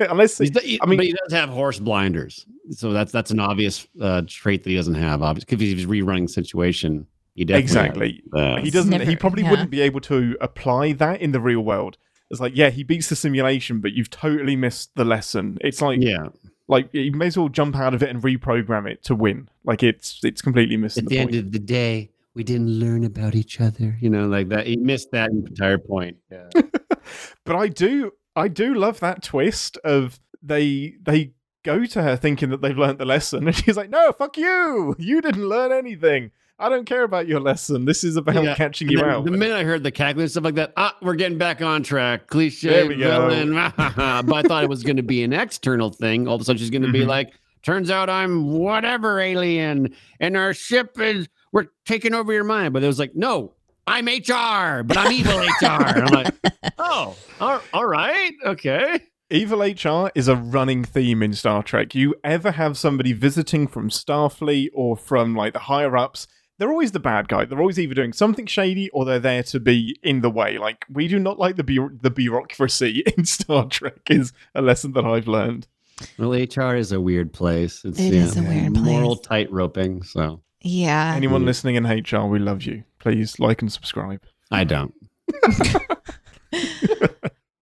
like, 0.00 0.10
unless 0.10 0.38
He's 0.38 0.50
the- 0.52 0.78
I 0.82 0.86
mean- 0.86 0.96
but 0.96 1.04
he 1.06 1.12
does 1.12 1.32
have 1.32 1.50
horse 1.50 1.78
blinders, 1.78 2.46
so 2.70 2.92
that's 2.94 3.12
that's 3.12 3.30
an 3.30 3.40
obvious 3.40 3.86
uh, 4.00 4.22
trait 4.26 4.64
that 4.64 4.70
he 4.70 4.76
doesn't 4.76 4.94
have. 4.94 5.20
Obviously, 5.22 5.54
because 5.56 5.60
he's 5.60 5.86
rerunning 5.86 6.30
situation. 6.30 7.06
He 7.34 7.44
definitely 7.44 7.62
exactly 7.62 8.22
has, 8.34 8.64
he 8.64 8.70
doesn't. 8.70 9.00
he 9.02 9.16
probably 9.16 9.42
yeah. 9.44 9.50
wouldn't 9.50 9.70
be 9.70 9.80
able 9.80 10.00
to 10.02 10.36
apply 10.40 10.92
that 10.92 11.20
in 11.20 11.32
the 11.32 11.40
real 11.40 11.60
world. 11.60 11.96
It's 12.30 12.40
like, 12.40 12.54
yeah, 12.54 12.70
he 12.70 12.84
beats 12.84 13.08
the 13.08 13.16
simulation, 13.16 13.80
but 13.80 13.92
you've 13.92 14.10
totally 14.10 14.56
missed 14.56 14.94
the 14.94 15.04
lesson. 15.04 15.58
It's 15.62 15.82
like, 15.82 16.00
yeah. 16.00 16.28
like 16.68 16.88
you 16.92 17.12
may 17.12 17.26
as 17.26 17.36
well 17.36 17.48
jump 17.48 17.76
out 17.76 17.92
of 17.92 18.02
it 18.02 18.08
and 18.08 18.22
reprogram 18.22 18.88
it 18.88 19.02
to 19.04 19.14
win. 19.14 19.48
Like 19.64 19.82
it's 19.82 20.20
it's 20.22 20.42
completely 20.42 20.76
missing 20.76 21.04
At 21.04 21.08
the, 21.08 21.16
the 21.16 21.22
point. 21.22 21.34
end 21.34 21.46
of 21.46 21.52
the 21.52 21.58
day, 21.58 22.10
we 22.34 22.44
didn't 22.44 22.68
learn 22.68 23.04
about 23.04 23.34
each 23.34 23.60
other. 23.60 23.96
You 24.00 24.10
know, 24.10 24.26
like 24.28 24.48
that. 24.50 24.66
He 24.66 24.76
missed 24.76 25.10
that 25.12 25.30
entire 25.30 25.78
point. 25.78 26.18
Yeah. 26.30 26.48
but 27.44 27.56
I 27.56 27.68
do 27.68 28.12
I 28.36 28.48
do 28.48 28.74
love 28.74 29.00
that 29.00 29.22
twist 29.22 29.76
of 29.78 30.20
they 30.42 30.94
they 31.02 31.32
go 31.62 31.84
to 31.84 32.02
her 32.02 32.16
thinking 32.16 32.50
that 32.50 32.62
they've 32.62 32.78
learned 32.78 32.98
the 32.98 33.04
lesson 33.04 33.46
and 33.46 33.56
she's 33.56 33.76
like, 33.76 33.90
No, 33.90 34.12
fuck 34.12 34.36
you. 34.36 34.94
You 34.98 35.20
didn't 35.20 35.48
learn 35.48 35.72
anything. 35.72 36.30
I 36.60 36.68
don't 36.68 36.84
care 36.84 37.02
about 37.04 37.26
your 37.26 37.40
lesson. 37.40 37.84
This 37.86 38.04
is 38.04 38.16
about 38.16 38.42
Yeah, 38.44 38.54
catching 38.54 38.90
you 38.90 38.98
then 38.98 39.08
out. 39.08 39.24
The 39.24 39.30
minute 39.30 39.56
I 39.56 39.64
heard 39.64 39.82
the 39.82 39.90
cackling 39.90 40.22
and 40.24 40.30
stuff 40.30 40.44
like 40.44 40.54
that, 40.56 40.72
ah, 40.76 40.96
we're 41.02 41.14
getting 41.14 41.38
back 41.38 41.62
on 41.62 41.82
track. 41.82 42.26
Cliche 42.26 42.68
There 42.68 42.86
we 42.86 42.96
go. 42.96 43.28
villain. 43.28 43.54
but 43.76 44.32
I 44.34 44.42
thought 44.42 44.62
it 44.62 44.68
was 44.68 44.82
going 44.82 44.96
to 44.98 45.02
be 45.02 45.22
an 45.24 45.32
external 45.32 45.90
thing. 45.90 46.28
All 46.28 46.34
of 46.36 46.40
a 46.42 46.44
sudden, 46.44 46.58
she's 46.58 46.70
going 46.70 46.82
to 46.82 46.92
be 46.92 47.00
Mhm. 47.00 47.06
like, 47.08 47.32
"Turns 47.62 47.90
out 47.90 48.10
I'm 48.10 48.52
whatever 48.52 49.18
alien, 49.20 49.94
and 50.20 50.36
our 50.36 50.52
ship 50.54 51.00
is 51.00 51.28
we're 51.52 51.66
taking 51.86 52.14
over 52.14 52.32
your 52.32 52.44
mind." 52.44 52.72
But 52.74 52.82
it 52.84 52.86
was 52.86 52.98
like, 52.98 53.16
"No, 53.16 53.54
I'm 53.86 54.06
HR, 54.06 54.82
but 54.84 54.96
I'm 54.98 55.10
evil 55.12 55.38
HR." 55.38 55.82
And 55.96 56.02
I'm 56.08 56.24
like, 56.24 56.34
"Oh, 56.78 57.16
all 57.72 57.86
right, 57.86 58.32
okay." 58.44 59.00
Evil 59.32 59.60
HR 59.62 60.10
is 60.16 60.26
a 60.26 60.34
running 60.34 60.82
theme 60.84 61.22
in 61.22 61.32
Star 61.34 61.62
Trek. 61.62 61.94
You 61.94 62.16
ever 62.24 62.50
have 62.50 62.76
somebody 62.76 63.12
visiting 63.12 63.68
from 63.68 63.88
Starfleet 63.88 64.70
or 64.74 64.96
from 64.96 65.36
like 65.36 65.52
the 65.52 65.60
higher 65.60 65.96
ups, 65.96 66.26
they're 66.60 66.70
always 66.70 66.92
the 66.92 67.00
bad 67.00 67.26
guy. 67.26 67.46
They're 67.46 67.58
always 67.58 67.78
either 67.80 67.94
doing 67.94 68.12
something 68.12 68.44
shady 68.44 68.90
or 68.90 69.06
they're 69.06 69.18
there 69.18 69.42
to 69.44 69.58
be 69.58 69.98
in 70.02 70.20
the 70.20 70.28
way. 70.30 70.58
Like 70.58 70.84
we 70.92 71.08
do 71.08 71.18
not 71.18 71.38
like 71.38 71.56
the 71.56 71.64
bu- 71.64 71.98
the 72.02 72.10
bureaucracy 72.10 73.02
in 73.16 73.24
Star 73.24 73.66
Trek 73.66 74.02
is 74.10 74.34
a 74.54 74.60
lesson 74.60 74.92
that 74.92 75.06
I've 75.06 75.26
learned. 75.26 75.66
Well, 76.18 76.32
HR 76.32 76.76
is 76.76 76.92
a 76.92 77.00
weird 77.00 77.32
place. 77.32 77.82
It's, 77.84 77.98
It 77.98 78.12
yeah, 78.12 78.24
is 78.24 78.36
a 78.36 78.42
weird 78.42 78.74
place. 78.74 79.20
tight 79.20 79.50
roping. 79.50 80.02
So 80.02 80.42
yeah. 80.60 81.14
Anyone 81.16 81.46
listening 81.46 81.76
in 81.76 81.84
HR, 81.84 82.26
we 82.26 82.38
love 82.38 82.62
you. 82.64 82.84
Please 82.98 83.40
like 83.40 83.62
and 83.62 83.72
subscribe. 83.72 84.22
I 84.50 84.64
don't. 84.64 84.94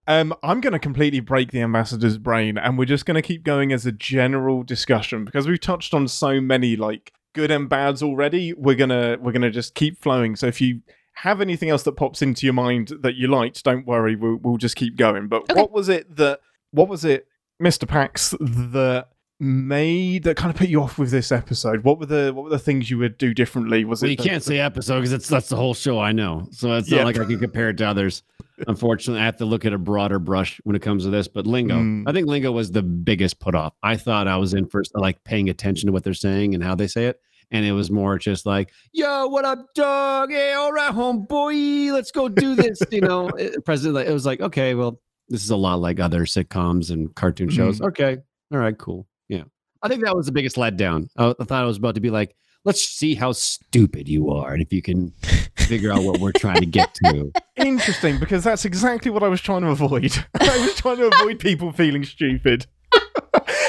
Um, 0.09 0.33
I'm 0.43 0.63
going 0.63 0.73
to 0.73 0.79
completely 0.79 1.21
break 1.21 1.51
the 1.51 1.61
ambassador's 1.61 2.17
brain, 2.17 2.57
and 2.57 2.79
we're 2.79 2.87
just 2.87 3.05
going 3.05 3.17
to 3.17 3.21
keep 3.21 3.43
going 3.45 3.75
as 3.75 3.85
a 3.85 3.93
general 3.93 4.63
discussion 4.63 5.27
because 5.27 5.47
we've 5.47 5.61
touched 5.61 5.93
on 5.93 6.09
so 6.09 6.41
many 6.41 6.77
like 6.77 7.13
good 7.35 7.51
and 7.51 7.69
bads 7.69 8.03
already. 8.03 8.53
We're 8.55 8.75
gonna 8.77 9.17
we're 9.21 9.33
gonna 9.33 9.51
just 9.51 9.75
keep 9.75 10.01
flowing. 10.01 10.37
So 10.37 10.47
if 10.47 10.61
you 10.61 10.81
have 11.15 11.41
anything 11.41 11.69
else 11.71 11.83
that 11.83 11.93
pops 11.93 12.23
into 12.23 12.47
your 12.47 12.53
mind 12.55 12.93
that 13.03 13.17
you 13.17 13.29
liked, 13.29 13.65
don't 13.65 13.87
worry, 13.87 14.17
we'll 14.17 14.37
we'll 14.37 14.57
just 14.57 14.77
keep 14.77 14.97
going. 14.97 15.29
But 15.29 15.43
Okay. 15.51 15.61
what 15.61 15.73
was 15.73 15.89
it 15.89 16.17
that 16.17 16.41
what 16.71 16.89
was 16.89 17.05
it, 17.05 17.27
Mister 17.59 17.87
Pax, 17.87 18.35
that 18.41 19.09
made 19.41 20.25
that 20.25 20.37
kind 20.37 20.51
of 20.53 20.57
put 20.59 20.69
you 20.69 20.83
off 20.83 20.99
with 20.99 21.11
this 21.11 21.31
episode? 21.33 21.85
What 21.85 21.99
were 21.99 22.07
the 22.07 22.33
what 22.35 22.45
were 22.45 22.51
the 22.51 22.59
things 22.59 22.91
you 22.91 22.99
would 22.99 23.19
do 23.19 23.33
differently? 23.35 23.85
Was 23.85 24.03
Well, 24.03 24.09
it 24.09 24.13
you 24.13 24.17
the- 24.17 24.29
can't 24.29 24.43
say 24.43 24.59
episode 24.59 24.97
because 24.97 25.13
it's 25.13 25.29
that's 25.29 25.49
the 25.49 25.57
whole 25.57 25.75
show. 25.75 25.99
I 26.01 26.13
know, 26.13 26.49
so 26.51 26.75
it's 26.75 26.91
Yeah. 26.91 26.99
not 26.99 27.07
like 27.07 27.19
I 27.19 27.25
can 27.25 27.39
compare 27.39 27.69
it 27.71 27.77
to 27.79 27.85
others. 27.87 28.23
Unfortunately, 28.67 29.21
I 29.21 29.25
have 29.25 29.37
to 29.37 29.45
look 29.45 29.65
at 29.65 29.73
a 29.73 29.79
broader 29.79 30.19
brush 30.19 30.61
when 30.65 30.75
it 30.75 30.83
comes 30.83 31.05
to 31.05 31.11
this. 31.11 31.29
But 31.29 31.47
lingo, 31.47 31.77
Mm. 31.77 32.05
I 32.09 32.13
think 32.13 32.27
lingo 32.27 32.51
was 32.51 32.73
the 32.73 32.83
biggest 32.83 33.39
put 33.39 33.55
off. 33.55 33.75
I 33.83 33.97
thought 33.97 34.27
I 34.27 34.37
was 34.37 34.53
in 34.55 34.67
first, 34.67 34.93
like 34.97 35.23
paying 35.23 35.49
attention 35.49 35.87
to 35.87 35.93
what 35.93 36.03
they're 36.03 36.15
saying 36.15 36.55
and 36.55 36.65
how 36.65 36.75
they 36.75 36.89
say 36.89 37.07
it, 37.07 37.21
and 37.53 37.65
it 37.65 37.71
was 37.73 37.89
more 37.91 38.19
just 38.19 38.45
like, 38.47 38.73
"Yo, 38.93 39.29
what 39.29 39.45
up, 39.45 39.65
dog? 39.77 40.31
Hey, 40.33 40.55
all 40.55 40.73
right, 40.73 40.93
homeboy, 40.93 41.93
let's 41.93 42.11
go 42.11 42.29
do 42.29 42.57
this." 42.57 42.81
you 42.91 43.01
know, 43.01 43.29
it, 43.39 43.65
president. 43.65 44.09
It 44.09 44.13
was 44.13 44.27
like, 44.27 44.41
okay, 44.41 44.75
well, 44.75 45.01
this 45.29 45.45
is 45.45 45.51
a 45.51 45.57
lot 45.57 45.77
like 45.77 46.01
other 46.01 46.23
sitcoms 46.23 46.91
and 46.91 47.15
cartoon 47.15 47.51
shows. 47.51 47.81
Okay, 47.81 48.17
all 48.53 48.59
right, 48.59 48.77
cool. 48.77 49.07
Yeah, 49.29 49.45
I 49.83 49.89
think 49.89 50.05
that 50.05 50.17
was 50.17 50.27
the 50.27 50.33
biggest 50.33 50.57
letdown. 50.57 51.09
I, 51.17 51.35
I 51.39 51.45
thought 51.45 51.63
I 51.63 51.67
was 51.67 51.77
about 51.77 51.95
to 51.95 52.01
be 52.01 52.11
like, 52.11 52.35
let's 52.65 52.83
see 52.83 53.15
how 53.15 53.33
stupid 53.33 54.09
you 54.09 54.31
are, 54.31 54.53
and 54.53 54.63
if 54.63 54.73
you 54.73 54.83
can 54.83 55.13
figure 55.57 55.93
out 55.93 56.03
what 56.03 56.21
we're 56.21 56.33
trying 56.33 56.61
to 56.61 56.67
get 56.67 56.95
to. 56.95 57.31
Interesting, 57.57 58.19
because 58.19 58.45
that's 58.45 58.65
exactly 58.65 59.11
what 59.11 59.23
I 59.23 59.29
was 59.29 59.41
trying 59.41 59.63
to 59.63 59.69
avoid. 59.69 60.13
I 60.41 60.59
was 60.59 60.75
trying 60.75 60.97
to 60.97 61.09
avoid 61.09 61.39
people 61.39 61.73
feeling 61.73 62.05
stupid. 62.05 62.67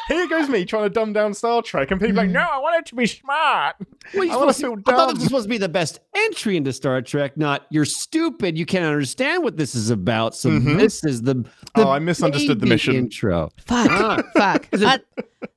Here 0.09 0.27
goes 0.27 0.49
me 0.49 0.65
trying 0.65 0.83
to 0.83 0.89
dumb 0.89 1.13
down 1.13 1.33
Star 1.33 1.61
Trek, 1.61 1.91
and 1.91 2.01
people 2.01 2.19
are 2.19 2.23
like, 2.23 2.29
Mm. 2.29 2.33
no, 2.33 2.41
I 2.41 2.57
want 2.57 2.77
it 2.79 2.85
to 2.87 2.95
be 2.95 3.05
smart. 3.05 3.75
Well, 4.13 4.29
I 4.29 4.35
wanna 4.35 4.51
supposed 4.53 4.59
to- 4.59 4.65
feel 4.65 4.73
I 4.87 4.97
thought 4.97 4.97
dumb. 4.97 5.07
this 5.09 5.19
was 5.19 5.23
supposed 5.25 5.45
to 5.45 5.49
be 5.49 5.57
the 5.59 5.69
best 5.69 5.99
entry 6.15 6.57
into 6.57 6.73
Star 6.73 7.01
Trek, 7.01 7.37
not 7.37 7.65
you're 7.69 7.85
stupid. 7.85 8.57
You 8.57 8.65
can't 8.65 8.85
understand 8.85 9.43
what 9.43 9.55
this 9.55 9.75
is 9.75 9.89
about. 9.89 10.35
So 10.35 10.49
Mhm. 10.49 10.77
this 10.79 11.03
is 11.05 11.21
the, 11.21 11.35
the 11.35 11.47
Oh, 11.75 11.91
I 11.91 11.99
misunderstood 11.99 12.59
the 12.59 12.65
mission. 12.65 12.95
intro. 12.95 13.51
Fuck. 13.65 13.87
Ah. 13.91 14.21
Fuck. 14.35 14.67
Is 14.71 14.81
it- 14.81 14.87
Uh, 14.87 15.01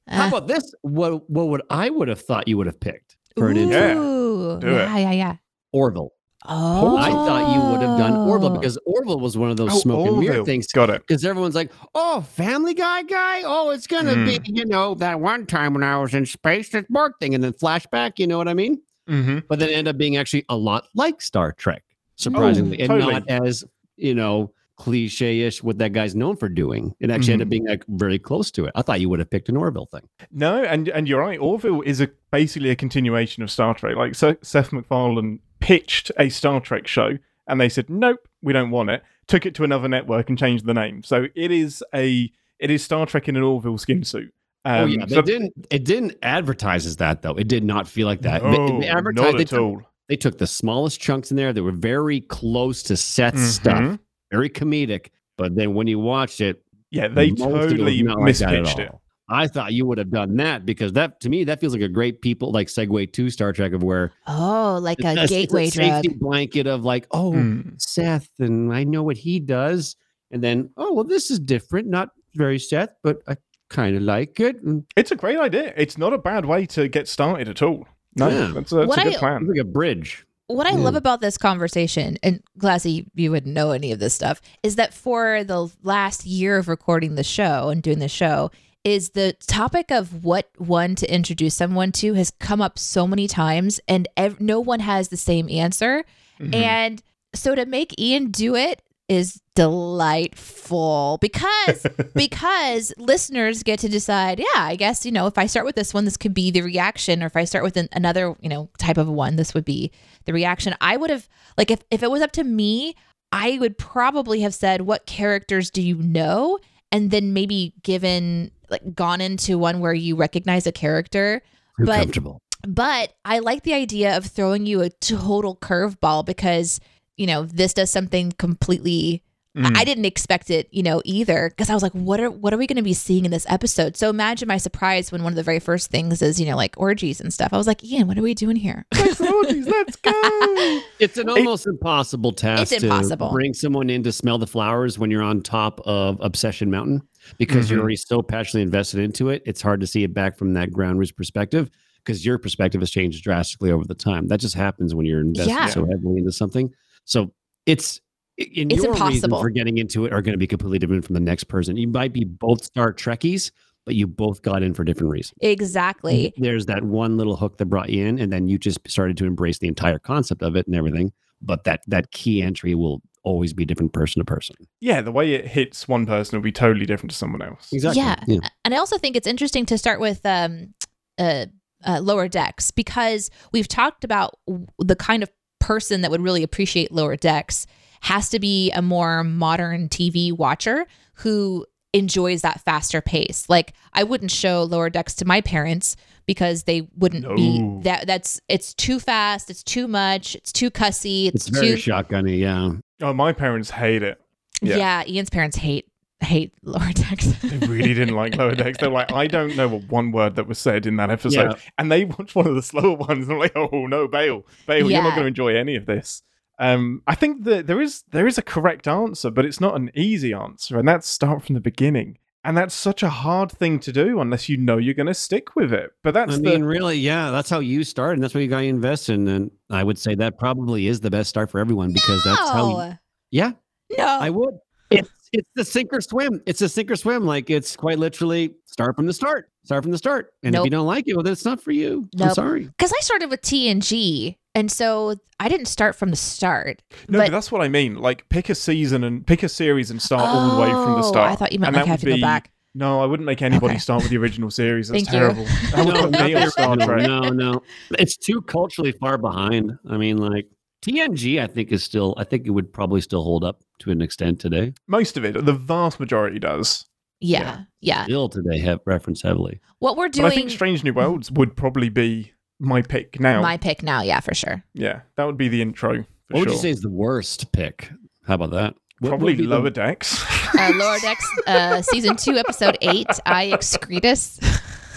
How 0.09 0.29
about 0.29 0.47
this? 0.49 0.75
What 0.83 1.29
what 1.31 1.49
would 1.49 1.63
I 1.71 1.89
would 1.89 2.09
have 2.09 2.21
thought 2.21 2.47
you 2.47 2.59
would 2.59 2.67
have 2.67 2.79
picked 2.81 3.17
for 3.37 3.49
an 3.49 3.57
intro? 3.57 3.79
Yeah. 3.81 3.95
Ooh. 3.97 4.59
Do 4.61 4.69
it. 4.69 4.73
yeah, 4.73 4.99
yeah, 4.99 5.13
yeah. 5.13 5.37
Orville. 5.73 6.13
Oh. 6.47 6.97
I 6.97 7.11
thought 7.11 7.55
you 7.55 7.61
would 7.71 7.83
have 7.89 7.99
done 7.99 8.17
Orville 8.29 8.51
because 8.51 8.79
Orville 8.85 9.21
was 9.21 9.37
one 9.37 9.51
of 9.51 9.57
those 9.57 9.73
Oh, 9.73 9.79
smoke 9.79 10.09
and 10.09 10.19
mirror 10.19 10.45
things. 10.45 10.67
Got 10.67 10.91
it. 10.91 11.07
Because 11.07 11.25
everyone's 11.25 11.55
like, 11.55 11.71
oh, 11.95 12.23
Family 12.23 12.75
Guy 12.75 13.03
guy? 13.05 13.43
Oh, 13.45 13.71
it's 13.71 13.87
going 13.87 14.07
to 14.07 14.15
be, 14.25 14.41
you 14.45 14.65
know, 14.65 14.95
that 14.97 15.21
one 15.21 15.47
time 15.47 15.75
when 15.75 15.85
I 15.85 15.99
was 15.99 16.15
in 16.15 16.27
space, 16.27 16.71
this 16.71 16.85
Borg 16.89 17.13
thing. 17.21 17.35
And 17.35 17.45
then 17.45 17.53
flashback, 17.53 18.19
you 18.19 18.27
know 18.27 18.39
what 18.39 18.49
I 18.49 18.55
mean? 18.55 18.81
Mm-hmm. 19.09 19.41
But 19.49 19.59
then 19.59 19.71
end 19.71 19.89
up 19.89 19.97
being 19.97 20.17
actually 20.17 20.45
a 20.49 20.57
lot 20.57 20.89
like 20.95 21.21
Star 21.21 21.53
Trek, 21.53 21.85
surprisingly. 22.17 22.81
and 22.81 22.89
totally. 22.89 23.13
not 23.13 23.29
as, 23.29 23.65
you 23.97 24.15
know, 24.15 24.53
cliche 24.77 25.43
ish 25.43 25.63
what 25.63 25.79
that 25.79 25.93
guy's 25.93 26.15
known 26.15 26.37
for 26.37 26.49
doing. 26.49 26.95
It 26.99 27.11
actually 27.11 27.35
ended 27.35 27.47
up 27.47 27.51
being 27.51 27.67
like 27.67 27.85
very 27.89 28.19
close 28.19 28.51
to 28.53 28.65
it. 28.65 28.73
I 28.75 28.83
thought 28.83 29.01
you 29.01 29.09
would 29.09 29.21
have 29.21 29.31
picked 29.31 29.49
an 29.49 29.57
Orville 29.57 29.87
thing. 29.87 30.09
No, 30.33 30.65
and 30.65 30.89
and 30.89 31.07
you're 31.07 31.21
right. 31.21 31.39
Orville 31.39 31.83
is 31.83 32.01
a 32.01 32.11
basically 32.31 32.71
a 32.71 32.77
continuation 32.77 33.43
of 33.43 33.51
Star 33.51 33.75
Trek. 33.75 33.97
Like 33.97 34.15
so, 34.15 34.37
Seth 34.43 34.73
MacFarlane 34.73 35.39
pitched 35.63 36.11
a 36.19 36.29
Star 36.29 36.61
Trek 36.61 36.87
show, 36.87 37.19
and 37.47 37.61
they 37.61 37.69
said, 37.69 37.89
"Nope, 37.89 38.21
we 38.43 38.53
don't 38.53 38.71
want 38.71 38.91
it." 38.91 39.03
Took 39.29 39.47
it 39.47 39.55
to 39.55 39.65
another 39.65 39.89
network 39.89 40.29
and 40.29 40.37
changed 40.39 40.67
the 40.67 40.75
name. 40.75 41.03
So 41.03 41.27
it 41.35 41.51
is 41.51 41.83
a 41.95 42.31
it 42.59 42.71
is 42.71 42.83
Star 42.85 43.07
Trek 43.07 43.29
in 43.29 43.37
an 43.37 43.43
Orville 43.43 43.79
skin 43.79 44.05
suit. 44.05 44.33
Um, 44.65 44.81
oh 44.83 44.87
yeah, 44.87 45.05
they 45.07 45.15
so- 45.15 45.23
didn't. 45.23 45.53
It 45.71 45.85
didn't 45.85 46.15
advertise 46.23 46.85
as 46.87 46.97
that 46.97 47.23
though. 47.23 47.35
It 47.35 47.49
did 47.49 47.65
not 47.65 47.89
feel 47.89 48.07
like 48.07 48.23
that. 48.23 48.43
They- 48.43 48.49
No, 48.51 48.81
they, 48.81 48.89
advertised- 48.89 49.25
not 49.33 49.37
they 49.37 49.43
at 49.43 49.49
took- 49.49 49.61
all. 49.61 49.83
They 50.09 50.17
took 50.17 50.39
the 50.39 50.47
smallest 50.47 51.01
chunks 51.01 51.31
in 51.31 51.37
there. 51.37 51.53
They 51.53 51.61
were 51.63 51.71
very 51.73 52.21
close 52.21 52.83
to 52.85 52.97
set 52.97 53.39
stuff, 53.39 53.79
Mhm. 53.83 53.99
very 54.31 54.51
comedic. 54.51 55.07
But 55.39 55.55
then 55.55 55.75
when 55.75 55.87
you 55.87 55.99
watched 56.01 56.41
it, 56.41 56.63
Yeah, 56.91 57.09
they 57.09 57.31
most 57.31 57.41
of 57.41 57.49
it 57.49 57.53
was 57.53 57.67
totally 57.73 58.03
not 58.03 58.19
like 58.21 58.35
mispitched 58.35 58.79
it. 58.81 58.93
All. 59.33 59.39
I 59.39 59.47
thought 59.49 59.73
you 59.73 59.87
would 59.87 59.99
have 59.99 60.11
done 60.11 60.37
that 60.37 60.65
because 60.67 60.93
that 60.95 61.21
to 61.21 61.29
me 61.29 61.45
that 61.45 61.61
feels 61.61 61.73
like 61.73 61.83
a 61.83 61.89
great 61.89 62.21
people 62.21 62.53
like 62.53 62.69
segue 62.69 63.13
to 63.13 63.31
Star 63.31 63.53
Trek 63.53 63.73
of 63.73 63.83
where 63.83 64.13
Oh, 64.27 64.79
like 64.83 64.99
a 65.01 65.13
it's- 65.13 65.25
it's 65.25 65.31
gateway 65.31 65.71
drug. 65.71 65.87
safety 66.03 66.09
blanket 66.19 66.67
of 66.67 66.85
like 66.85 67.07
oh 67.11 67.33
Mm. 67.33 67.81
Seth 67.81 68.29
and 68.39 68.73
I 68.73 68.85
know 68.85 69.03
what 69.03 69.17
he 69.17 69.41
does 69.41 69.97
and 70.31 70.43
then 70.43 70.71
oh 70.77 70.93
well 70.93 71.05
this 71.05 71.31
is 71.31 71.39
different 71.41 71.89
not 71.89 72.11
very 72.35 72.59
Seth 72.59 72.91
but 73.03 73.19
I 73.29 73.37
kind 73.69 73.97
of 73.97 74.03
like 74.03 74.39
it 74.41 74.57
It's 74.97 75.11
a 75.13 75.17
great 75.17 75.39
idea. 75.39 75.73
It's 75.77 75.97
not 75.97 76.13
a 76.13 76.19
bad 76.19 76.45
way 76.45 76.67
to 76.67 76.89
get 76.89 77.09
started 77.09 77.49
at 77.49 77.63
all. 77.63 77.87
No, 78.17 78.29
Yeah. 78.29 78.53
that's 78.55 78.71
a, 78.73 78.75
that's 78.77 78.93
a 78.93 78.97
good 78.97 79.07
I- 79.07 79.09
it's 79.11 79.19
plan. 79.19 79.47
like 79.47 79.59
a 79.61 79.65
bridge. 79.65 80.27
What 80.49 80.67
I 80.67 80.73
love 80.73 80.93
Mm. 80.93 80.99
about 80.99 81.23
this 81.23 81.39
conversation, 81.39 82.19
and 82.23 82.43
Classy, 82.59 83.07
you 83.15 83.31
wouldn't 83.31 83.55
know 83.55 83.71
any 83.71 83.91
of 83.93 84.01
this 84.01 84.13
stuff, 84.13 84.43
is 84.63 84.77
that 84.77 84.93
for 84.93 85.45
the 85.45 85.71
last 85.83 86.27
year 86.27 86.59
of 86.59 86.69
recording 86.69 87.15
the 87.15 87.25
show 87.25 87.71
and 87.71 87.83
doing 87.83 88.01
the 88.01 88.09
show, 88.09 88.51
is 88.85 89.11
the 89.11 89.35
topic 89.47 89.91
of 89.91 90.25
what 90.25 90.49
one 90.59 90.95
to 90.97 91.13
introduce 91.15 91.55
someone 91.55 91.93
to 91.93 92.15
has 92.15 92.31
come 92.31 92.61
up 92.61 92.79
so 92.79 93.07
many 93.07 93.29
times, 93.29 93.81
and 93.87 94.09
ev- 94.17 94.41
no 94.41 94.59
one 94.61 94.81
has 94.81 95.09
the 95.09 95.17
same 95.17 95.49
answer. 95.49 96.05
Mhm. 96.41 96.55
And 96.55 97.03
so 97.35 97.55
to 97.55 97.65
make 97.67 97.99
Ian 97.99 98.31
do 98.31 98.55
it, 98.57 98.83
is 99.09 99.41
delightful 99.57 101.19
because 101.21 101.87
because 102.15 102.93
listeners 102.97 103.63
get 103.63 103.79
to 103.79 103.89
decide 103.89 104.39
yeah 104.39 104.47
i 104.63 104.77
guess 104.77 105.05
you 105.05 105.13
know 105.13 105.27
if 105.27 105.37
i 105.37 105.45
start 105.45 105.67
with 105.67 105.75
this 105.75 105.93
one 105.93 106.05
this 106.05 106.17
could 106.17 106.33
be 106.33 106.51
the 106.51 106.63
reaction 106.63 107.23
or 107.23 107.27
if 107.27 107.37
i 107.37 107.45
start 107.45 107.65
with 107.65 107.77
an, 107.77 107.89
another 107.93 108.35
you 108.41 108.49
know 108.49 108.71
type 108.79 108.97
of 108.97 109.09
one 109.09 109.37
this 109.37 109.55
would 109.55 109.65
be 109.65 109.91
the 110.25 110.33
reaction 110.33 110.75
i 110.81 110.97
would 110.97 111.11
have 111.11 111.29
like 111.59 111.71
if, 111.71 111.81
if 111.91 112.03
it 112.03 112.11
was 112.11 112.23
up 112.23 112.33
to 112.33 112.45
me 112.45 112.95
i 113.33 113.59
would 113.59 113.77
probably 113.77 114.41
have 114.41 114.55
said 114.55 114.83
what 114.83 115.05
characters 115.05 115.71
do 115.71 115.83
you 115.83 115.97
know 115.97 116.59
and 116.91 117.11
then 117.11 117.33
maybe 117.33 117.75
given 117.83 118.51
like 118.73 118.95
gone 118.95 119.21
into 119.21 119.57
one 119.59 119.79
where 119.81 119.95
you 119.95 120.17
recognize 120.17 120.67
a 120.67 120.73
character 120.73 121.43
Too 121.79 121.87
But- 121.87 121.99
comfortable. 122.01 122.41
but 122.67 123.13
I 123.25 123.39
like 123.39 123.63
the 123.63 123.75
idea 123.75 124.17
of 124.17 124.27
throwing 124.27 124.67
you 124.67 124.83
a 124.83 124.91
total 124.91 125.57
curveball 125.57 126.25
because, 126.27 126.81
you 127.17 127.27
know, 127.27 127.45
this 127.45 127.75
does 127.75 127.91
something 127.91 128.33
completely 128.33 129.23
Mm. 129.57 129.77
I 129.77 129.81
I 129.83 129.85
didn't 129.85 130.07
expect 130.07 130.49
it, 130.49 130.67
you 130.71 130.83
know, 130.83 131.03
either 131.05 131.51
because 131.51 131.69
I 131.69 131.75
was 131.75 131.83
like, 131.83 131.93
what 131.93 132.21
are 132.21 132.31
what 132.31 132.55
are 132.55 132.57
we 132.57 132.67
going 132.67 132.77
to 132.77 132.83
be 132.83 132.95
seeing 132.95 133.27
in 133.27 133.31
this 133.31 133.45
episode? 133.51 133.97
So 133.99 134.09
imagine 134.09 134.49
my 134.49 134.57
surprise 134.57 135.13
when 135.13 135.23
one 135.23 135.33
of 135.33 135.37
the 135.37 135.43
very 135.43 135.59
first 135.59 135.91
things 135.91 136.23
is, 136.23 136.41
you 136.41 136.47
know, 136.47 136.57
like 136.57 136.75
orgies 136.79 137.21
and 137.21 137.31
stuff. 137.33 137.53
I 137.53 137.59
was 137.59 137.67
like, 137.67 137.85
Ian, 137.85 138.07
what 138.09 138.17
are 138.17 138.23
we 138.23 138.33
doing 138.33 138.57
here? 138.57 138.87
Sex 138.95 139.21
and 139.21 139.29
orgies, 139.29 139.67
let's 139.67 139.97
go. 139.97 140.11
It's 141.01 141.19
an 141.19 141.29
almost 141.29 141.67
impossible 141.67 142.33
task 142.33 142.73
It's 142.73 142.83
impossible. 142.85 143.29
to 143.29 143.33
bring 143.33 143.53
someone 143.55 143.91
in 143.91 144.03
to 144.05 144.13
smell 144.13 144.39
the 144.39 144.47
flowers 144.47 144.99
when 144.99 145.11
you're 145.11 145.23
on 145.23 145.43
top 145.43 145.81
of 145.85 146.19
Obsession 146.21 146.71
Mountain 146.71 147.03
because 147.39 147.67
Mhm. 147.67 147.71
you're 147.71 147.81
already 147.81 147.97
so 147.97 148.23
passionately 148.23 148.63
invested 148.63 149.01
into 149.01 149.29
it. 149.31 149.43
It's 149.45 149.61
hard 149.61 149.81
to 149.81 149.87
see 149.87 150.05
it 150.05 150.15
back 150.15 150.39
from 150.39 150.55
that 150.55 150.71
ground 150.73 150.99
roots 151.01 151.11
perspective 151.13 151.69
because 152.05 152.25
your 152.25 152.39
perspective 152.39 152.81
has 152.81 152.91
changed 152.91 153.23
drastically 153.25 153.71
over 153.73 153.85
the 153.85 153.95
time. 153.95 154.29
That 154.29 154.39
just 154.41 154.55
happens 154.55 154.95
when 154.95 155.05
you're 155.07 155.21
invested 155.21 155.51
Yeah. 155.51 155.67
so 155.67 155.85
heavily 155.85 156.19
into 156.19 156.33
something. 156.33 156.71
So 157.05 157.33
it's 157.67 158.01
in 158.39 158.71
It's 158.71 158.83
your 158.83 158.93
reason 158.93 159.07
impossible. 159.07 159.41
for 159.41 159.51
getting 159.51 159.79
into 159.79 160.07
it 160.07 160.13
are 160.13 160.23
going 160.23 160.33
to 160.33 160.39
be 160.39 160.47
completely 160.47 160.79
different 160.79 161.05
from 161.05 161.15
the 161.15 161.21
next 161.21 161.45
person. 161.45 161.77
You 161.77 161.89
might 161.89 162.13
be 162.13 162.25
both 162.25 162.65
Star 162.65 162.93
Trekkies, 162.93 163.51
but 163.85 163.95
you 163.95 164.07
both 164.07 164.43
got 164.43 164.63
in 164.63 164.75
for 164.75 164.85
different 164.85 165.11
reasons. 165.11 165.35
exactly. 165.41 166.33
There's 166.37 166.67
that 166.67 166.85
one 166.85 167.17
little 167.17 167.37
hook 167.37 167.59
that 167.59 167.67
brought 167.67 167.91
you 167.91 168.07
in, 168.07 168.19
and 168.19 168.33
then 168.33 168.49
you 168.49 168.59
just 168.59 168.79
started 168.89 169.17
to 169.19 169.27
embrace 169.27 169.59
the 169.59 169.69
entire 169.69 169.99
concept 169.99 170.43
of 170.43 170.57
it 170.57 170.67
and 170.67 170.77
everything. 170.77 171.13
But 171.41 171.65
that 171.65 171.81
that 171.89 172.13
key 172.13 172.41
entry 172.43 172.75
will 172.77 173.03
always 173.25 173.53
be 173.53 173.65
different 173.65 173.93
person 173.93 174.21
to 174.21 174.25
person. 174.25 174.57
yeah, 174.81 175.01
the 175.01 175.13
way 175.13 175.35
it 175.35 175.47
hits 175.47 175.87
one 175.87 176.07
person 176.07 176.37
will 176.37 176.43
be 176.43 176.51
totally 176.53 176.87
different 176.87 177.11
to 177.11 177.17
someone 177.17 177.41
else. 177.43 177.69
Exactly. 177.73 178.35
Yeah. 178.35 178.49
And 178.65 178.75
I 178.75 178.79
also 178.79 178.99
think 178.99 179.15
it's 179.17 179.29
interesting 179.29 179.65
to 179.67 179.79
start 179.79 180.01
with 180.01 180.25
um, 180.27 180.75
uh, 181.19 181.47
uh, 181.85 182.01
lower 182.01 182.27
decks 182.29 182.71
because 182.73 183.31
we've 183.53 183.69
talked 183.69 184.03
about 184.05 184.39
w- 184.49 184.67
the 184.79 184.97
kind 184.97 185.23
of 185.23 185.31
person 185.61 186.01
that 186.01 186.11
would 186.11 186.21
really 186.21 186.43
appreciate 186.43 186.91
lower 186.91 187.15
decks 187.17 187.67
has 188.03 188.29
to 188.29 188.39
be 188.39 188.71
a 188.73 188.83
more 188.83 189.25
modern 189.25 189.89
TV 189.89 190.37
watcher 190.37 190.87
who 191.15 191.65
enjoys 191.93 192.43
that 192.43 192.61
faster 192.61 193.01
pace. 193.01 193.49
Like 193.49 193.75
I 193.93 194.03
wouldn't 194.03 194.31
show 194.31 194.65
lower 194.65 194.91
decks 194.91 195.15
to 195.17 195.25
my 195.25 195.41
parents 195.41 195.97
because 196.27 196.65
they 196.65 196.89
wouldn't 196.97 197.37
be 197.37 197.81
that 197.83 198.07
that's 198.07 198.41
it's 198.49 198.75
too 198.75 198.99
fast, 198.99 199.51
it's 199.51 199.63
too 199.63 199.87
much, 199.89 200.35
it's 200.35 200.53
too 200.53 200.71
cussy, 200.71 201.29
it's, 201.29 201.49
It's 201.49 201.57
very 201.57 201.69
too 201.69 201.91
shotgunny, 201.91 202.39
yeah. 202.39 202.73
Oh, 203.01 203.13
my 203.13 203.33
parents 203.33 203.71
hate 203.71 204.03
it. 204.03 204.21
yeah. 204.61 204.77
yeah. 204.77 205.05
Ian's 205.07 205.31
parents 205.31 205.57
hate 205.57 205.87
hate 206.21 206.53
lower 206.63 206.93
decks. 206.93 207.27
They 207.43 207.67
really 207.67 207.95
didn't 207.95 208.15
like 208.15 208.37
Lower 208.37 208.55
Decks. 208.55 208.79
They're 208.79 208.91
like, 208.91 209.13
I 209.13 209.27
don't 209.27 209.57
know 209.57 209.69
what 209.69 209.89
one 209.89 210.13
word 210.13 210.37
that 210.37 210.47
was 210.47 210.59
said 210.59 210.87
in 210.87 210.97
that 210.97 211.11
episode. 211.11 211.53
Yeah. 211.53 211.59
And 211.79 211.91
they 211.91 212.05
watched 212.05 212.37
one 212.37 212.47
of 212.47 212.55
the 212.55 212.63
slower 212.63 212.97
ones 212.97 213.29
and 213.29 213.33
I'm 213.33 213.39
like, 213.39 213.57
oh 213.57 213.87
no, 213.87 214.07
Bale, 214.09 214.47
Bale, 214.67 214.89
you're 214.91 215.03
not 215.03 215.11
going 215.11 215.23
to 215.23 215.29
enjoy 215.29 215.57
any 215.57 215.77
of 215.77 215.87
this. 215.87 216.23
Um, 216.59 217.03
I 217.07 217.15
think 217.15 217.45
that 217.45 217.67
there 217.67 217.81
is 217.81 218.05
there 218.13 218.27
is 218.27 218.39
a 218.39 218.43
correct 218.43 218.87
answer, 218.87 219.31
but 219.31 219.45
it's 219.45 219.61
not 219.61 219.75
an 219.77 219.91
easy 219.95 220.33
answer, 220.33 220.79
and 220.79 220.87
that's 220.87 221.09
start 221.09 221.45
from 221.45 221.55
the 221.55 221.61
beginning. 221.61 222.19
And 222.45 222.57
that's 222.57 222.75
such 222.75 223.05
a 223.05 223.09
hard 223.09 223.53
thing 223.53 223.79
to 223.81 223.93
do 223.93 224.21
unless 224.21 224.49
you 224.49 224.57
know 224.57 224.77
you're 224.77 224.95
going 224.95 225.07
to 225.07 225.15
stick 225.15 225.55
with 225.55 225.73
it. 225.73 225.93
But 226.03 226.13
that's 226.13 226.35
I 226.35 226.37
the 226.39 226.43
mean, 226.43 226.65
really, 226.65 226.99
yeah, 226.99 227.31
that's 227.31 227.49
how 227.49 227.61
you 227.61 227.85
start, 227.85 228.15
and 228.15 228.23
that's 228.23 228.35
what 228.35 228.41
you 228.43 228.49
got 228.49 228.61
to 228.61 228.67
invest 228.67 229.09
in. 229.09 229.29
And 229.29 229.51
I 229.71 229.85
would 229.85 229.97
say 229.99 230.17
that 230.17 230.39
probably 230.39 230.89
is 230.89 231.01
the 231.01 231.11
best 231.11 231.29
start 231.31 231.51
for 231.51 231.61
everyone 231.61 231.93
because 231.93 232.25
that's 232.25 232.41
how. 232.51 232.81
You, 232.89 232.99
yeah, 233.31 233.53
no. 233.97 234.05
I 234.07 234.31
would. 234.31 234.55
It's 234.91 235.09
it's 235.33 235.49
the 235.55 235.65
sink 235.65 235.91
or 235.93 236.01
swim. 236.01 236.43
It's 236.45 236.61
a 236.61 236.69
sink 236.69 236.91
or 236.91 236.97
swim. 236.97 237.25
Like 237.25 237.49
it's 237.49 237.77
quite 237.77 237.99
literally 237.99 238.55
start 238.67 238.97
from 238.97 239.07
the 239.07 239.13
start. 239.15 239.49
Start 239.65 239.85
from 239.85 239.93
the 239.93 239.99
start. 239.99 240.33
And 240.43 240.55
if 240.55 240.65
you 240.65 240.71
don't 240.71 240.87
like 240.87 241.07
it, 241.07 241.15
well, 241.15 241.23
then 241.23 241.33
it's 241.33 241.45
not 241.45 241.61
for 241.61 241.71
you. 241.71 242.09
I'm 242.21 242.35
sorry. 242.35 242.65
because 242.65 242.93
I 242.93 243.01
started 243.01 243.31
with 243.31 243.41
TNG, 243.43 244.37
and 244.55 244.71
so 244.71 245.17
I 245.41 245.49
didn't 245.49 245.67
start 245.67 245.97
from 245.97 246.11
the 246.11 246.17
start. 246.17 246.83
no, 247.09 247.19
but, 247.19 247.27
but- 247.27 247.33
that's 247.33 247.51
what 247.53 247.63
I 247.63 247.69
mean. 247.69 247.97
Like, 247.97 248.29
pick 248.29 248.49
a 248.49 248.55
season 248.55 249.05
and 249.05 249.27
pick 249.27 249.43
a 249.43 249.49
series 249.49 249.91
and 249.91 250.01
start 250.01 250.23
all 250.23 250.55
the 250.57 250.61
way 250.63 250.71
from 250.71 250.93
the 250.93 250.99
Oh, 251.07 251.11
start. 251.11 251.31
I 251.31 251.35
thought 251.37 251.53
you 251.53 251.59
meant 251.59 251.69
And 251.69 251.77
like 251.77 251.85
that 251.85 251.89
I 251.89 251.93
have 251.93 252.01
to 252.01 252.11
would 252.11 252.17
go 252.17 252.21
back. 252.21 252.51
No, 252.75 253.03
I 253.03 253.07
wouldn't 253.07 253.27
make 253.27 253.43
anybody 253.43 253.73
Okay. 253.75 253.79
start 253.79 254.03
with 254.03 254.11
the 254.11 254.17
original 254.17 254.51
series. 254.51 254.89
That's 254.89 255.05
Thank 255.05 255.13
you. 255.15 255.19
terrible. 255.21 255.45
That 255.75 255.85
would 255.85 255.95
no, 255.95 256.01
put 256.03 256.11
not 256.13 256.25
me 256.25 256.35
on 256.35 256.45
the 256.45 256.51
Star 256.51 256.77
No, 256.99 257.21
no, 257.29 257.63
it's 257.99 258.17
too 258.17 258.41
culturally 258.43 258.93
far 258.93 259.19
behind. 259.19 259.73
I 259.91 259.99
mean, 259.99 260.17
like 260.17 260.47
TNG, 260.83 261.41
I 261.43 261.47
think 261.49 261.71
is 261.71 261.85
still. 261.85 262.15
I 262.17 262.25
think 262.25 262.47
it 262.47 262.51
would 262.51 262.73
probably 262.73 263.01
still 263.03 263.23
hold 263.23 263.45
up 263.45 263.63
to 263.81 263.91
an 263.91 264.01
extent 264.01 264.41
today. 264.41 264.73
Most 264.89 265.17
of 265.19 265.25
it, 265.25 265.45
the 265.45 265.53
vast 265.53 266.01
majority 266.01 266.39
does. 266.39 266.87
Yeah, 267.21 267.41
yeah. 267.81 267.99
yeah. 267.99 268.05
Still 268.05 268.29
today, 268.31 268.59
have 268.61 268.81
reference 268.87 269.21
heavily. 269.23 269.61
What 269.79 269.97
we're 269.99 270.09
But 270.09 270.25
I 270.25 270.31
think 270.31 270.51
Strange 270.51 270.83
New 270.83 270.93
Worlds 270.95 271.31
would 271.31 271.55
probably 271.55 271.89
be 271.91 272.33
my 272.63 272.81
pick 272.83 273.21
now. 273.21 273.43
my 273.43 273.57
pick 273.57 273.83
now. 273.83 274.03
Yeah, 274.03 274.21
for 274.21 274.35
sure. 274.35 274.65
yeah, 274.75 275.01
that 275.17 275.25
would 275.25 275.37
be 275.37 275.49
the 275.49 275.61
intro. 275.61 275.95
For 276.03 276.07
What 276.31 276.41
would 276.41 276.49
sure. 276.49 276.53
you 276.55 276.59
say 276.63 276.71
is 276.71 276.81
the 276.81 276.91
worst 276.91 277.53
pick? 277.53 277.91
How 278.27 278.35
about 278.37 278.53
that? 278.53 278.75
What 279.01 279.09
Probably 279.11 279.33
would 279.33 279.39
be 279.39 279.45
the- 279.45 279.51
Lower 279.51 279.71
Decks. 279.71 280.25
Uh, 280.57 280.71
Lower 280.77 280.99
Decks, 281.01 281.27
uh, 281.47 281.83
season 281.83 282.17
two, 282.17 282.37
episode 282.39 282.79
eight. 282.83 283.09
I 283.27 283.49
excretus. 283.49 284.39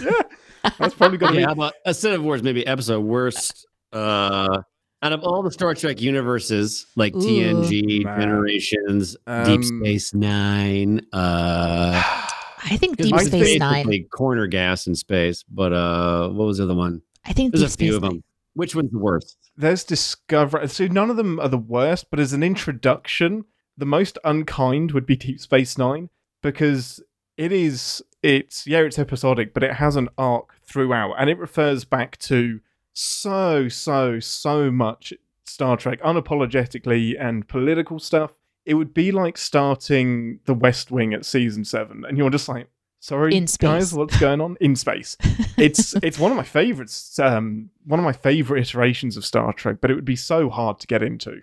yeah, 0.00 0.70
that's 0.78 0.94
probably 0.94 1.18
going 1.18 1.32
to 1.34 1.40
Yeah, 1.40 1.46
be. 1.46 1.48
how 1.48 1.52
about 1.52 1.72
instead 1.84 2.12
of 2.14 2.22
worst, 2.22 2.44
maybe 2.44 2.64
episode 2.66 3.00
worst. 3.00 3.66
Uh, 3.92 4.60
out 5.02 5.12
of 5.12 5.22
all 5.24 5.42
the 5.42 5.50
Star 5.50 5.74
Trek 5.74 6.00
universes, 6.00 6.86
like 6.96 7.14
Ooh. 7.16 7.18
TNG, 7.20 8.04
Man. 8.04 8.20
Generations, 8.20 9.12
Deep 9.12 9.26
Um, 9.26 9.62
Space 9.62 10.14
Nine, 10.14 11.00
uh, 11.12 12.00
I 12.68 12.76
think 12.78 12.96
Deep 12.96 13.14
Space 13.20 13.58
Nine. 13.58 13.84
basically 13.86 14.04
corner 14.04 14.46
gas 14.46 14.86
in 14.86 14.94
space. 14.94 15.44
But 15.50 15.72
uh, 15.72 16.28
what 16.30 16.46
was 16.46 16.58
the 16.58 16.64
other 16.64 16.74
one? 16.74 17.02
I 17.26 17.32
think 17.32 17.52
There's 17.52 17.62
Deep 17.62 17.68
a 17.68 17.72
Space 17.72 17.88
few 17.88 17.96
of 17.96 18.02
them. 18.02 18.22
Which 18.54 18.74
one's 18.74 18.90
the 18.90 18.98
worst? 18.98 19.36
There's 19.56 19.84
Discover. 19.84 20.66
So 20.68 20.86
none 20.86 21.10
of 21.10 21.16
them 21.16 21.38
are 21.40 21.48
the 21.48 21.58
worst, 21.58 22.10
but 22.10 22.20
as 22.20 22.32
an 22.32 22.42
introduction, 22.42 23.44
the 23.76 23.86
most 23.86 24.18
unkind 24.24 24.92
would 24.92 25.06
be 25.06 25.16
Deep 25.16 25.40
Space 25.40 25.76
Nine 25.76 26.08
because 26.42 27.02
it 27.36 27.52
is. 27.52 28.02
It's 28.22 28.66
yeah, 28.66 28.80
it's 28.80 28.98
episodic, 28.98 29.54
but 29.54 29.62
it 29.62 29.74
has 29.74 29.94
an 29.96 30.08
arc 30.18 30.54
throughout, 30.64 31.14
and 31.18 31.30
it 31.30 31.38
refers 31.38 31.84
back 31.84 32.18
to 32.20 32.60
so 32.92 33.68
so 33.68 34.18
so 34.18 34.70
much 34.70 35.12
Star 35.44 35.76
Trek, 35.76 36.00
unapologetically 36.02 37.14
and 37.20 37.46
political 37.46 37.98
stuff. 37.98 38.32
It 38.64 38.74
would 38.74 38.92
be 38.92 39.12
like 39.12 39.38
starting 39.38 40.40
The 40.46 40.54
West 40.54 40.90
Wing 40.90 41.14
at 41.14 41.24
season 41.24 41.64
seven, 41.64 42.04
and 42.06 42.18
you're 42.18 42.30
just 42.30 42.48
like, 42.48 42.68
sorry, 43.06 43.34
In 43.34 43.46
guys, 43.58 43.94
what's 43.94 44.18
going 44.18 44.40
on 44.40 44.56
in 44.60 44.74
space? 44.74 45.16
it's 45.56 45.94
it's 46.02 46.18
one 46.18 46.32
of 46.32 46.36
my 46.36 46.42
favorites, 46.42 47.18
um, 47.18 47.70
one 47.84 48.00
of 48.00 48.04
my 48.04 48.12
favorite 48.12 48.60
iterations 48.60 49.16
of 49.16 49.24
Star 49.24 49.52
Trek, 49.52 49.78
but 49.80 49.90
it 49.90 49.94
would 49.94 50.04
be 50.04 50.16
so 50.16 50.50
hard 50.50 50.80
to 50.80 50.86
get 50.86 51.02
into. 51.02 51.40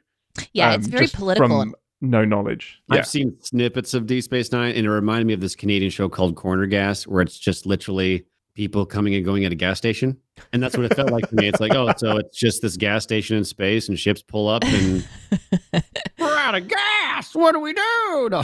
Yeah, 0.51 0.73
it's 0.73 0.85
um, 0.85 0.91
very 0.91 1.05
just 1.05 1.15
political. 1.15 1.47
From 1.47 1.75
no 2.01 2.25
knowledge. 2.25 2.81
Yeah. 2.91 2.99
I've 2.99 3.07
seen 3.07 3.37
snippets 3.41 3.93
of 3.93 4.05
Deep 4.05 4.23
Space 4.23 4.51
Nine, 4.51 4.75
and 4.75 4.85
it 4.85 4.89
reminded 4.89 5.25
me 5.25 5.33
of 5.33 5.39
this 5.39 5.55
Canadian 5.55 5.89
show 5.89 6.09
called 6.09 6.35
Corner 6.35 6.65
Gas, 6.65 7.07
where 7.07 7.21
it's 7.21 7.39
just 7.39 7.65
literally 7.65 8.25
people 8.55 8.85
coming 8.85 9.15
and 9.15 9.23
going 9.23 9.45
at 9.45 9.51
a 9.51 9.55
gas 9.55 9.77
station. 9.77 10.17
And 10.51 10.61
that's 10.61 10.75
what 10.75 10.85
it 10.85 10.95
felt 10.95 11.11
like 11.11 11.29
to 11.29 11.35
me. 11.35 11.47
It's 11.47 11.59
like, 11.59 11.73
oh, 11.73 11.91
so 11.97 12.17
it's 12.17 12.37
just 12.37 12.61
this 12.61 12.75
gas 12.75 13.03
station 13.03 13.37
in 13.37 13.45
space, 13.45 13.87
and 13.87 13.97
ships 13.97 14.21
pull 14.21 14.49
up, 14.49 14.65
and 14.65 15.07
we're 16.19 16.37
out 16.37 16.55
of 16.55 16.67
gas. 16.67 17.33
What 17.33 17.53
do 17.53 17.61
we 17.61 17.71
do? 17.71 18.27
No. 18.29 18.43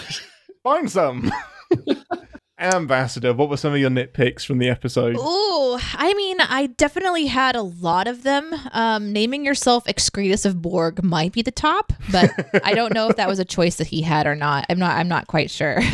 Find 0.63 0.89
some. 0.89 1.29
Ambassador, 2.59 3.33
what 3.33 3.49
were 3.49 3.57
some 3.57 3.73
of 3.73 3.79
your 3.79 3.89
nitpicks 3.89 4.45
from 4.45 4.57
the 4.57 4.69
episode? 4.69 5.15
Oh, 5.17 5.79
I 5.93 6.13
mean, 6.13 6.41
I 6.41 6.67
definitely 6.67 7.27
had 7.27 7.55
a 7.55 7.61
lot 7.61 8.07
of 8.07 8.23
them. 8.23 8.53
Um, 8.71 9.13
naming 9.13 9.45
yourself 9.45 9.85
Excretus 9.85 10.45
of 10.45 10.61
Borg 10.61 11.03
might 11.03 11.31
be 11.31 11.41
the 11.41 11.51
top, 11.51 11.93
but 12.11 12.29
I 12.63 12.73
don't 12.73 12.93
know 12.93 13.09
if 13.09 13.15
that 13.15 13.29
was 13.29 13.39
a 13.39 13.45
choice 13.45 13.77
that 13.77 13.87
he 13.87 14.01
had 14.01 14.27
or 14.27 14.35
not. 14.35 14.65
I'm 14.69 14.77
not. 14.77 14.97
I'm 14.97 15.07
not 15.07 15.27
quite 15.27 15.49
sure. 15.49 15.79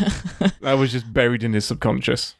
That 0.61 0.79
was 0.79 0.91
just 0.91 1.11
buried 1.13 1.43
in 1.43 1.53
his 1.53 1.65
subconscious. 1.65 2.35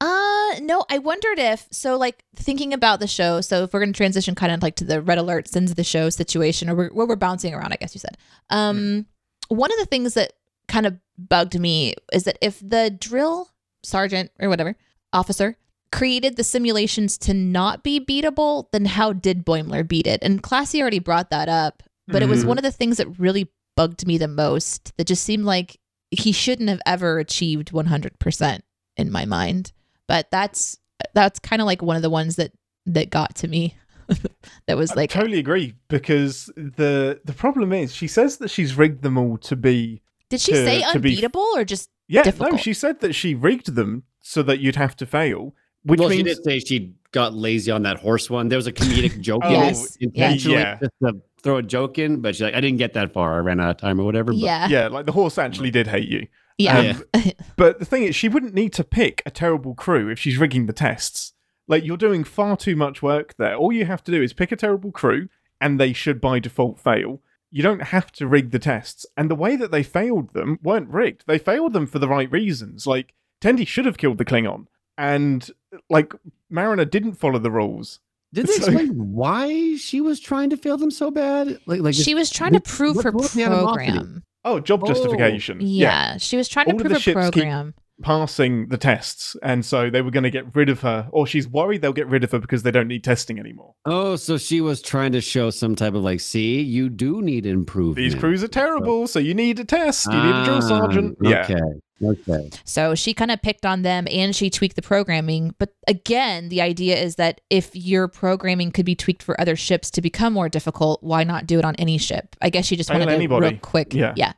Uh 0.00 0.50
no, 0.60 0.84
I 0.90 0.98
wondered 0.98 1.38
if 1.38 1.66
so 1.70 1.96
like 1.96 2.22
thinking 2.36 2.74
about 2.74 3.00
the 3.00 3.06
show. 3.06 3.40
So 3.40 3.64
if 3.64 3.72
we're 3.72 3.80
gonna 3.80 3.94
transition 3.94 4.34
kind 4.34 4.52
of 4.52 4.62
like 4.62 4.76
to 4.76 4.84
the 4.84 5.00
red 5.00 5.16
alert 5.16 5.48
sends 5.48 5.70
of 5.70 5.76
the 5.78 5.84
show 5.84 6.10
situation, 6.10 6.68
or 6.68 6.74
we're, 6.74 6.90
where 6.90 7.06
we're 7.06 7.16
bouncing 7.16 7.54
around, 7.54 7.72
I 7.72 7.76
guess 7.76 7.94
you 7.94 8.00
said. 8.00 8.18
Um, 8.50 9.06
one 9.48 9.72
of 9.72 9.78
the 9.78 9.86
things 9.86 10.14
that 10.14 10.34
kind 10.68 10.84
of 10.84 10.98
bugged 11.16 11.58
me 11.58 11.94
is 12.12 12.24
that 12.24 12.36
if 12.42 12.60
the 12.60 12.90
drill 12.90 13.48
sergeant 13.82 14.30
or 14.40 14.48
whatever 14.48 14.76
officer 15.12 15.56
created 15.90 16.36
the 16.36 16.44
simulations 16.44 17.18
to 17.18 17.34
not 17.34 17.82
be 17.82 18.00
beatable, 18.00 18.66
then 18.72 18.86
how 18.86 19.12
did 19.12 19.44
Boimler 19.44 19.86
beat 19.86 20.06
it? 20.06 20.20
And 20.22 20.42
Classy 20.42 20.80
already 20.80 20.98
brought 21.00 21.28
that 21.30 21.48
up, 21.50 21.82
but 22.08 22.22
it 22.22 22.28
was 22.30 22.44
Mhm. 22.44 22.48
one 22.48 22.58
of 22.58 22.64
the 22.64 22.72
things 22.72 22.96
that 22.96 23.18
really 23.18 23.50
bugged 23.76 24.06
me 24.06 24.16
the 24.16 24.26
most. 24.28 24.96
That 24.96 25.06
just 25.06 25.22
seemed 25.24 25.44
like 25.44 25.78
he 26.10 26.32
shouldn't 26.32 26.68
have 26.70 26.80
ever 26.86 27.18
achieved 27.18 27.72
100% 27.72 28.62
in 28.96 29.10
my 29.10 29.24
mind. 29.26 29.72
But 30.08 30.30
that's 30.30 30.78
that's 31.14 31.38
kind 31.40 31.60
of 31.60 31.66
like 31.66 31.82
one 31.82 31.96
of 31.96 32.02
the 32.02 32.10
ones 32.10 32.36
that 32.36 32.52
that 32.86 33.10
got 33.10 33.34
to 33.36 33.48
me. 33.48 33.74
that 34.66 34.76
was 34.76 34.94
like 34.96 35.14
I 35.14 35.20
totally 35.20 35.38
agree 35.38 35.74
because 35.88 36.46
the 36.56 37.20
the 37.24 37.32
problem 37.32 37.72
is 37.72 37.94
she 37.94 38.08
says 38.08 38.38
that 38.38 38.48
she's 38.48 38.76
rigged 38.76 39.02
them 39.02 39.16
all 39.18 39.36
to 39.38 39.56
be 39.56 40.02
Did 40.30 40.40
she 40.40 40.52
to- 40.52 40.64
say 40.64 40.80
to 40.92 40.98
be- 40.98 41.10
unbeatable 41.10 41.46
or 41.54 41.64
just 41.64 41.88
yeah 42.08 42.30
no 42.40 42.56
she 42.56 42.72
said 42.72 43.00
that 43.00 43.14
she 43.14 43.34
rigged 43.34 43.74
them 43.74 44.02
so 44.20 44.42
that 44.42 44.60
you'd 44.60 44.76
have 44.76 44.96
to 44.96 45.06
fail 45.06 45.54
which 45.84 45.98
well, 46.00 46.10
she 46.10 46.22
did 46.22 46.42
say 46.44 46.60
she 46.60 46.94
got 47.10 47.34
lazy 47.34 47.70
on 47.70 47.82
that 47.82 47.98
horse 47.98 48.30
one. 48.30 48.48
There 48.48 48.56
was 48.56 48.66
a 48.66 48.72
comedic 48.72 49.20
joke 49.20 49.42
Oh, 49.44 49.48
in 49.48 49.52
Yes, 49.52 49.96
it, 49.96 50.00
yeah. 50.00 50.06
intentionally, 50.06 50.58
Yeah. 50.58 50.78
just 50.78 50.92
to 51.02 51.20
throw 51.42 51.56
a 51.56 51.62
joke 51.62 51.98
in. 51.98 52.20
But 52.20 52.34
she's 52.36 52.42
like, 52.42 52.54
I 52.54 52.60
didn't 52.60 52.78
get 52.78 52.94
that 52.94 53.12
far. 53.12 53.34
I 53.36 53.38
ran 53.40 53.60
out 53.60 53.70
of 53.70 53.76
time 53.78 54.00
or 54.00 54.04
whatever. 54.04 54.32
But 54.32 54.38
yeah. 54.38 54.68
yeah 54.68 54.88
like 54.88 55.06
the 55.06 55.12
horse 55.12 55.38
actually 55.38 55.70
did 55.70 55.88
hate 55.88 56.08
you 56.08 56.26
Yeah. 56.56 56.98
Um, 57.14 57.22
but 57.56 57.78
the 57.78 57.84
thing 57.84 58.04
is 58.04 58.14
she 58.14 58.28
wouldn't 58.28 58.54
need 58.54 58.72
to 58.74 58.84
pick 58.84 59.22
a 59.26 59.30
terrible 59.30 59.74
crew 59.74 60.08
if 60.08 60.18
she's 60.18 60.38
rigging 60.38 60.66
the 60.66 60.72
tests 60.72 61.32
like 61.68 61.84
you're 61.84 61.96
doing 61.96 62.24
far 62.24 62.56
too 62.56 62.76
much 62.76 63.02
work 63.02 63.34
there 63.38 63.54
all 63.56 63.72
you 63.72 63.84
have 63.84 64.02
to 64.04 64.12
do 64.12 64.22
is 64.22 64.32
pick 64.32 64.52
a 64.52 64.56
terrible 64.56 64.92
crew 64.92 65.28
and 65.60 65.78
they 65.80 65.92
should 65.92 66.20
by 66.20 66.38
default 66.38 66.78
fail 66.80 67.20
you 67.54 67.62
don't 67.62 67.82
have 67.82 68.10
to 68.10 68.26
rig 68.26 68.50
the 68.50 68.58
tests 68.58 69.06
and 69.16 69.30
the 69.30 69.34
way 69.36 69.54
that 69.56 69.70
they 69.70 69.82
failed 69.82 70.32
them 70.32 70.58
weren't 70.62 70.88
rigged 70.88 71.22
they 71.26 71.38
failed 71.38 71.72
them 71.74 71.86
for 71.86 71.98
the 72.00 72.08
right 72.08 72.30
reasons 72.32 72.86
like 72.86 73.14
Tendi 73.40 73.66
should 73.66 73.84
have 73.86 73.98
killed 73.98 74.18
the 74.18 74.24
Klingon 74.24 74.66
and 74.98 75.48
like 75.90 76.12
Mariner 76.50 76.84
didn't 76.84 77.14
follow 77.14 77.38
the 77.38 77.50
rules 77.50 78.00
Did 78.32 78.46
they 78.46 78.52
So- 78.54 78.64
explain 78.72 79.12
why 79.12 79.76
she 79.76 80.00
was 80.00 80.18
trying 80.20 80.48
to 80.50 80.56
fail 80.56 80.78
them 80.78 80.90
so 80.90 81.10
bad? 81.10 81.58
Like, 81.66 81.80
like 81.80 81.94
she 81.94 82.14
was 82.14 82.30
trying 82.30 82.54
to 82.54 82.60
prove 82.60 82.96
what- 82.96 83.04
her 83.04 83.10
what 83.10 83.22
was 83.24 83.32
the 83.34 83.42
animosity? 83.44 83.92
program. 83.92 84.22
oh 84.44 84.58
job 84.60 84.82
Oh. 84.84 84.86
justification 84.86 85.58
Yeah. 85.60 86.16
She 86.16 86.36
was 86.38 86.48
trying 86.48 86.66
to 86.66 86.72
All 86.72 86.76
of 86.76 86.82
the 86.84 86.88
prove 86.88 86.96
her 86.96 87.00
ships 87.00 87.30
keep- 87.34 87.42
program. 87.44 87.74
Passing 88.02 88.68
the 88.68 88.76
tests 88.76 89.36
and 89.42 89.64
so 89.64 89.88
they 89.88 90.02
were 90.02 90.10
going 90.10 90.22
to 90.24 90.30
get 90.30 90.44
rid 90.54 90.68
of 90.68 90.80
her 90.80 91.08
or 91.12 91.26
she's 91.26 91.48
worried 91.48 91.80
they'll 91.80 91.92
get 91.92 92.06
rid 92.08 92.22
of 92.24 92.30
her 92.32 92.38
because 92.38 92.62
they 92.62 92.70
don't 92.70 92.88
need 92.88 93.02
testing 93.04 93.38
anymore 93.38 93.74
Oh, 93.84 94.16
so 94.16 94.38
she 94.38 94.60
was 94.60 94.80
trying 94.80 95.12
to 95.12 95.20
show 95.20 95.50
some 95.50 95.74
type 95.74 95.94
of 95.94 96.02
like, 96.02 96.20
see, 96.20 96.60
you 96.60 96.88
do 96.88 97.20
need 97.20 97.46
improvement. 97.46 97.96
These 97.96 98.14
crews 98.14 98.44
are 98.44 98.48
terrible, 98.48 99.08
so 99.08 99.18
you 99.18 99.34
need 99.34 99.58
a 99.58 99.64
test. 99.64 100.06
You 100.06 100.12
need 100.22 100.34
a 100.34 100.44
drill 100.44 100.56
Ah, 100.58 100.60
sergeant. 100.60 101.18
Yeah. 101.20 101.40
Okay. 101.50 101.60
Okay. 102.04 102.50
So 102.64 102.94
she 102.94 103.12
kind 103.12 103.30
of 103.32 103.42
picked 103.42 103.66
on 103.66 103.82
them 103.82 104.06
and 104.10 104.34
she 104.36 104.50
tweaked 104.50 104.76
the 104.76 104.82
programming. 104.82 105.54
But 105.58 105.70
again, 105.88 106.48
the 106.48 106.60
idea 106.60 106.96
is 106.96 107.16
that 107.16 107.40
if 107.50 107.74
your 107.74 108.06
programming 108.08 108.70
could 108.70 108.86
be 108.86 108.94
tweaked 108.94 109.22
for 109.22 109.40
other 109.40 109.56
ships 109.56 109.90
to 109.92 110.00
become 110.02 110.32
more 110.32 110.48
difficult, 110.48 111.02
why 111.02 111.24
not 111.24 111.46
do 111.46 111.58
it 111.58 111.64
on 111.64 111.74
any 111.76 111.98
ship? 111.98 112.36
I 112.40 112.50
guess 112.50 112.66
she 112.66 112.76
just 112.76 112.90
wanted 112.90 113.06
to 113.06 113.12
anybody. 113.12 113.48
real 113.48 113.58
quick. 113.58 113.94
Yeah. 113.94 114.14
Yeah. 114.16 114.32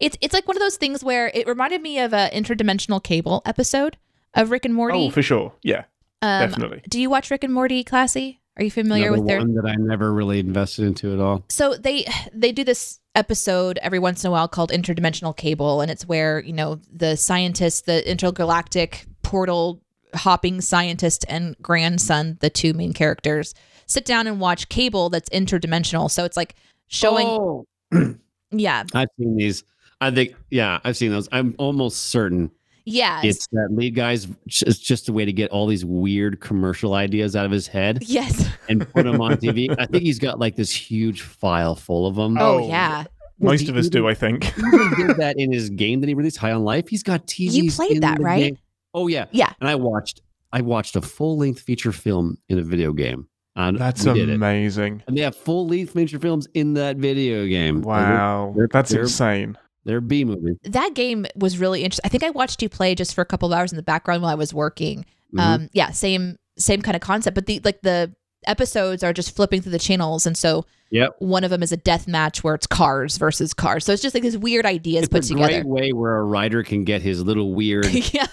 It's 0.00 0.16
it's 0.20 0.34
like 0.34 0.46
one 0.48 0.56
of 0.56 0.60
those 0.62 0.76
things 0.76 1.04
where 1.04 1.30
it 1.34 1.46
reminded 1.46 1.82
me 1.82 1.98
of 1.98 2.12
a 2.12 2.30
interdimensional 2.32 3.02
cable 3.02 3.42
episode 3.44 3.96
of 4.34 4.50
Rick 4.50 4.64
and 4.64 4.74
Morty. 4.74 5.06
Oh, 5.06 5.10
for 5.10 5.22
sure. 5.22 5.52
Yeah, 5.62 5.84
um, 6.22 6.48
definitely. 6.48 6.82
do 6.88 7.00
you 7.00 7.10
watch 7.10 7.30
Rick 7.30 7.44
and 7.44 7.52
Morty, 7.52 7.84
Classy? 7.84 8.40
Are 8.58 8.64
you 8.64 8.70
familiar 8.70 9.08
Another 9.08 9.20
with 9.20 9.28
their 9.28 9.38
one 9.38 9.54
that 9.54 9.66
I 9.66 9.74
never 9.74 10.12
really 10.12 10.38
invested 10.38 10.86
into 10.86 11.12
at 11.12 11.20
all. 11.20 11.44
so 11.50 11.74
they 11.74 12.06
they 12.32 12.52
do 12.52 12.64
this 12.64 13.00
episode 13.14 13.78
every 13.82 13.98
once 13.98 14.24
in 14.24 14.28
a 14.28 14.30
while 14.30 14.48
called 14.48 14.70
interdimensional 14.70 15.36
cable 15.36 15.80
and 15.82 15.90
it's 15.90 16.06
where 16.06 16.40
you 16.40 16.52
know 16.54 16.80
the 16.90 17.16
scientist 17.16 17.84
the 17.86 18.10
intergalactic 18.10 19.06
portal 19.22 19.82
hopping 20.14 20.60
scientist 20.62 21.24
and 21.28 21.54
grandson 21.60 22.38
the 22.40 22.48
two 22.48 22.72
main 22.72 22.92
characters 22.94 23.54
sit 23.86 24.04
down 24.06 24.26
and 24.26 24.40
watch 24.40 24.68
cable 24.70 25.10
that's 25.10 25.28
interdimensional 25.30 26.10
so 26.10 26.24
it's 26.24 26.36
like 26.36 26.54
showing 26.88 27.26
Oh, 27.26 27.66
yeah 28.58 28.84
I've 28.94 29.08
seen 29.18 29.36
these. 29.36 29.64
I 30.00 30.10
think, 30.10 30.34
yeah, 30.50 30.78
I've 30.84 30.96
seen 30.96 31.10
those. 31.10 31.28
I'm 31.32 31.54
almost 31.58 32.08
certain 32.08 32.50
yeah 32.88 33.20
it's 33.24 33.48
that 33.48 33.68
lead 33.72 33.96
guy's. 33.96 34.28
It's 34.46 34.78
just 34.78 35.08
a 35.08 35.12
way 35.12 35.24
to 35.24 35.32
get 35.32 35.50
all 35.50 35.66
these 35.66 35.84
weird 35.84 36.40
commercial 36.40 36.94
ideas 36.94 37.34
out 37.34 37.44
of 37.44 37.50
his 37.50 37.66
head 37.66 37.98
yes 38.02 38.48
and 38.68 38.88
put 38.92 39.04
them 39.04 39.20
on 39.20 39.32
TV. 39.38 39.74
I 39.78 39.86
think 39.86 40.04
he's 40.04 40.18
got 40.20 40.38
like 40.38 40.54
this 40.56 40.72
huge 40.72 41.22
file 41.22 41.74
full 41.74 42.06
of 42.06 42.14
them. 42.14 42.36
oh, 42.38 42.62
Oh. 42.62 42.68
yeah 42.68 43.04
Most 43.40 43.62
he 43.62 43.68
of 43.70 43.76
us 43.76 43.88
do, 43.88 44.06
I 44.08 44.14
think. 44.14 44.44
He 44.44 44.60
even 44.66 45.06
did 45.08 45.16
that 45.18 45.34
in 45.38 45.50
his 45.52 45.68
game 45.70 46.00
that 46.00 46.06
he 46.08 46.14
released, 46.14 46.36
High 46.36 46.52
on 46.52 46.62
Life. 46.64 46.88
He's 46.88 47.02
got 47.02 47.26
TVs. 47.26 47.52
You 47.52 47.72
played 47.72 47.90
in 47.92 48.00
that, 48.00 48.20
right? 48.20 48.38
game. 48.54 48.58
Oh 48.94 49.08
yeah, 49.08 49.26
yeah 49.32 49.52
and 49.60 49.68
I 49.68 49.74
watched. 49.74 50.22
I 50.52 50.60
watched 50.60 50.94
a 50.96 51.02
full 51.02 51.36
length 51.38 51.60
feature 51.60 51.90
film 51.92 52.38
in 52.48 52.58
a 52.58 52.62
video 52.62 52.92
game. 52.92 53.28
And 53.56 53.78
That's 53.78 54.04
we 54.04 54.20
it. 54.20 54.28
amazing. 54.28 55.02
And 55.06 55.16
they 55.16 55.22
have 55.22 55.34
full 55.34 55.66
length 55.66 55.94
feature 55.94 56.18
films 56.18 56.46
in 56.54 56.74
that 56.74 56.98
video 56.98 57.46
game. 57.46 57.80
Like, 57.82 58.06
they're- 58.06 58.14
Wow, 58.16 58.52
they're- 58.56 58.68
that's 58.70 58.90
they're- 58.90 59.02
insane. 59.02 59.56
They're 59.86 60.00
B 60.00 60.24
movies. 60.24 60.56
that 60.64 60.94
game 60.94 61.26
was 61.36 61.58
really 61.58 61.84
interesting 61.84 62.02
i 62.04 62.08
think 62.08 62.24
i 62.24 62.30
watched 62.30 62.60
you 62.60 62.68
play 62.68 62.96
just 62.96 63.14
for 63.14 63.20
a 63.20 63.24
couple 63.24 63.52
of 63.52 63.56
hours 63.56 63.70
in 63.70 63.76
the 63.76 63.84
background 63.84 64.20
while 64.20 64.32
i 64.32 64.34
was 64.34 64.52
working 64.52 65.04
Mhm. 65.32 65.40
um 65.40 65.68
yeah 65.74 65.92
same 65.92 66.38
same 66.58 66.82
kind 66.82 66.96
of 66.96 67.00
concept 67.02 67.36
but 67.36 67.46
the 67.46 67.60
like 67.64 67.82
the 67.82 68.12
episodes 68.48 69.04
are 69.04 69.12
just 69.12 69.36
flipping 69.36 69.62
through 69.62 69.70
the 69.70 69.78
channels 69.78 70.26
and 70.26 70.36
so 70.36 70.66
Yep. 70.90 71.14
one 71.20 71.44
of 71.44 71.50
them 71.50 71.62
is 71.62 71.70
a 71.70 71.76
death 71.76 72.08
match 72.08 72.42
where 72.42 72.56
it's 72.56 72.66
cars 72.66 73.16
versus 73.16 73.54
cars 73.54 73.84
so 73.84 73.92
it's 73.92 74.02
just 74.02 74.12
like 74.12 74.24
these 74.24 74.36
weird 74.36 74.66
ideas 74.66 75.04
it's 75.04 75.12
put 75.12 75.24
a 75.24 75.28
together 75.28 75.62
great 75.62 75.66
way 75.66 75.92
where 75.92 76.16
a 76.16 76.24
writer 76.24 76.64
can 76.64 76.82
get 76.82 77.00
his 77.02 77.22
little 77.22 77.54
weird 77.54 77.86
yeah 78.12 78.26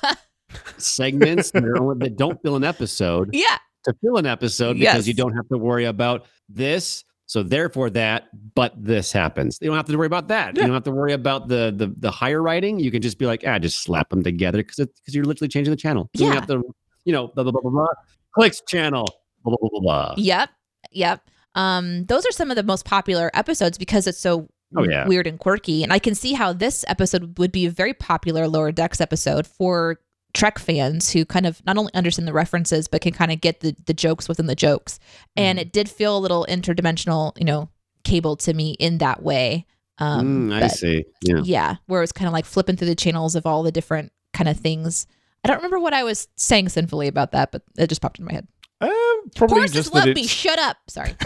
segments 0.78 1.52
that, 1.52 1.64
are 1.64 1.96
that 1.96 2.16
don't 2.18 2.42
fill 2.42 2.56
an 2.56 2.64
episode 2.64 3.30
yeah 3.34 3.58
to 3.86 3.94
fill 4.02 4.18
an 4.18 4.26
episode 4.26 4.74
because 4.80 4.96
Yes. 4.96 5.08
you 5.08 5.14
don't 5.14 5.34
have 5.36 5.48
to 5.50 5.58
worry 5.58 5.86
about 5.86 6.26
this. 6.50 7.04
So 7.26 7.42
therefore 7.42 7.90
that, 7.92 8.26
but 8.54 8.74
this 8.78 9.12
happens. 9.12 9.58
You 9.62 9.68
don't 9.68 9.78
have 9.78 9.86
to 9.88 9.98
worry 9.98 10.08
about 10.08 10.28
that. 10.28 10.56
Yeah. 10.56 10.62
You 10.62 10.68
don't 10.68 10.74
have 10.76 10.84
to 10.84 10.92
worry 10.92 11.14
about 11.14 11.48
the 11.48 11.74
the 11.76 11.88
the 11.98 12.12
higher 12.12 12.42
writing. 12.42 12.80
You 12.80 12.92
can 12.92 13.02
just 13.02 13.18
be 13.18 13.26
like, 13.26 13.44
ah, 13.48 13.58
just 13.60 13.82
slap 13.82 14.10
them 14.10 14.24
together 14.24 14.60
because 14.60 14.78
because 14.78 15.16
you're 15.16 15.24
literally 15.26 15.48
changing 15.50 15.72
the 15.72 15.78
channel. 15.78 16.10
You 16.14 16.20
don't 16.26 16.30
Yeah. 16.34 16.36
have 16.40 16.48
to, 16.48 16.62
you 17.06 17.14
know, 17.14 17.28
blah 17.30 17.44
blah 17.44 17.52
blah 17.52 17.62
blah 17.62 17.72
blah. 17.72 17.88
Clicks 18.36 18.62
channel. 18.68 19.08
Blah 19.44 19.56
blah 19.60 19.70
blah. 19.72 19.80
blah. 19.82 20.14
yep 20.18 20.50
yep 20.92 21.22
um 21.56 22.06
those 22.06 22.26
are 22.26 22.32
some 22.32 22.50
of 22.52 22.56
the 22.56 22.64
most 22.64 22.86
popular 22.86 23.32
episodes 23.34 23.78
because 23.78 24.06
it's 24.08 24.20
so 24.20 24.48
Oh, 24.76 24.84
yeah. 24.84 25.08
weird 25.08 25.28
and 25.28 25.38
quirky 25.40 25.84
and 25.84 25.94
i 25.94 26.00
can 26.00 26.16
see 26.16 26.34
how 26.34 26.52
this 26.52 26.84
episode 26.88 27.38
would 27.38 27.52
be 27.52 27.66
a 27.68 27.70
very 27.70 27.94
popular 27.94 28.48
lower 28.48 28.72
decks 28.72 29.00
episode 29.00 29.46
for 29.46 30.00
trek 30.34 30.58
fans 30.60 31.12
who 31.12 31.26
kind 31.26 31.46
of 31.46 31.62
not 31.66 31.78
only 31.78 31.94
understand 31.94 32.28
the 32.28 32.34
references 32.34 32.88
but 32.88 33.02
can 33.02 33.14
kind 33.14 33.32
of 33.32 33.40
get 33.40 33.60
the 33.60 33.76
the 33.86 33.94
jokes 33.94 34.28
within 34.28 34.48
the 34.48 34.56
jokes 34.56 35.00
and 35.36 35.58
Mm-hmm. 35.58 35.68
it 35.68 35.74
did 35.74 35.90
feel 35.90 36.18
a 36.18 36.20
little 36.20 36.46
interdimensional 36.50 37.38
you 37.38 37.46
know 37.46 37.70
cable 38.04 38.36
to 38.38 38.54
me 38.54 38.72
in 38.80 38.98
that 38.98 39.22
way 39.24 39.66
um 40.00 40.50
Mm, 40.50 40.54
I 40.64 40.68
see. 40.68 41.06
Yeah. 41.22 41.42
yeah 41.44 41.76
where 41.86 42.02
it 42.02 42.04
was 42.04 42.12
kind 42.12 42.28
of 42.28 42.34
like 42.34 42.46
flipping 42.46 42.76
through 42.78 42.88
the 42.88 42.96
channels 42.96 43.36
of 43.36 43.46
all 43.46 43.62
the 43.64 43.72
different 43.72 44.12
kind 44.34 44.50
of 44.50 44.58
things 44.58 45.06
i 45.44 45.48
don't 45.48 45.58
remember 45.58 45.80
what 45.80 45.94
i 45.94 46.04
was 46.04 46.28
saying 46.36 46.68
sinfully 46.70 47.08
about 47.08 47.32
that 47.34 47.52
but 47.52 47.62
it 47.78 47.88
just 47.88 48.02
popped 48.02 48.18
in 48.18 48.26
my 48.26 48.34
head 48.34 48.48
Um, 48.82 48.92
probably 49.36 49.60
horses 49.60 49.76
just 49.76 49.94
love 49.94 50.08
me 50.08 50.26
shut 50.26 50.58
up 50.58 50.78
sorry 50.90 51.14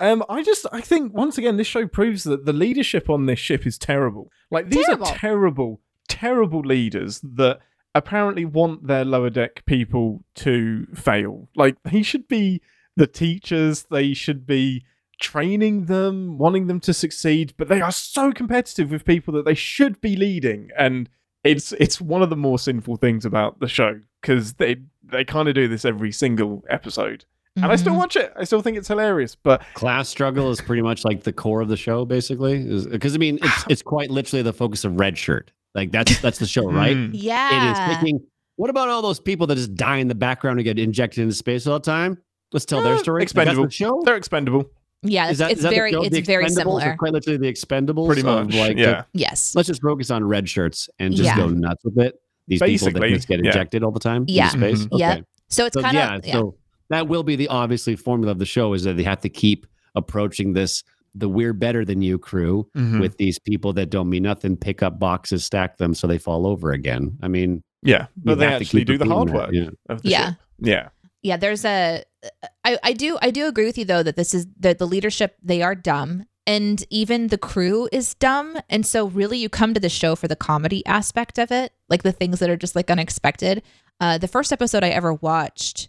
Um, 0.00 0.24
I 0.28 0.42
just, 0.42 0.66
I 0.72 0.80
think 0.80 1.14
once 1.14 1.38
again, 1.38 1.56
this 1.56 1.68
show 1.68 1.86
proves 1.86 2.24
that 2.24 2.44
the 2.44 2.52
leadership 2.52 3.08
on 3.08 3.26
this 3.26 3.38
ship 3.38 3.64
is 3.64 3.78
terrible. 3.78 4.30
Like 4.50 4.68
these 4.68 4.84
Terrible. 4.84 5.06
are 5.06 5.14
terrible, 5.14 5.80
terrible 6.08 6.60
leaders 6.60 7.20
that 7.22 7.60
apparently 7.94 8.44
want 8.44 8.86
their 8.86 9.04
lower 9.04 9.30
deck 9.30 9.64
people 9.66 10.24
to 10.36 10.86
fail. 10.94 11.48
Like 11.54 11.76
he 11.88 12.02
should 12.02 12.26
be 12.28 12.60
the 12.96 13.06
teachers. 13.06 13.86
They 13.90 14.14
should 14.14 14.46
be 14.46 14.84
training 15.20 15.84
them, 15.86 16.38
wanting 16.38 16.66
them 16.66 16.80
to 16.80 16.92
succeed. 16.92 17.54
But 17.56 17.68
they 17.68 17.80
are 17.80 17.92
so 17.92 18.32
competitive 18.32 18.90
with 18.90 19.04
people 19.04 19.32
that 19.34 19.44
they 19.44 19.54
should 19.54 20.00
be 20.00 20.16
leading, 20.16 20.70
and 20.76 21.08
it's 21.44 21.72
it's 21.72 22.00
one 22.00 22.22
of 22.22 22.30
the 22.30 22.36
more 22.36 22.58
sinful 22.58 22.96
things 22.96 23.24
about 23.24 23.60
the 23.60 23.68
show 23.68 24.00
because 24.20 24.54
they 24.54 24.76
they 25.02 25.24
kind 25.24 25.48
of 25.48 25.54
do 25.54 25.68
this 25.68 25.84
every 25.84 26.10
single 26.12 26.64
episode. 26.68 27.24
And 27.56 27.66
I 27.66 27.76
still 27.76 27.92
Mhm. 27.94 27.98
watch 27.98 28.16
it. 28.16 28.32
I 28.36 28.42
still 28.42 28.62
think 28.62 28.76
it's 28.76 28.88
hilarious. 28.88 29.36
But 29.36 29.62
Class 29.74 30.08
struggle 30.08 30.50
is 30.50 30.60
pretty 30.60 30.82
much 30.82 31.04
like 31.04 31.22
the 31.22 31.32
core 31.32 31.60
of 31.60 31.68
the 31.68 31.76
show, 31.76 32.04
basically. 32.04 32.64
Because 32.90 33.14
I 33.14 33.18
mean, 33.18 33.38
it's 33.40 33.64
it's 33.68 33.82
quite 33.82 34.10
literally 34.10 34.42
the 34.42 34.52
focus 34.52 34.84
of 34.84 34.98
Red 34.98 35.16
Shirt. 35.16 35.52
Like 35.74 35.90
that's 35.90 36.20
that's 36.20 36.38
the 36.38 36.46
show, 36.46 36.70
right? 36.70 36.96
Mm. 36.96 37.10
yeah 37.12 37.68
It 37.68 37.72
is 37.92 37.96
picking. 37.98 38.20
What 38.56 38.70
about 38.70 38.88
all 38.88 39.02
those 39.02 39.18
people 39.18 39.46
that 39.48 39.56
just 39.56 39.74
die 39.74 39.96
in 39.96 40.06
the 40.08 40.14
background 40.14 40.58
and 40.60 40.64
get 40.64 40.78
injected 40.78 41.22
into 41.22 41.34
space 41.34 41.66
all 41.66 41.78
the 41.80 41.84
time? 41.84 42.18
Let's 42.52 42.64
tell 42.64 42.82
their 42.82 42.94
Uh, 42.94 42.98
story. 42.98 43.20
Like, 43.20 43.24
expendable. 43.24 43.64
The 43.64 43.70
show. 43.70 44.00
they're 44.04 44.16
expendable. 44.16 44.70
Yeah, 45.02 45.24
Is 45.24 45.32
it's, 45.32 45.38
that, 45.40 45.50
it's 45.50 45.58
is 45.58 45.62
that 45.64 45.70
the 45.70 45.74
very 45.74 45.92
show? 45.92 46.02
it's 46.02 46.14
The 46.14 46.20
very 46.22 46.48
similar. 46.48 46.96
Quite 46.96 47.12
literally 47.12 47.36
the 47.36 47.52
Expendables. 47.52 48.06
Pretty 48.06 48.22
much. 48.22 48.54
like, 48.54 48.78
yeah. 48.78 49.02
Yes. 49.12 49.54
let's 49.54 49.66
just 49.66 49.82
focus 49.82 50.10
on 50.10 50.24
red 50.24 50.48
shirts 50.48 50.88
and 50.98 51.14
just 51.14 51.24
Yeah. 51.26 51.36
go 51.36 51.48
nuts 51.50 51.84
with 51.84 51.98
it. 51.98 52.14
These 52.46 52.62
people 52.62 52.90
that 52.92 53.08
just 53.08 53.28
get 53.28 53.40
yeah. 53.44 53.48
injected 53.50 53.82
all 53.82 53.90
the 53.90 54.00
time 54.00 54.24
Yeah. 54.28 54.46
into 54.54 54.58
space. 54.76 54.86
Mhm. 54.86 54.98
Yeah. 54.98 55.20
So 55.48 55.66
it's 55.66 55.74
So 55.74 55.82
kind 55.82 55.94
yeah, 55.94 56.14
of 56.16 56.26
yeah. 56.26 56.32
so 56.34 56.54
that 56.90 57.06
will 57.08 57.22
be 57.22 57.36
the 57.36 57.48
obviously 57.48 57.96
formula 57.96 58.32
of 58.32 58.38
the 58.38 58.46
show 58.46 58.72
is 58.72 58.84
that 58.84 58.96
they 58.96 59.02
have 59.02 59.20
to 59.22 59.28
keep 59.28 59.66
approaching 59.94 60.52
this 60.54 60.82
the 61.14 61.28
we're 61.28 61.52
better 61.52 61.84
than 61.84 62.02
you 62.02 62.18
crew 62.18 62.68
Mhm. 62.76 63.00
with 63.00 63.16
these 63.16 63.38
people 63.38 63.72
that 63.74 63.90
don't 63.90 64.08
mean 64.08 64.24
nothing, 64.24 64.56
pick 64.56 64.82
up 64.82 64.98
boxes, 64.98 65.44
stack 65.44 65.78
them 65.78 65.94
so 65.94 66.06
they 66.06 66.18
fall 66.18 66.46
over 66.46 66.72
again. 66.72 67.16
I 67.22 67.28
mean, 67.28 67.62
yeah, 67.82 68.06
you 68.16 68.22
but 68.24 68.38
they 68.38 68.44
have 68.46 68.58
to 68.58 68.64
actually 68.64 68.80
keep 68.80 68.86
do 68.88 68.98
the 68.98 69.04
repeating 69.04 69.16
hard 69.28 69.30
work 69.32 69.52
Yeah. 69.52 69.70
of 69.88 70.02
the 70.02 70.08
Yeah. 70.08 70.32
Yeah. 70.58 70.88
yeah 71.22 71.36
there's 71.36 71.64
a 71.64 72.02
I, 72.64 72.78
I 72.82 72.92
do 72.94 73.18
i 73.20 73.30
do 73.30 73.46
agree 73.46 73.66
with 73.66 73.76
you 73.76 73.84
though 73.84 74.02
that 74.02 74.16
this 74.16 74.32
is 74.32 74.46
that 74.60 74.78
the 74.78 74.86
leadership 74.86 75.36
they 75.42 75.60
are 75.62 75.74
dumb 75.74 76.24
and 76.46 76.84
even 76.90 77.28
the 77.28 77.38
crew 77.38 77.88
is 77.90 78.14
dumb. 78.16 78.58
And 78.68 78.84
so, 78.84 79.06
really, 79.06 79.38
you 79.38 79.48
come 79.48 79.72
to 79.72 79.80
the 79.80 79.88
show 79.88 80.14
for 80.14 80.28
the 80.28 80.36
comedy 80.36 80.84
aspect 80.84 81.38
of 81.38 81.50
it, 81.50 81.72
like 81.88 82.02
the 82.02 82.12
things 82.12 82.38
that 82.40 82.50
are 82.50 82.56
just 82.56 82.76
like 82.76 82.90
unexpected. 82.90 83.62
Uh, 83.98 84.18
the 84.18 84.28
first 84.28 84.52
episode 84.52 84.84
I 84.84 84.90
ever 84.90 85.14
watched, 85.14 85.88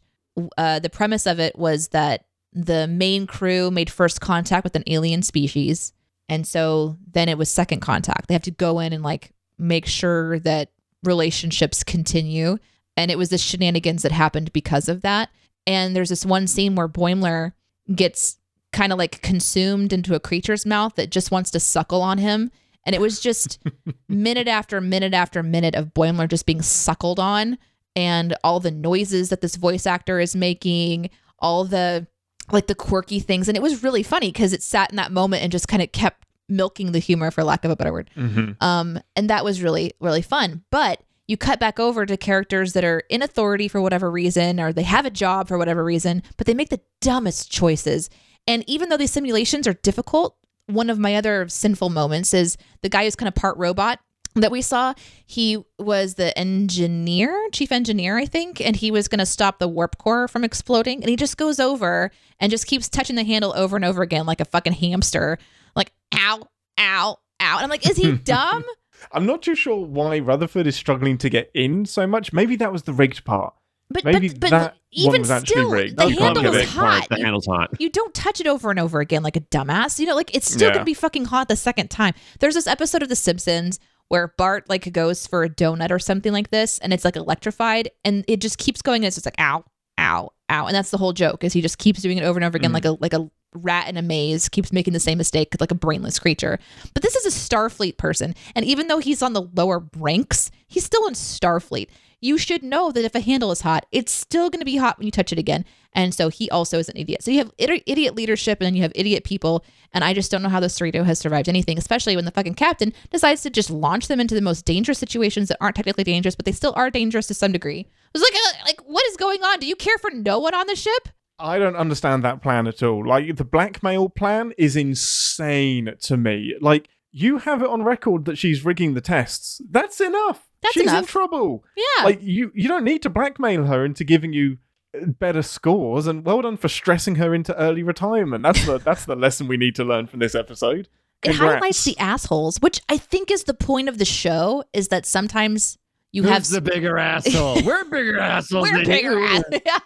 uh, 0.57 0.79
the 0.79 0.89
premise 0.89 1.25
of 1.25 1.41
it 1.41 1.57
was 1.59 1.89
that 1.89 2.23
the 2.55 2.87
main 2.87 3.27
crew 3.27 3.69
made 3.69 3.89
first 3.89 4.21
contact 4.21 4.63
with 4.63 4.75
an 4.75 4.83
alien 4.87 5.21
species. 5.21 5.93
And 6.29 6.47
so 6.47 6.97
then 7.11 7.29
it 7.29 7.37
was 7.37 7.51
second 7.51 7.81
contact. 7.81 8.27
They 8.27 8.33
have 8.33 8.43
to 8.43 8.51
go 8.51 8.79
in 8.79 8.93
and 8.93 9.03
like 9.03 9.31
make 9.59 9.85
sure 9.85 10.39
that 10.39 10.71
relationships 11.03 11.83
continue. 11.83 12.57
And 12.97 13.11
it 13.11 13.17
was 13.17 13.29
the 13.29 13.37
shenanigans 13.37 14.03
that 14.03 14.13
happened 14.13 14.53
because 14.53 14.87
of 14.87 15.01
that. 15.01 15.29
And 15.67 15.95
there's 15.95 16.09
this 16.09 16.25
one 16.25 16.47
scene 16.47 16.75
where 16.75 16.87
Boimler 16.87 17.51
gets 17.93 18.37
kind 18.71 18.91
of 18.91 18.97
like 18.97 19.21
consumed 19.21 19.91
into 19.91 20.15
a 20.15 20.19
creature's 20.19 20.65
mouth 20.65 20.95
that 20.95 21.09
just 21.09 21.31
wants 21.31 21.51
to 21.51 21.59
suckle 21.59 22.01
on 22.01 22.17
him. 22.17 22.51
And 22.85 22.95
it 22.95 23.01
was 23.01 23.19
just 23.19 23.59
minute 24.09 24.47
after 24.47 24.79
minute 24.79 25.13
after 25.13 25.43
minute 25.43 25.75
of 25.75 25.93
Boimler 25.93 26.29
just 26.29 26.45
being 26.45 26.61
suckled 26.61 27.19
on 27.19 27.57
and 27.95 28.35
all 28.43 28.59
the 28.59 28.71
noises 28.71 29.29
that 29.29 29.41
this 29.41 29.55
voice 29.55 29.85
actor 29.85 30.19
is 30.19 30.35
making, 30.35 31.09
all 31.39 31.65
the 31.65 32.07
like 32.51 32.67
the 32.67 32.75
quirky 32.75 33.19
things. 33.19 33.47
And 33.47 33.55
it 33.57 33.61
was 33.61 33.83
really 33.83 34.03
funny 34.03 34.31
because 34.31 34.53
it 34.53 34.61
sat 34.63 34.89
in 34.89 34.95
that 34.97 35.11
moment 35.11 35.43
and 35.43 35.51
just 35.51 35.67
kind 35.67 35.81
of 35.81 35.91
kept 35.91 36.25
milking 36.47 36.91
the 36.91 36.99
humor, 36.99 37.31
for 37.31 37.43
lack 37.43 37.65
of 37.65 37.71
a 37.71 37.75
better 37.75 37.91
word. 37.91 38.09
Mhm. 38.15 38.61
Um, 38.61 38.99
and 39.15 39.29
that 39.29 39.43
was 39.43 39.61
really, 39.63 39.93
really 39.99 40.21
fun. 40.21 40.63
But 40.71 41.01
you 41.27 41.37
cut 41.37 41.59
back 41.59 41.79
over 41.79 42.05
to 42.05 42.17
characters 42.17 42.73
that 42.73 42.83
are 42.83 43.01
in 43.09 43.23
authority 43.23 43.67
for 43.67 43.81
whatever 43.81 44.11
reason, 44.11 44.59
or 44.59 44.71
they 44.71 44.83
have 44.83 45.07
a 45.07 45.09
job 45.09 45.47
for 45.47 45.57
whatever 45.57 45.83
reason, 45.83 46.21
but 46.37 46.45
they 46.45 46.53
make 46.53 46.69
the 46.69 46.81
dumbest 47.01 47.51
choices. 47.51 48.11
And 48.47 48.63
even 48.67 48.89
though 48.89 48.97
these 48.97 49.09
simulations 49.11 49.67
are 49.67 49.73
difficult, 49.73 50.35
one 50.67 50.91
of 50.91 50.99
my 50.99 51.15
other 51.15 51.47
sinful 51.47 51.89
moments 51.89 52.31
is 52.31 52.57
the 52.83 52.89
guy 52.89 53.05
who's 53.05 53.15
kind 53.15 53.27
of 53.27 53.33
part 53.33 53.57
robot 53.57 53.99
that 54.35 54.51
we 54.51 54.61
saw. 54.61 54.93
He 55.25 55.63
was 55.79 56.15
the 56.15 56.37
engineer, 56.37 57.49
chief 57.51 57.71
engineer, 57.71 58.17
I 58.17 58.25
think, 58.25 58.61
and 58.61 58.75
he 58.75 58.91
was 58.91 59.07
going 59.07 59.19
to 59.19 59.25
stop 59.25 59.59
the 59.59 59.67
warp 59.67 59.97
core 59.97 60.27
from 60.27 60.43
exploding. 60.43 61.01
And 61.01 61.09
he 61.09 61.15
just 61.15 61.37
goes 61.37 61.59
over 61.59 62.11
and 62.39 62.49
just 62.51 62.67
keeps 62.67 62.89
touching 62.89 63.15
the 63.15 63.23
handle 63.23 63.53
over 63.55 63.75
and 63.75 63.85
over 63.85 64.01
again 64.01 64.25
like 64.25 64.41
a 64.41 64.45
fucking 64.45 64.73
hamster, 64.73 65.37
like 65.75 65.91
ow, 66.13 66.47
ow, 66.79 67.17
ow. 67.41 67.55
And 67.55 67.63
I'm 67.63 67.69
like, 67.69 67.89
is 67.89 67.97
he 67.97 68.11
dumb? 68.23 68.63
I'm 69.11 69.25
not 69.25 69.41
too 69.41 69.55
sure 69.55 69.85
why 69.85 70.19
Rutherford 70.19 70.67
is 70.67 70.75
struggling 70.75 71.17
to 71.19 71.29
get 71.29 71.51
in 71.53 71.85
so 71.85 72.07
much. 72.07 72.33
Maybe 72.33 72.55
that 72.57 72.71
was 72.71 72.83
the 72.83 72.93
rigged 72.93 73.23
part. 73.25 73.53
But 73.89 74.03
Maybe 74.03 74.29
but, 74.29 74.39
but 74.39 74.49
that 74.49 74.77
even 74.91 75.21
was 75.21 75.31
still, 75.41 75.69
rigged. 75.69 75.97
the 75.97 76.09
handle 76.09 76.41
get 76.41 76.51
was 76.53 76.63
hot. 76.71 77.07
The 77.07 77.17
You, 77.19 77.23
handle's 77.23 77.45
hot. 77.45 77.69
you 77.79 77.89
don't 77.91 78.15
touch 78.15 78.41
it 78.41 78.47
over 78.47 78.71
and 78.71 78.79
over 78.79 78.99
again 78.99 79.21
like 79.21 79.35
a 79.35 79.41
dumbass. 79.41 79.99
You 79.99 80.07
know, 80.07 80.15
like 80.15 80.33
it's 80.33 80.49
still 80.51 80.69
Yeah. 80.69 80.73
gonna 80.73 80.85
be 80.85 80.95
fucking 80.95 81.25
hot 81.25 81.49
the 81.49 81.55
second 81.55 81.91
time. 81.91 82.15
There's 82.39 82.55
this 82.55 82.65
episode 82.65 83.03
of 83.03 83.09
The 83.09 83.15
Simpsons 83.15 83.79
where 84.09 84.33
Bart 84.37 84.69
like 84.69 84.91
goes 84.93 85.25
for 85.27 85.43
a 85.43 85.49
donut 85.49 85.91
or 85.91 85.99
something 85.99 86.31
like 86.33 86.49
this, 86.51 86.79
and 86.79 86.93
it's 86.93 87.05
like 87.05 87.15
electrified, 87.15 87.89
and 88.03 88.23
it 88.27 88.41
just 88.41 88.57
keeps 88.57 88.81
going. 88.81 88.97
And 89.01 89.05
it's 89.05 89.15
just 89.15 89.25
like 89.25 89.39
ow, 89.39 89.65
ow, 89.97 90.31
ow, 90.49 90.65
and 90.67 90.75
that's 90.75 90.91
the 90.91 90.97
whole 90.97 91.13
joke. 91.13 91.43
Is 91.43 91.53
he 91.53 91.61
just 91.61 91.77
keeps 91.77 92.01
doing 92.01 92.17
it 92.17 92.23
over 92.23 92.37
and 92.37 92.45
over 92.45 92.57
again, 92.57 92.71
Mm. 92.71 92.75
like 92.75 92.85
a 92.85 92.91
like 92.91 93.13
a 93.13 93.29
rat 93.53 93.87
in 93.87 93.95
a 93.95 94.01
maze, 94.01 94.49
keeps 94.49 94.73
making 94.73 94.91
the 94.93 94.99
same 94.99 95.17
mistake, 95.17 95.55
like 95.61 95.71
a 95.71 95.75
brainless 95.75 96.19
creature. 96.19 96.59
But 96.93 97.03
this 97.03 97.15
is 97.15 97.25
a 97.25 97.29
Starfleet 97.29 97.97
person, 97.97 98.35
and 98.53 98.65
even 98.65 98.87
though 98.87 98.99
he's 98.99 99.21
on 99.21 99.33
the 99.33 99.43
lower 99.55 99.83
ranks, 99.97 100.51
he's 100.67 100.83
still 100.85 101.07
in 101.07 101.13
Starfleet. 101.13 101.87
You 102.25 102.39
should 102.39 102.63
know 102.63 102.91
that 102.91 103.05
if 103.05 103.13
a 103.13 103.19
handle 103.19 103.51
is 103.51 103.61
hot, 103.61 103.85
it's 103.91 104.11
still 104.11 104.49
going 104.49 104.61
to 104.61 104.65
be 104.65 104.77
hot 104.77 104.97
when 104.97 105.05
you 105.05 105.11
touch 105.11 105.31
it 105.31 105.37
again. 105.37 105.63
And 105.93 106.11
so 106.11 106.29
he 106.29 106.49
also 106.49 106.79
is 106.79 106.89
an 106.89 106.97
idiot. 106.97 107.21
So 107.21 107.29
you 107.29 107.37
have 107.37 107.55
idi- 107.57 107.83
idiot 107.85 108.15
leadership 108.15 108.59
and 108.59 108.65
then 108.65 108.73
you 108.73 108.81
have 108.81 108.91
idiot 108.95 109.25
people. 109.25 109.63
And 109.93 110.03
I 110.03 110.15
just 110.15 110.31
don't 110.31 110.41
know 110.41 110.49
how 110.49 110.59
the 110.59 110.65
Cerritos 110.65 111.05
has 111.05 111.19
survived 111.19 111.47
anything, 111.47 111.77
especially 111.77 112.15
when 112.15 112.25
the 112.25 112.31
fucking 112.31 112.55
captain 112.55 112.93
decides 113.11 113.43
to 113.43 113.51
just 113.51 113.69
launch 113.69 114.07
them 114.07 114.19
into 114.19 114.33
the 114.33 114.41
most 114.41 114.65
dangerous 114.65 114.97
situations 114.97 115.49
that 115.49 115.59
aren't 115.61 115.75
technically 115.75 116.03
dangerous, 116.03 116.35
but 116.35 116.45
they 116.45 116.51
still 116.51 116.73
are 116.75 116.89
dangerous 116.89 117.27
to 117.27 117.35
some 117.35 117.51
degree. 117.51 117.85
I 117.87 118.09
was 118.11 118.23
like, 118.23 118.33
uh, 118.33 118.65
like, 118.65 118.81
what 118.87 119.05
is 119.05 119.17
going 119.17 119.43
on? 119.43 119.59
Do 119.59 119.67
you 119.67 119.75
care 119.75 119.99
for 119.99 120.09
no 120.09 120.39
one 120.39 120.55
on 120.55 120.65
the 120.65 120.75
ship? 120.75 121.09
I 121.37 121.59
don't 121.59 121.75
understand 121.75 122.23
that 122.23 122.41
plan 122.41 122.65
at 122.65 122.81
all. 122.81 123.07
Like 123.07 123.35
the 123.35 123.45
blackmail 123.45 124.09
plan 124.09 124.51
is 124.57 124.75
insane 124.75 125.93
to 126.01 126.17
me. 126.17 126.55
Like 126.59 126.89
you 127.11 127.37
have 127.37 127.61
it 127.61 127.69
on 127.69 127.83
record 127.83 128.25
that 128.25 128.39
she's 128.39 128.65
rigging 128.65 128.95
the 128.95 129.01
tests. 129.01 129.61
That's 129.69 130.01
enough. 130.01 130.49
That's 130.65 130.73
she's 130.73 130.93
in 130.93 131.05
trouble. 131.05 131.63
Yeah. 131.77 132.03
Like 132.05 132.19
you 132.21 132.51
you 132.55 132.67
don't 132.67 132.83
need 132.83 133.01
to 133.03 133.09
blackmail 133.09 133.65
her 133.65 133.85
into 133.85 134.03
giving 134.03 134.33
you 134.33 134.57
uh, 134.99 135.05
better 135.07 135.41
scores 135.41 136.07
and 136.07 136.25
well 136.25 136.41
done 136.41 136.57
for 136.57 136.67
stressing 136.67 137.15
her 137.15 137.33
into 137.33 137.55
early 137.57 137.83
retirement. 137.83 138.43
That's 138.43 138.65
the 138.65 138.77
that's 138.79 139.05
the 139.05 139.15
lesson 139.15 139.47
we 139.47 139.57
need 139.57 139.75
to 139.75 139.83
learn 139.83 140.07
from 140.07 140.19
this 140.19 140.35
episode. 140.35 140.87
it 141.23 141.29
Congrats. 141.29 141.53
highlights 141.55 141.83
the 141.85 141.97
assholes, 141.99 142.57
which 142.61 142.81
I 142.89 142.97
think 142.97 143.31
is 143.31 143.43
the 143.45 143.53
point 143.53 143.89
of 143.89 143.97
the 143.97 144.05
show, 144.05 144.63
is 144.73 144.89
that 144.89 145.05
sometimes 145.05 145.77
you 146.11 146.23
Who's 146.23 146.31
have 146.31 146.47
the 146.47 146.61
bigger 146.61 146.97
asshole? 147.13 147.61
We're 147.63 147.83
bigger 147.85 148.19
assholes. 148.19 148.69
we're 148.71 148.77
than 148.77 148.85
bigger 148.85 149.19
you. 149.19 149.25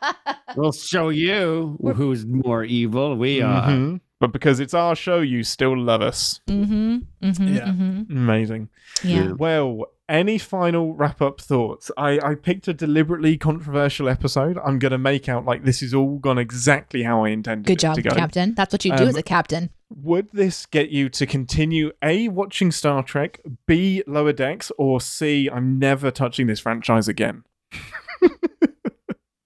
ass- 0.02 0.36
We'll 0.56 0.72
show 0.72 1.10
you 1.10 1.78
who's 1.96 2.26
more 2.26 2.64
evil. 2.64 3.16
We 3.16 3.42
are. 3.42 3.68
Mhm. 3.70 4.02
But 4.20 4.34
because 4.34 4.60
it's 4.60 4.74
our 4.74 4.96
show, 4.96 5.22
you 5.22 5.44
still 5.44 5.78
love 5.78 6.02
us. 6.02 6.42
mm-hmm, 6.48 6.98
mm-hmm, 7.24 7.48
Yeah. 7.56 7.68
mm-hmm. 7.68 8.12
Amazing. 8.18 8.68
Yeah. 9.04 9.32
Well, 9.32 9.86
any 10.10 10.38
final 10.38 10.94
wrap 10.94 11.22
up 11.22 11.40
thoughts? 11.40 11.92
I, 11.96 12.20
I 12.20 12.36
picked 12.36 12.68
a 12.68 12.74
deliberately 12.74 13.38
controversial 13.38 14.10
episode. 14.10 14.58
I'm 14.58 14.80
going 14.80 14.92
to 14.92 14.98
make 14.98 15.30
out 15.30 15.46
like 15.46 15.64
this 15.64 15.82
is 15.82 15.94
all 15.94 16.18
gone 16.18 16.38
exactly 16.38 17.04
how 17.04 17.24
I 17.24 17.30
intended 17.30 17.68
Good 17.68 17.74
it 17.74 17.80
job, 17.80 17.96
to 17.96 18.02
go. 18.02 18.10
Captain. 18.10 18.54
That's 18.56 18.74
what 18.74 18.84
you 18.84 18.96
do 18.98 19.04
Um, 19.04 19.10
as 19.10 19.16
a 19.16 19.24
captain. 19.24 19.70
Would 19.90 20.30
this 20.34 20.66
get 20.66 20.90
you 20.90 21.10
to 21.10 21.26
continue 21.26 21.92
A, 22.04 22.28
watching 22.28 22.72
Star 22.72 23.04
Trek, 23.04 23.40
B, 23.66 24.04
Lower 24.06 24.34
Decks, 24.34 24.72
or 24.78 25.00
C, 25.00 25.50
I'm 25.50 25.80
never 25.80 26.12
touching 26.12 26.48
this 26.48 26.60
franchise 26.60 27.08
again? 27.08 27.44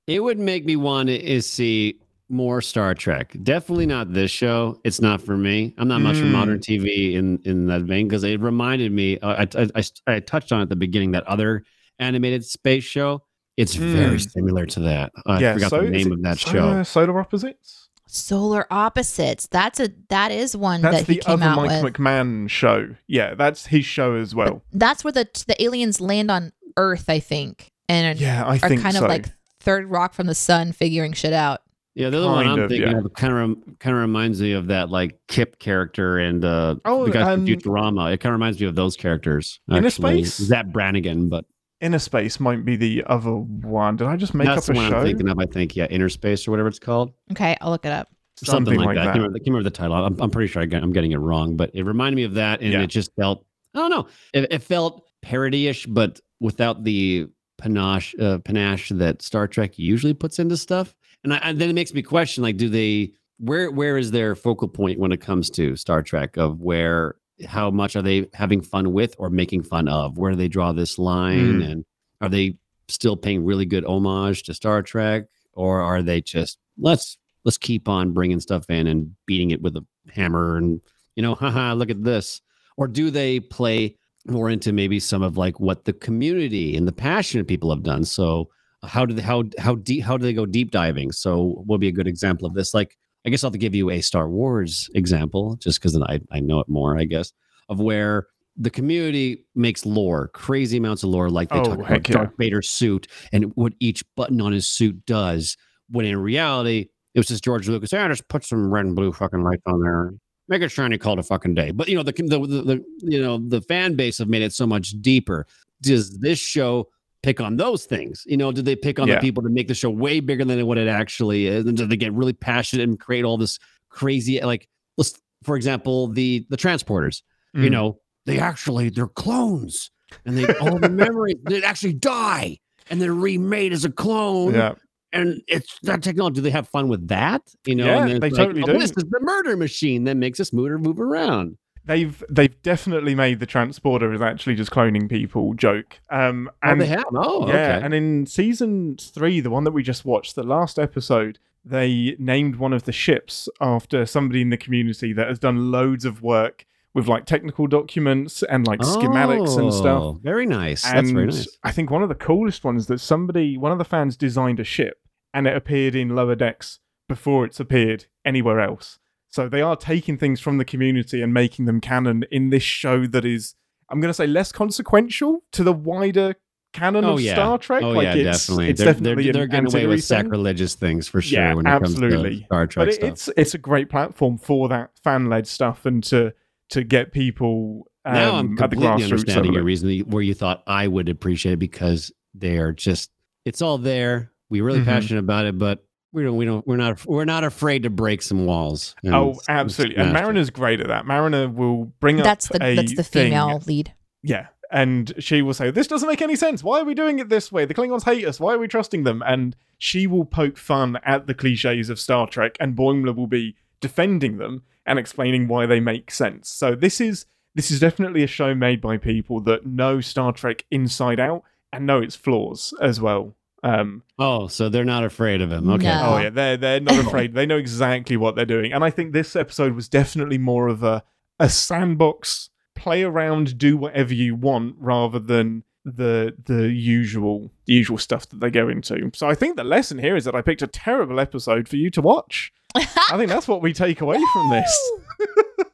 It 0.05 0.21
would 0.21 0.37
make 0.37 0.65
me 0.65 0.75
want 0.75 1.07
to 1.07 1.41
see 1.41 1.99
more 2.29 2.61
Star 2.61 2.93
Trek. 2.95 3.35
Definitely 3.43 3.85
not 3.85 4.13
this 4.13 4.31
show. 4.31 4.79
It's 4.83 5.01
not 5.01 5.21
for 5.21 5.37
me. 5.37 5.73
I'm 5.77 5.87
not 5.87 6.01
much 6.01 6.17
for 6.17 6.23
Mm. 6.23 6.31
modern 6.31 6.59
TV 6.59 7.13
in 7.15 7.39
in 7.43 7.67
that 7.67 7.81
vein 7.81 8.07
because 8.07 8.23
it 8.23 8.39
reminded 8.39 8.91
me. 8.91 9.19
Uh, 9.19 9.45
I, 9.55 9.61
I, 9.61 9.67
I 9.75 10.15
I 10.15 10.19
touched 10.19 10.51
on 10.51 10.61
at 10.61 10.69
the 10.69 10.75
beginning 10.75 11.11
that 11.11 11.23
other 11.27 11.63
animated 11.99 12.43
space 12.45 12.83
show. 12.83 13.23
It's 13.57 13.75
very 13.75 14.17
Mm. 14.17 14.31
similar 14.31 14.65
to 14.67 14.79
that. 14.81 15.11
I 15.27 15.39
yeah, 15.39 15.53
forgot 15.53 15.69
so 15.69 15.81
the 15.83 15.89
name 15.91 16.11
of 16.11 16.21
that 16.23 16.39
Solar, 16.39 16.83
show. 16.83 16.83
Solar 16.83 17.19
Opposites? 17.19 17.79
Solar 18.07 18.67
opposites. 18.71 19.47
That's 19.47 19.79
a 19.79 19.89
that 20.09 20.31
is 20.31 20.55
one 20.55 20.81
That's 20.81 20.99
that 20.99 21.07
he 21.07 21.15
the 21.15 21.21
came 21.21 21.33
other 21.41 21.45
out 21.45 21.55
Mike 21.57 21.83
with. 21.83 21.93
McMahan 21.93 22.49
show. 22.49 22.95
Yeah, 23.07 23.33
that's 23.33 23.65
his 23.67 23.85
show 23.85 24.15
as 24.15 24.35
well. 24.35 24.61
That's 24.71 25.03
where 25.03 25.11
the 25.13 25.27
the 25.47 25.61
aliens 25.63 25.99
land 26.01 26.29
on 26.29 26.51
Earth, 26.77 27.05
I 27.09 27.19
think, 27.19 27.71
and 27.89 28.19
Yeah, 28.19 28.43
I 28.45 28.55
are 28.55 28.57
think 28.69 28.81
kind 28.81 28.95
so. 28.95 29.03
of 29.03 29.09
like 29.09 29.27
third 29.59 29.89
rock 29.89 30.13
from 30.13 30.27
the 30.27 30.35
sun, 30.35 30.73
figuring 30.73 31.13
shit 31.13 31.33
out. 31.33 31.61
Yeah, 31.95 32.09
the 32.09 32.17
other 32.17 32.27
one 32.27 32.47
I'm 32.47 32.59
of, 32.59 32.69
thinking 32.69 32.91
yeah. 32.91 32.97
of 32.99 33.13
kind 33.13 33.33
of 33.33 33.79
kind 33.79 33.95
of 33.95 34.01
reminds 34.01 34.41
me 34.41 34.53
of 34.53 34.67
that 34.67 34.89
like 34.89 35.19
Kif 35.27 35.59
character 35.59 36.17
and 36.17 36.43
uh, 36.43 36.75
Oh, 36.85 37.05
the 37.05 37.11
guy 37.11 37.21
um, 37.21 37.45
from 37.45 37.47
Futurama. 37.47 38.11
It 38.13 38.17
kind 38.19 38.33
of 38.33 38.39
reminds 38.39 38.59
me 38.59 38.65
of 38.65 38.75
those 38.75 38.95
characters. 38.97 39.59
Inner 39.69 39.87
actually. 39.87 40.23
Space? 40.23 40.37
Zapp 40.47 40.67
Brannigan, 40.67 41.29
but 41.29 41.45
Inner 41.81 41.99
Space 41.99 42.39
might 42.39 42.65
be 42.65 42.75
the 42.75 43.03
other 43.07 43.31
one. 43.31 43.97
Did 43.97 44.07
I 44.07 44.15
just 44.15 44.33
make 44.33 44.47
that's 44.47 44.69
up 44.69 44.73
the 44.73 44.79
a 44.79 44.83
one 44.83 44.91
show? 44.91 44.97
I'm 44.97 45.03
thinking 45.05 45.29
of. 45.29 45.37
I 45.37 45.45
think 45.45 45.75
yeah, 45.75 45.85
Inner 45.85 46.09
Space 46.09 46.47
or 46.47 46.51
whatever 46.51 46.69
it's 46.69 46.79
called. 46.79 47.11
Okay, 47.31 47.55
I'll 47.61 47.69
look 47.69 47.85
it 47.85 47.91
up. 47.91 48.07
something, 48.37 48.79
like, 48.79 48.95
that. 48.95 49.01
I, 49.01 49.05
that. 49.05 49.11
can't 49.11 49.15
remember, 49.17 49.35
I 49.35 49.39
can't 49.39 49.47
remember 49.47 49.69
the 49.69 49.75
title. 49.75 49.95
I'm, 49.95 50.19
I'm 50.19 50.31
pretty 50.31 50.51
sure 50.51 50.61
I 50.61 50.65
get, 50.65 50.81
I'm 50.81 50.93
getting 50.93 51.11
it 51.11 51.17
wrong, 51.17 51.55
but 51.57 51.69
it 51.75 51.83
reminded 51.83 52.15
me 52.15 52.23
of 52.23 52.33
that, 52.35 52.61
and 52.61 52.73
Yeah. 52.73 52.81
it 52.81 52.87
just 52.87 53.11
felt 53.15 53.45
I 53.75 53.79
don't 53.79 53.89
know. 53.91 54.07
It, 54.33 54.51
it 54.51 54.59
felt 54.63 55.03
parody-ish, 55.21 55.85
but 55.87 56.19
without 56.39 56.83
the 56.83 57.27
panache 57.57 58.15
uh, 58.19 58.39
panache 58.39 58.89
that 58.89 59.21
Star 59.21 59.47
Trek 59.47 59.77
usually 59.77 60.13
puts 60.13 60.39
into 60.39 60.57
stuff. 60.57 60.95
And, 61.23 61.33
I, 61.33 61.37
and 61.37 61.59
then 61.59 61.69
it 61.69 61.73
makes 61.73 61.93
me 61.93 62.01
question: 62.01 62.43
like, 62.43 62.57
do 62.57 62.69
they 62.69 63.13
where 63.39 63.71
where 63.71 63.97
is 63.97 64.11
their 64.11 64.35
focal 64.35 64.67
point 64.67 64.99
when 64.99 65.11
it 65.11 65.21
comes 65.21 65.49
to 65.51 65.75
Star 65.75 66.01
Trek? 66.01 66.37
Of 66.37 66.61
where 66.61 67.15
how 67.45 67.71
much 67.71 67.95
are 67.95 68.01
they 68.01 68.27
having 68.33 68.61
fun 68.61 68.93
with 68.93 69.15
or 69.17 69.29
making 69.29 69.63
fun 69.63 69.87
of? 69.87 70.17
Where 70.17 70.31
do 70.31 70.37
they 70.37 70.47
draw 70.47 70.71
this 70.71 70.97
line? 70.97 71.61
Mm. 71.61 71.71
And 71.71 71.85
are 72.21 72.29
they 72.29 72.57
still 72.87 73.17
paying 73.17 73.43
really 73.43 73.65
good 73.65 73.85
homage 73.85 74.43
to 74.43 74.53
Star 74.53 74.81
Trek, 74.81 75.25
or 75.53 75.81
are 75.81 76.01
they 76.01 76.21
just 76.21 76.57
let's 76.77 77.17
let's 77.45 77.57
keep 77.57 77.89
on 77.89 78.13
bringing 78.13 78.39
stuff 78.39 78.69
in 78.69 78.87
and 78.87 79.15
beating 79.25 79.51
it 79.51 79.61
with 79.61 79.75
a 79.75 79.85
hammer 80.13 80.57
and 80.57 80.81
you 81.15 81.21
know, 81.21 81.35
haha, 81.35 81.73
look 81.73 81.89
at 81.89 82.03
this? 82.03 82.41
Or 82.77 82.87
do 82.87 83.11
they 83.11 83.39
play 83.39 83.97
more 84.25 84.49
into 84.49 84.71
maybe 84.71 84.99
some 84.99 85.21
of 85.21 85.37
like 85.37 85.59
what 85.59 85.85
the 85.85 85.93
community 85.93 86.75
and 86.75 86.87
the 86.87 86.91
passionate 86.91 87.47
people 87.47 87.69
have 87.69 87.83
done? 87.83 88.03
So 88.03 88.49
how 88.83 89.05
do 89.05 89.13
they 89.13 89.21
how 89.21 89.43
how 89.59 89.75
deep 89.75 90.03
how 90.03 90.17
do 90.17 90.23
they 90.23 90.33
go 90.33 90.45
deep 90.45 90.71
diving? 90.71 91.11
So 91.11 91.63
would 91.67 91.79
be 91.81 91.87
a 91.87 91.91
good 91.93 92.07
example 92.07 92.47
of 92.47 92.53
this? 92.53 92.73
Like 92.73 92.97
I 93.25 93.29
guess 93.29 93.43
I'll 93.43 93.47
have 93.49 93.53
to 93.53 93.57
give 93.59 93.73
you 93.75 93.89
a 93.89 94.01
Star 94.01 94.27
Wars 94.29 94.89
example, 94.95 95.55
just 95.55 95.79
because 95.81 95.97
I, 96.01 96.19
I 96.31 96.39
know 96.41 96.59
it 96.59 96.67
more, 96.67 96.97
I 96.97 97.05
guess, 97.05 97.31
of 97.69 97.79
where 97.79 98.27
the 98.57 98.69
community 98.69 99.45
makes 99.55 99.85
lore, 99.85 100.27
crazy 100.29 100.77
amounts 100.77 101.03
of 101.03 101.09
lore, 101.09 101.29
like 101.29 101.49
they 101.49 101.57
Oh, 101.59 101.63
talk 101.63 101.79
about 101.79 101.89
yeah. 102.09 102.13
Darth 102.15 102.33
Vader's 102.37 102.69
suit 102.69 103.07
and 103.31 103.45
what 103.55 103.73
each 103.79 104.03
button 104.15 104.41
on 104.41 104.51
his 104.51 104.67
suit 104.67 105.05
does. 105.05 105.55
When 105.89 106.05
in 106.05 106.17
reality, 106.17 106.89
it 107.13 107.19
was 107.19 107.27
just 107.27 107.43
George 107.43 107.67
Lucas. 107.69 107.93
I 107.93 108.07
just 108.07 108.27
put 108.27 108.43
some 108.43 108.71
red 108.73 108.85
and 108.85 108.95
blue 108.95 109.11
fucking 109.13 109.41
lights 109.43 109.63
on 109.65 109.79
there. 109.81 110.11
make 110.49 110.61
it 110.61 110.69
shiny, 110.69 110.97
call 110.97 111.13
it 111.13 111.19
a 111.19 111.23
fucking 111.23 111.55
day. 111.55 111.71
But 111.71 111.87
you 111.87 111.95
know, 111.95 112.03
the, 112.03 112.11
the 112.11 112.39
the 112.39 112.61
the 112.63 112.85
you 112.99 113.21
know 113.21 113.37
the 113.37 113.61
fan 113.61 113.95
base 113.95 114.17
have 114.17 114.27
made 114.29 114.41
it 114.41 114.53
so 114.53 114.67
much 114.67 114.89
deeper. 115.01 115.47
Does 115.81 116.19
this 116.19 116.39
show 116.39 116.89
pick 117.23 117.41
on 117.41 117.57
those 117.57 117.85
things? 117.85 118.23
You 118.27 118.37
know, 118.37 118.51
did 118.51 118.65
they 118.65 118.75
pick 118.75 118.99
on 118.99 119.07
Yeah. 119.07 119.15
the 119.15 119.21
people 119.21 119.41
to 119.43 119.49
make 119.49 119.67
the 119.67 119.73
show 119.73 119.89
way 119.89 120.19
bigger 120.19 120.45
than 120.45 120.65
what 120.67 120.77
it 120.77 120.87
actually 120.87 121.47
is? 121.47 121.65
And 121.65 121.75
did 121.75 121.89
they 121.89 121.97
get 121.97 122.13
really 122.13 122.33
passionate 122.33 122.83
and 122.87 122.99
create 122.99 123.23
all 123.25 123.37
this 123.37 123.57
crazy 123.89 124.39
like 124.41 124.67
let's 124.97 125.19
for 125.43 125.55
example, 125.55 126.07
the 126.07 126.45
the 126.49 126.57
transporters, 126.57 127.21
you 127.53 127.69
Mm. 127.69 127.71
know, 127.71 127.99
they 128.25 128.39
actually 128.39 128.89
they're 128.89 129.07
clones 129.07 129.89
and 130.25 130.37
they 130.37 130.45
all 130.57 130.77
the 130.79 130.89
memory 130.89 131.35
they 131.43 131.63
actually 131.63 131.93
die 131.93 132.57
and 132.89 133.01
they're 133.01 133.13
remade 133.13 133.73
as 133.73 133.83
a 133.85 133.91
clone 133.91 134.53
Yeah. 134.53 134.73
and 135.11 135.41
it's 135.47 135.79
that 135.83 136.01
technology. 136.03 136.35
Do 136.35 136.41
they 136.41 136.49
have 136.49 136.67
fun 136.69 136.87
with 136.87 137.07
that? 137.07 137.41
You 137.65 137.75
know, 137.75 137.85
Yeah, 137.85 138.01
and 138.03 138.09
they 138.11 138.19
like, 138.19 138.33
totally 138.33 138.63
oh, 138.63 138.67
do. 138.67 138.73
This 138.79 138.91
is 138.91 139.03
the 139.09 139.19
murder 139.21 139.55
machine 139.57 140.03
that 140.05 140.15
makes 140.17 140.39
us 140.39 140.51
move 140.53 140.79
move 140.81 140.99
around. 140.99 141.57
They've 141.85 142.23
they've 142.29 142.61
definitely 142.61 143.13
made 143.13 143.39
the 143.39 143.45
transporter 143.45 144.13
is 144.13 144.21
actually 144.21 144.55
just 144.55 144.71
cloning 144.71 145.09
people 145.09 145.53
joke. 145.53 145.99
Um, 146.09 146.49
Oh, 146.63 146.69
and 146.69 146.81
they 146.81 146.87
have. 146.87 147.05
Oh, 147.13 147.47
yeah, 147.47 147.75
okay. 147.75 147.85
and 147.85 147.93
in 147.93 148.25
season 148.25 148.97
three, 148.97 149.39
the 149.41 149.49
one 149.49 149.63
that 149.65 149.71
we 149.71 149.83
just 149.83 150.05
watched, 150.05 150.35
the 150.35 150.43
last 150.43 150.79
episode, 150.79 151.39
they 151.65 152.15
named 152.19 152.55
one 152.55 152.73
of 152.73 152.83
the 152.83 152.91
ships 152.91 153.49
after 153.59 154.05
somebody 154.05 154.41
in 154.41 154.49
the 154.49 154.57
community 154.57 155.13
that 155.13 155.27
has 155.27 155.39
done 155.39 155.71
loads 155.71 156.05
of 156.05 156.21
work 156.21 156.65
with 156.93 157.07
like 157.07 157.25
technical 157.25 157.67
documents 157.67 158.43
and 158.43 158.67
like 158.67 158.79
schematics 158.81 159.57
and 159.57 159.73
stuff. 159.73 160.03
Oh, 160.03 160.19
Very 160.21 160.45
nice. 160.45 160.85
And 160.85 160.97
That's 160.97 161.11
very 161.11 161.25
nice. 161.25 161.57
I 161.63 161.71
think 161.71 161.89
one 161.89 162.03
of 162.03 162.09
the 162.09 162.15
coolest 162.15 162.63
ones 162.63 162.85
that 162.87 162.99
somebody, 162.99 163.57
one 163.57 163.71
of 163.71 163.77
the 163.79 163.85
fans 163.85 164.15
designed 164.15 164.59
a 164.59 164.63
ship 164.63 164.99
and 165.33 165.47
it 165.47 165.55
appeared 165.55 165.95
in 165.95 166.09
lower 166.09 166.35
decks 166.35 166.79
before 167.09 167.45
it's 167.45 167.59
appeared 167.59 168.05
anywhere 168.23 168.59
else. 168.59 168.99
So 169.33 169.49
they 169.49 169.61
are 169.63 169.75
taking 169.75 170.15
things 170.19 170.39
from 170.39 170.59
the 170.59 170.65
community 170.65 171.19
and 171.23 171.33
making 171.33 171.65
them 171.65 171.81
canon 171.81 172.23
in 172.29 172.51
this 172.51 172.61
show 172.61 173.07
that 173.07 173.25
is, 173.25 173.55
I'm 173.89 173.99
going 173.99 174.09
to 174.09 174.13
say, 174.13 174.27
less 174.27 174.51
consequential 174.51 175.43
to 175.53 175.63
the 175.63 175.73
wider 175.73 176.35
canon 176.71 177.03
Oh 177.03 177.13
of 177.13 177.21
yeah. 177.21 177.33
Star 177.33 177.57
Trek. 177.57 177.81
Oh 177.81 177.89
like 177.93 178.03
yeah, 178.03 178.13
it's, 178.13 178.45
definitely. 178.45 178.69
It's 178.69 178.77
they're, 178.79 178.93
definitely 178.93 179.23
they're, 179.23 179.33
they're 179.33 179.47
getting 179.47 179.73
away 179.73 179.87
with 179.87 180.01
thing. 180.05 180.23
sacrilegious 180.23 180.75
things 180.75 181.07
for 181.07 181.19
sure 181.19 181.39
Yeah, 181.39 181.53
when 181.55 181.65
it 181.65 181.69
comes 181.71 181.93
absolutely. 181.95 182.41
to 182.41 182.45
Star 182.45 182.67
Trek 182.67 182.85
But 182.87 182.93
it, 182.93 183.03
it's 183.03 183.29
it's 183.35 183.53
a 183.55 183.57
great 183.57 183.89
platform 183.89 184.37
for 184.37 184.69
that 184.69 184.91
fan 185.03 185.29
led 185.29 185.47
stuff 185.47 185.87
and 185.87 186.03
to 186.05 186.33
to 186.69 186.83
get 186.83 187.11
people 187.11 187.87
um, 188.05 188.13
now 188.13 188.35
I'm 188.35 188.55
the 188.55 188.61
completely 188.67 189.03
understanding 189.03 189.53
your 189.53 189.63
reason 189.63 189.99
where 190.01 190.21
you 190.21 190.35
thought 190.35 190.61
I 190.67 190.87
would 190.87 191.09
appreciate 191.09 191.53
it 191.53 191.59
because 191.59 192.11
they 192.35 192.57
are 192.57 192.71
just 192.71 193.09
it's 193.45 193.63
all 193.63 193.79
there. 193.79 194.31
We're 194.51 194.63
really 194.63 194.81
Mhm. 194.81 194.85
passionate 194.85 195.19
about 195.21 195.45
it, 195.47 195.57
but 195.57 195.83
we 196.13 196.23
don't 196.23 196.35
we 196.37 196.45
don't 196.45 196.65
we're 196.67 196.77
not 196.77 197.05
we're 197.05 197.25
not 197.25 197.43
afraid 197.43 197.83
to 197.83 197.89
break 197.89 198.21
some 198.21 198.45
walls. 198.45 198.95
and 199.03 199.13
Oh, 199.15 199.31
s- 199.31 199.39
s- 199.39 199.45
absolutely. 199.49 199.97
And. 199.97 200.13
Mariner's 200.13 200.49
great 200.49 200.79
at 200.79 200.87
that. 200.87 201.05
Mariner 201.05 201.49
will 201.49 201.85
bring 201.99 202.17
That's 202.17 202.49
up 202.51 202.59
the 202.59 202.65
a 202.65 202.75
that's 202.75 202.95
the 202.95 203.03
thing- 203.03 203.31
female 203.31 203.61
lead. 203.67 203.93
Yeah. 204.21 204.47
And 204.71 205.13
she 205.19 205.41
will 205.43 205.53
say, 205.53 205.69
This 205.71 205.87
doesn't 205.87 206.07
make 206.07 206.21
any 206.21 206.35
sense. 206.35 206.63
Why 206.63 206.79
are 206.79 206.85
we 206.85 206.95
doing 206.95 207.19
it 207.19 207.29
this 207.29 207.51
way? 207.51 207.65
The 207.65 207.73
Klingons 207.75 208.05
hate 208.05 208.25
us. 208.25 208.39
Why 208.39 208.53
are 208.53 208.57
we 208.57 208.67
trusting 208.67 209.03
them? 209.03 209.21
And 209.25 209.55
she 209.77 210.07
will 210.07 210.25
poke 210.25 210.57
fun 210.57 210.97
at 211.03 211.27
the 211.27 211.33
cliches 211.35 211.89
of 211.89 211.99
Star 211.99 212.25
Trek, 212.27 212.55
and 212.59 212.75
Boimler 212.75 213.15
will 213.15 213.27
be 213.27 213.55
defending 213.81 214.37
them 214.37 214.63
and 214.85 214.97
explaining 214.97 215.47
why 215.47 215.65
they 215.67 215.79
make 215.79 216.09
sense. 216.09 216.49
So 216.49 216.73
this 216.73 216.99
is 217.01 217.25
this 217.53 217.69
is 217.69 217.79
definitely 217.79 218.23
a 218.23 218.27
show 218.27 218.55
made 218.55 218.81
by 218.81 218.97
people 218.97 219.39
that 219.41 219.65
know 219.65 220.01
Star 220.01 220.31
Trek 220.31 220.65
inside 220.71 221.19
out 221.19 221.43
and 221.71 221.85
know 221.85 221.99
its 222.01 222.15
flaws 222.15 222.73
as 222.81 222.99
well. 222.99 223.35
Um, 223.63 224.03
Oh, 224.19 224.47
so 224.47 224.69
they're 224.69 224.83
not 224.85 225.03
afraid 225.03 225.41
of 225.41 225.51
him. 225.51 225.69
Okay. 225.69 225.85
No. 225.85 226.03
Oh 226.05 226.17
yeah, 226.17 226.29
they're 226.29 226.57
they're 226.57 226.79
not 226.79 226.99
afraid. 226.99 227.33
they 227.33 227.45
know 227.45 227.57
exactly 227.57 228.17
what 228.17 228.35
they're 228.35 228.45
doing, 228.45 228.73
and 228.73 228.83
I 228.83 228.89
think 228.89 229.13
this 229.13 229.35
episode 229.35 229.73
was 229.73 229.87
definitely 229.89 230.37
more 230.37 230.67
of 230.67 230.83
a 230.83 231.03
a 231.39 231.49
sandbox, 231.49 232.49
play 232.75 233.03
around, 233.03 233.57
do 233.57 233.75
whatever 233.77 234.13
you 234.13 234.35
want, 234.35 234.75
rather 234.79 235.17
than 235.19 235.63
the 235.85 236.33
the 236.45 236.69
usual 236.71 237.51
the 237.65 237.73
usual 237.73 237.97
stuff 237.97 238.27
that 238.29 238.39
they 238.39 238.49
go 238.51 238.69
into. 238.69 239.09
So 239.13 239.27
I 239.29 239.35
think 239.35 239.55
the 239.57 239.63
lesson 239.63 239.97
here 239.97 240.15
is 240.15 240.25
that 240.25 240.35
I 240.35 240.41
picked 240.41 240.61
a 240.61 240.67
terrible 240.67 241.19
episode 241.19 241.67
for 241.67 241.77
you 241.77 241.89
to 241.91 242.01
watch. 242.01 242.53
I 242.75 243.17
think 243.17 243.29
that's 243.29 243.47
what 243.47 243.61
we 243.61 243.71
take 243.73 244.01
away 244.01 244.17
from 244.33 244.49
this. 244.49 244.91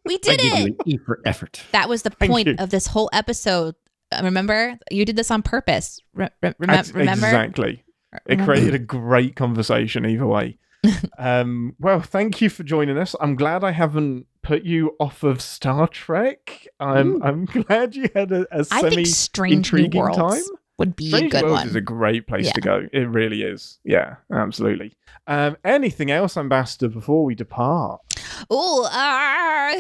We 0.06 0.18
did 0.18 0.40
give 0.40 0.54
it. 0.54 0.60
an 0.68 0.78
E 0.86 0.98
for 1.06 1.20
effort. 1.26 1.62
That 1.72 1.88
was 1.88 2.02
the 2.04 2.10
Thank 2.10 2.32
point 2.32 2.48
you. 2.48 2.56
of 2.60 2.70
this 2.72 2.88
whole 2.88 3.10
episode. 3.14 3.76
Remember, 4.24 4.78
you 4.92 5.06
did 5.06 5.16
this 5.16 5.32
on 5.32 5.42
purpose. 5.42 6.00
Re- 6.14 6.30
re- 6.42 6.54
remember? 6.60 7.02
exactly. 7.02 7.84
It 8.26 8.40
created 8.40 8.74
a 8.74 8.80
great 8.80 9.36
conversation 9.36 10.06
either 10.06 10.26
way. 10.26 10.58
um, 11.18 11.76
well, 11.80 12.00
thank 12.00 12.42
you 12.42 12.50
for 12.50 12.64
joining 12.64 12.98
us. 12.98 13.16
I'm 13.20 13.36
glad 13.36 13.64
I 13.64 13.72
haven't 13.72 14.26
put 14.42 14.64
you 14.64 14.96
off 15.00 15.24
of 15.24 15.42
Star 15.42 15.88
Trek. 15.88 16.68
I'm 16.80 17.16
Ooh. 17.16 17.22
I'm 17.24 17.46
glad 17.46 17.96
you 17.96 18.10
had 18.16 18.32
a 18.32 18.64
semi 18.64 19.04
think 19.06 19.52
intriguing 19.52 20.14
time. 20.14 20.42
would 20.78 20.96
be 20.96 21.08
a 21.08 21.10
Strange 21.10 21.32
good 21.34 21.44
Worlds 21.44 21.60
one. 21.60 21.68
is 21.68 21.76
a 21.76 21.82
great 21.82 22.28
place 22.28 22.46
Yeah. 22.48 22.54
to 22.54 22.62
go. 22.62 22.88
It 22.94 23.10
really 23.10 23.44
is. 23.44 23.80
Yeah, 23.84 24.16
absolutely. 24.34 24.94
Um, 25.28 25.58
anything 25.64 26.10
else, 26.10 26.38
Ambassador, 26.38 26.88
before 26.88 27.26
we 27.26 27.36
depart? 27.36 28.02
Oh, 28.50 28.86
uh, 28.86 29.76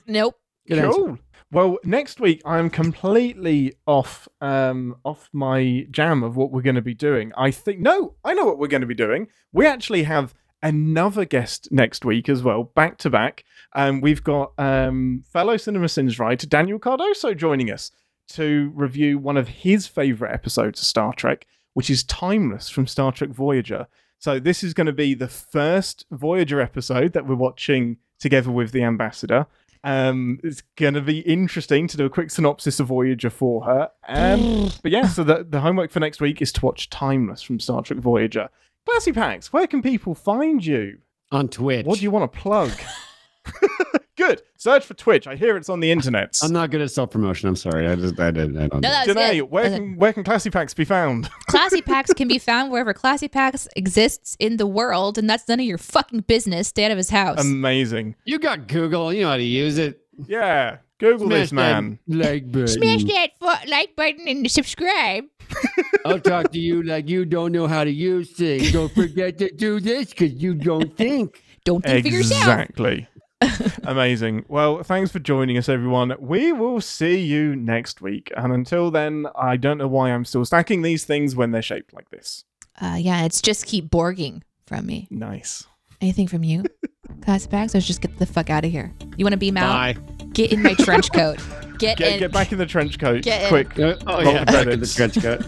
nope. 0.08 0.34
Good 0.68 0.90
cool. 0.92 1.18
Well, 1.52 1.78
next 1.84 2.20
week 2.20 2.42
I'm 2.44 2.70
completely 2.70 3.74
off 3.86 4.28
um 4.40 4.96
off 5.04 5.28
my 5.32 5.86
jam 5.90 6.22
of 6.22 6.36
what 6.36 6.50
we're 6.50 6.62
going 6.62 6.76
to 6.76 6.82
be 6.82 6.94
doing. 6.94 7.32
I 7.36 7.50
think 7.50 7.80
no, 7.80 8.14
I 8.24 8.34
know 8.34 8.44
what 8.44 8.58
we're 8.58 8.66
going 8.66 8.80
to 8.80 8.86
be 8.86 8.94
doing. 8.94 9.28
We 9.52 9.66
actually 9.66 10.02
have 10.04 10.34
another 10.62 11.24
guest 11.24 11.68
next 11.70 12.04
week 12.04 12.28
as 12.28 12.42
well, 12.42 12.64
back 12.64 12.98
to 12.98 13.10
back. 13.10 13.44
Um, 13.74 14.00
we've 14.00 14.24
got 14.24 14.52
um 14.58 15.22
fellow 15.32 15.54
CinemaSins 15.54 16.18
writer 16.18 16.46
Daniel 16.46 16.80
Cardoso 16.80 17.36
joining 17.36 17.70
us 17.70 17.92
to 18.28 18.72
review 18.74 19.18
one 19.18 19.36
of 19.36 19.46
his 19.48 19.86
favorite 19.86 20.32
episodes 20.32 20.80
of 20.80 20.86
Star 20.86 21.12
Trek, 21.12 21.46
which 21.74 21.90
is 21.90 22.02
Timeless 22.02 22.68
from 22.68 22.88
Star 22.88 23.12
Trek 23.12 23.30
Voyager. 23.30 23.86
So 24.18 24.40
this 24.40 24.64
is 24.64 24.74
going 24.74 24.86
to 24.88 24.92
be 24.92 25.14
the 25.14 25.28
first 25.28 26.06
Voyager 26.10 26.60
episode 26.60 27.12
that 27.12 27.26
we're 27.26 27.36
watching 27.36 27.98
together 28.18 28.50
with 28.50 28.72
the 28.72 28.82
ambassador. 28.82 29.46
Um, 29.86 30.40
it's 30.42 30.64
going 30.74 30.94
to 30.94 31.00
be 31.00 31.20
interesting 31.20 31.86
to 31.86 31.96
do 31.96 32.06
a 32.06 32.10
quick 32.10 32.32
synopsis 32.32 32.80
of 32.80 32.88
Voyager 32.88 33.30
for 33.30 33.64
her. 33.66 33.88
Um, 34.08 34.68
but 34.82 34.90
yeah, 34.90 35.06
so 35.06 35.22
the, 35.22 35.46
the 35.48 35.60
homework 35.60 35.92
for 35.92 36.00
next 36.00 36.20
week 36.20 36.42
is 36.42 36.50
to 36.52 36.66
watch 36.66 36.90
Timeless 36.90 37.40
from 37.40 37.60
Star 37.60 37.82
Trek 37.82 38.00
Voyager. 38.00 38.48
Classy 38.84 39.12
Pax, 39.12 39.52
where 39.52 39.68
can 39.68 39.82
people 39.82 40.16
find 40.16 40.66
you? 40.66 40.98
On 41.30 41.48
Twitch. 41.48 41.86
What 41.86 41.98
do 41.98 42.02
you 42.02 42.10
want 42.10 42.32
to 42.32 42.38
plug? 42.38 42.70
Good. 44.16 44.42
Search 44.56 44.84
for 44.86 44.94
Twitch. 44.94 45.26
I 45.26 45.36
hear 45.36 45.56
it's 45.58 45.68
on 45.68 45.80
the 45.80 45.90
internet. 45.90 46.38
I'm 46.42 46.52
not 46.52 46.70
good 46.70 46.80
at 46.80 46.90
self 46.90 47.10
promotion. 47.10 47.50
I'm 47.50 47.56
sorry. 47.56 47.86
I 47.86 47.94
just 47.96 48.18
I 48.18 48.30
didn't. 48.30 48.56
I 48.56 48.66
don't. 48.66 48.80
No, 48.80 48.88
do 49.04 49.12
that's 49.12 49.30
Deneé, 49.30 49.40
good. 49.40 49.50
where 49.50 49.62
That's 49.64 49.76
can, 49.76 49.96
where 49.96 50.12
can 50.14 50.24
Classy 50.24 50.48
Pax 50.48 50.72
be 50.72 50.86
found? 50.86 51.28
Classy 51.48 51.82
Pax 51.82 52.14
can 52.14 52.26
be 52.26 52.38
found 52.38 52.72
wherever 52.72 52.94
Classy 52.94 53.28
Pax 53.28 53.68
exists 53.76 54.34
in 54.40 54.56
the 54.56 54.66
world, 54.66 55.18
and 55.18 55.28
that's 55.28 55.46
none 55.48 55.60
of 55.60 55.66
your 55.66 55.76
fucking 55.76 56.20
business. 56.20 56.68
Stay 56.68 56.86
out 56.86 56.92
of 56.92 56.96
his 56.96 57.10
house. 57.10 57.38
Amazing. 57.40 58.16
You 58.24 58.38
got 58.38 58.68
Google. 58.68 59.12
You 59.12 59.22
know 59.22 59.28
how 59.28 59.36
to 59.36 59.42
use 59.42 59.76
it. 59.76 60.00
Yeah. 60.26 60.78
Google 60.98 61.28
this, 61.28 61.50
Smash 61.50 61.74
that 61.74 61.82
man. 61.82 61.98
Like 62.08 62.50
button. 62.50 62.68
Smash 62.68 63.04
that 63.04 63.28
fu- 63.38 63.70
like 63.70 63.94
button 63.96 64.26
and 64.26 64.50
subscribe. 64.50 65.24
I'll 66.06 66.20
talk 66.20 66.52
to 66.52 66.58
you 66.58 66.82
like 66.82 67.06
you 67.06 67.26
don't 67.26 67.52
know 67.52 67.66
how 67.66 67.84
to 67.84 67.90
use 67.90 68.30
things. 68.32 68.72
Don't 68.72 68.92
forget 68.94 69.36
to 69.38 69.50
do 69.52 69.78
this 69.78 70.08
because 70.08 70.32
you 70.32 70.54
don't 70.54 70.96
think. 70.96 71.42
Don't 71.64 71.84
think 71.84 72.06
for 72.06 72.12
yourself. 72.12 72.40
Exactly. 72.42 73.06
Amazing. 73.84 74.44
Well, 74.48 74.82
thanks 74.82 75.10
for 75.10 75.18
joining 75.18 75.56
us, 75.58 75.68
everyone. 75.68 76.14
We 76.18 76.52
will 76.52 76.80
see 76.80 77.18
you 77.20 77.56
next 77.56 78.00
week. 78.00 78.32
And 78.36 78.52
until 78.52 78.90
then, 78.90 79.26
I 79.36 79.56
don't 79.56 79.78
know 79.78 79.88
why 79.88 80.10
I'm 80.10 80.24
still 80.24 80.44
stacking 80.44 80.82
these 80.82 81.04
things 81.04 81.36
when 81.36 81.50
they're 81.50 81.62
shaped 81.62 81.92
like 81.94 82.10
this. 82.10 82.44
Uh, 82.80 82.96
yeah, 82.98 83.24
it's 83.24 83.40
just 83.40 83.66
keep 83.66 83.88
borging 83.88 84.42
from 84.66 84.86
me. 84.86 85.08
Nice. 85.10 85.64
Anything 86.00 86.26
from 86.28 86.44
you? 86.44 86.64
Classy 87.22 87.48
Pax, 87.48 87.74
or 87.74 87.80
just 87.80 88.00
get 88.00 88.18
the 88.18 88.26
fuck 88.26 88.50
out 88.50 88.64
of 88.64 88.70
here. 88.70 88.92
You 89.16 89.24
want 89.24 89.32
to 89.32 89.38
beam 89.38 89.56
out? 89.56 89.72
Bye. 89.72 90.26
Get 90.32 90.52
in 90.52 90.62
my 90.62 90.74
trench 90.74 91.10
coat. 91.12 91.38
Get, 91.78 91.98
Get, 91.98 92.12
in. 92.14 92.18
get 92.20 92.32
back 92.32 92.52
in 92.52 92.58
the 92.58 92.64
trench 92.64 92.98
coat. 92.98 93.22
Get 93.22 93.42
in. 93.42 93.48
Quick. 93.48 93.78
Uh, 93.78 93.96
oh 94.06 94.20
yeah, 94.20 94.44
the 94.44 94.52
back 94.52 94.66
in 94.66 94.80
the 94.80 94.86
trench 94.86 95.20
coat. 95.20 95.44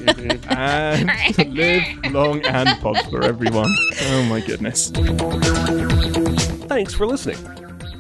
And 0.50 1.56
live 1.56 2.12
long 2.12 2.44
and 2.44 2.78
prosper, 2.80 3.24
everyone. 3.24 3.74
Oh 4.02 4.22
my 4.24 4.40
goodness. 4.40 4.90
Thanks 6.66 6.92
for 6.92 7.06
listening. 7.06 7.38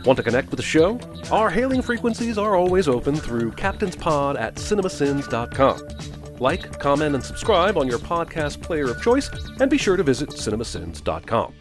Want 0.08 0.16
to 0.16 0.22
connect 0.22 0.50
with 0.50 0.56
the 0.56 0.62
show? 0.62 0.98
Our 1.30 1.50
hailing 1.50 1.82
frequencies 1.82 2.38
are 2.38 2.56
always 2.56 2.88
open 2.88 3.14
through 3.14 3.52
captainspod 3.52 4.40
at 4.40 4.54
cinemasins.com. 4.54 6.38
Like, 6.40 6.78
comment, 6.78 7.14
and 7.14 7.22
subscribe 7.22 7.76
on 7.76 7.86
your 7.86 7.98
podcast 7.98 8.62
player 8.62 8.90
of 8.90 9.02
choice, 9.02 9.28
and 9.60 9.70
be 9.70 9.76
sure 9.76 9.98
to 9.98 10.02
visit 10.02 10.30
cinemasins.com. 10.30 11.52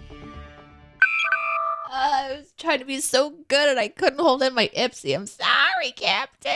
Uh, 1.02 1.92
I 1.92 2.38
was 2.38 2.54
trying 2.58 2.80
to 2.80 2.86
be 2.86 3.02
so 3.02 3.32
good 3.50 3.68
and 3.68 3.78
I 3.78 3.90
couldn't 3.90 4.20
hold 4.20 4.42
in 4.42 4.54
my 4.54 4.70
Ipsy. 4.78 5.14
I'm 5.14 5.28
sorry, 5.28 5.92
Captain. 5.98 6.54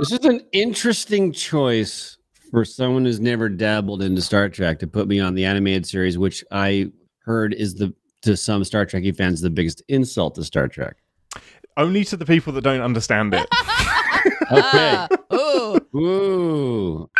This 0.00 0.10
is 0.10 0.24
an 0.24 0.40
interesting 0.50 1.32
choice 1.32 2.18
for 2.50 2.64
someone 2.64 3.04
who's 3.04 3.20
never 3.20 3.48
dabbled 3.48 4.02
into 4.02 4.22
Star 4.22 4.48
Trek 4.48 4.80
to 4.80 4.88
put 4.88 5.06
me 5.06 5.20
on 5.20 5.36
the 5.36 5.44
animated 5.44 5.86
series, 5.86 6.18
which 6.18 6.42
I 6.50 6.90
heard 7.20 7.54
is 7.54 7.76
the 7.76 7.94
to 8.22 8.36
some 8.36 8.64
Star 8.64 8.86
Trekky 8.86 9.14
fans 9.16 9.40
the 9.40 9.50
biggest 9.50 9.82
insult 9.88 10.34
to 10.36 10.44
Star 10.44 10.68
Trek. 10.68 10.96
Only 11.76 12.04
to 12.04 12.16
the 12.16 12.26
people 12.26 12.52
that 12.54 12.62
don't 12.62 12.82
understand 12.82 13.34
it. 13.34 13.46
Okay. 14.52 14.96
Ah, 15.00 15.08
ooh. 15.32 15.78
Ooh. 15.96 17.10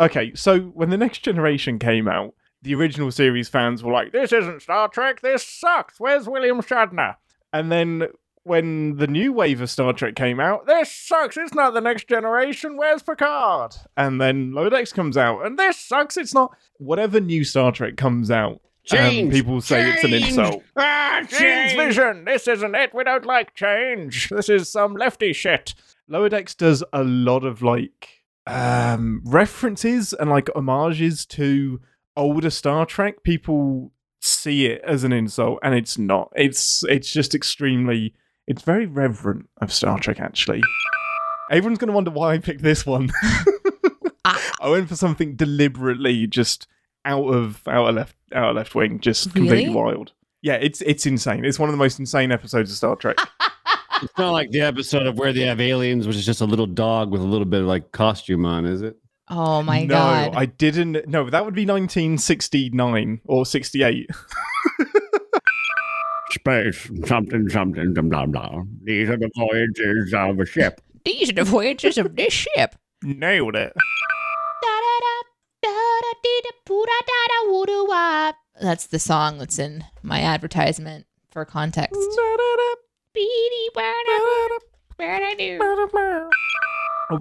okay, 0.00 0.32
so 0.34 0.60
when 0.60 0.90
the 0.90 0.96
next 0.96 1.18
generation 1.18 1.78
came 1.78 2.06
out, 2.06 2.34
the 2.62 2.74
original 2.74 3.10
series 3.10 3.48
fans 3.48 3.82
were 3.82 3.92
like, 3.92 4.12
"This 4.12 4.32
isn't 4.32 4.62
Star 4.62 4.88
Trek. 4.88 5.20
This 5.20 5.44
sucks. 5.44 5.98
Where's 5.98 6.28
William 6.28 6.62
Shatner?" 6.62 7.16
And 7.52 7.70
then 7.70 8.06
when 8.44 8.96
the 8.96 9.08
new 9.08 9.32
wave 9.32 9.60
of 9.60 9.68
Star 9.70 9.92
Trek 9.92 10.14
came 10.14 10.38
out, 10.38 10.66
this 10.66 10.90
sucks. 10.92 11.36
It's 11.36 11.52
not 11.52 11.74
the 11.74 11.80
next 11.80 12.08
generation. 12.08 12.76
Where's 12.76 13.02
Picard? 13.02 13.74
And 13.96 14.20
then 14.20 14.52
Lower 14.52 14.70
Decks 14.70 14.92
comes 14.92 15.16
out, 15.16 15.44
and 15.44 15.58
this 15.58 15.76
sucks. 15.76 16.16
It's 16.16 16.32
not. 16.32 16.56
Whatever 16.78 17.18
new 17.20 17.42
Star 17.42 17.72
Trek 17.72 17.96
comes 17.96 18.30
out, 18.30 18.60
um, 18.92 19.30
people 19.30 19.60
say 19.60 19.90
it's 19.90 20.04
an 20.04 20.14
insult. 20.14 20.62
Ah, 20.76 21.22
Change 21.28 21.74
vision. 21.76 22.24
This 22.24 22.46
isn't 22.46 22.74
it. 22.74 22.94
We 22.94 23.04
don't 23.04 23.24
like 23.26 23.54
change. 23.54 24.28
This 24.28 24.48
is 24.48 24.68
some 24.68 24.94
lefty 24.94 25.32
shit. 25.32 25.74
Lower 26.08 26.28
Decks 26.28 26.54
does 26.54 26.84
a 26.92 27.02
lot 27.02 27.44
of 27.44 27.62
like 27.62 28.08
um 28.46 29.22
references 29.24 30.12
and 30.12 30.30
like 30.30 30.48
homages 30.54 31.26
to 31.26 31.80
older 32.16 32.50
Star 32.50 32.86
Trek. 32.86 33.22
People 33.24 33.92
see 34.20 34.66
it 34.66 34.80
as 34.84 35.04
an 35.04 35.12
insult 35.12 35.58
and 35.62 35.74
it's 35.74 35.98
not. 35.98 36.32
It's 36.36 36.84
it's 36.84 37.10
just 37.10 37.34
extremely 37.34 38.14
it's 38.46 38.62
very 38.62 38.86
reverent 38.86 39.48
of 39.60 39.72
Star 39.72 39.98
Trek 39.98 40.20
actually. 40.20 40.62
Everyone's 41.50 41.78
gonna 41.78 41.92
wonder 41.92 42.10
why 42.10 42.34
I 42.34 42.38
picked 42.38 42.62
this 42.62 42.86
one. 42.86 43.10
Ah. 44.28 44.54
I 44.60 44.68
went 44.70 44.88
for 44.88 44.96
something 44.96 45.36
deliberately 45.36 46.26
just 46.26 46.66
out 47.06 47.26
of 47.28 47.62
out 47.66 47.88
of 47.88 47.94
left 47.94 48.16
out 48.34 48.50
of 48.50 48.56
left 48.56 48.74
wing, 48.74 49.00
just 49.00 49.32
completely 49.32 49.64
Really? 49.68 49.74
wild. 49.74 50.12
Yeah, 50.42 50.54
it's 50.54 50.80
it's 50.82 51.06
insane. 51.06 51.44
It's 51.44 51.58
one 51.58 51.68
of 51.68 51.72
the 51.72 51.78
most 51.78 51.98
insane 51.98 52.32
episodes 52.32 52.70
of 52.70 52.76
Star 52.76 52.96
Trek. 52.96 53.16
It's 54.02 54.18
not 54.18 54.32
like 54.32 54.50
the 54.50 54.60
episode 54.60 55.06
of 55.06 55.16
where 55.16 55.32
they 55.32 55.46
have 55.46 55.58
aliens, 55.58 56.06
which 56.06 56.16
is 56.16 56.26
just 56.26 56.42
a 56.42 56.44
little 56.44 56.66
dog 56.66 57.10
with 57.10 57.22
a 57.22 57.24
little 57.24 57.46
bit 57.46 57.62
of 57.62 57.66
like 57.66 57.92
costume 57.92 58.44
on, 58.44 58.66
is 58.66 58.82
it? 58.82 58.94
Oh 59.30 59.62
my 59.62 59.84
no, 59.84 59.94
god. 59.94 60.34
I 60.36 60.44
didn't. 60.44 61.08
No, 61.08 61.30
that 61.30 61.46
would 61.46 61.54
be 61.54 61.64
1969 61.64 63.22
or 63.24 63.46
68. 63.46 64.10
Space, 66.32 66.90
something, 67.06 67.48
something, 67.48 67.94
blah, 67.94 68.02
blah, 68.02 68.26
blah. 68.26 68.62
These 68.82 69.08
are 69.08 69.16
the 69.16 69.30
voyages 69.34 70.12
of 70.12 70.38
a 70.40 70.44
ship. 70.44 70.82
These 71.06 71.30
are 71.30 71.34
the 71.34 71.44
voyages 71.44 71.96
of 71.96 72.16
this 72.16 72.34
ship. 72.34 72.74
Nailed 73.02 73.56
it. 73.56 73.72
That's 78.60 78.86
the 78.86 78.98
song 78.98 79.38
that's 79.38 79.58
in 79.58 79.84
my 80.02 80.20
advertisement 80.20 81.06
for 81.30 81.44
context. 81.44 82.00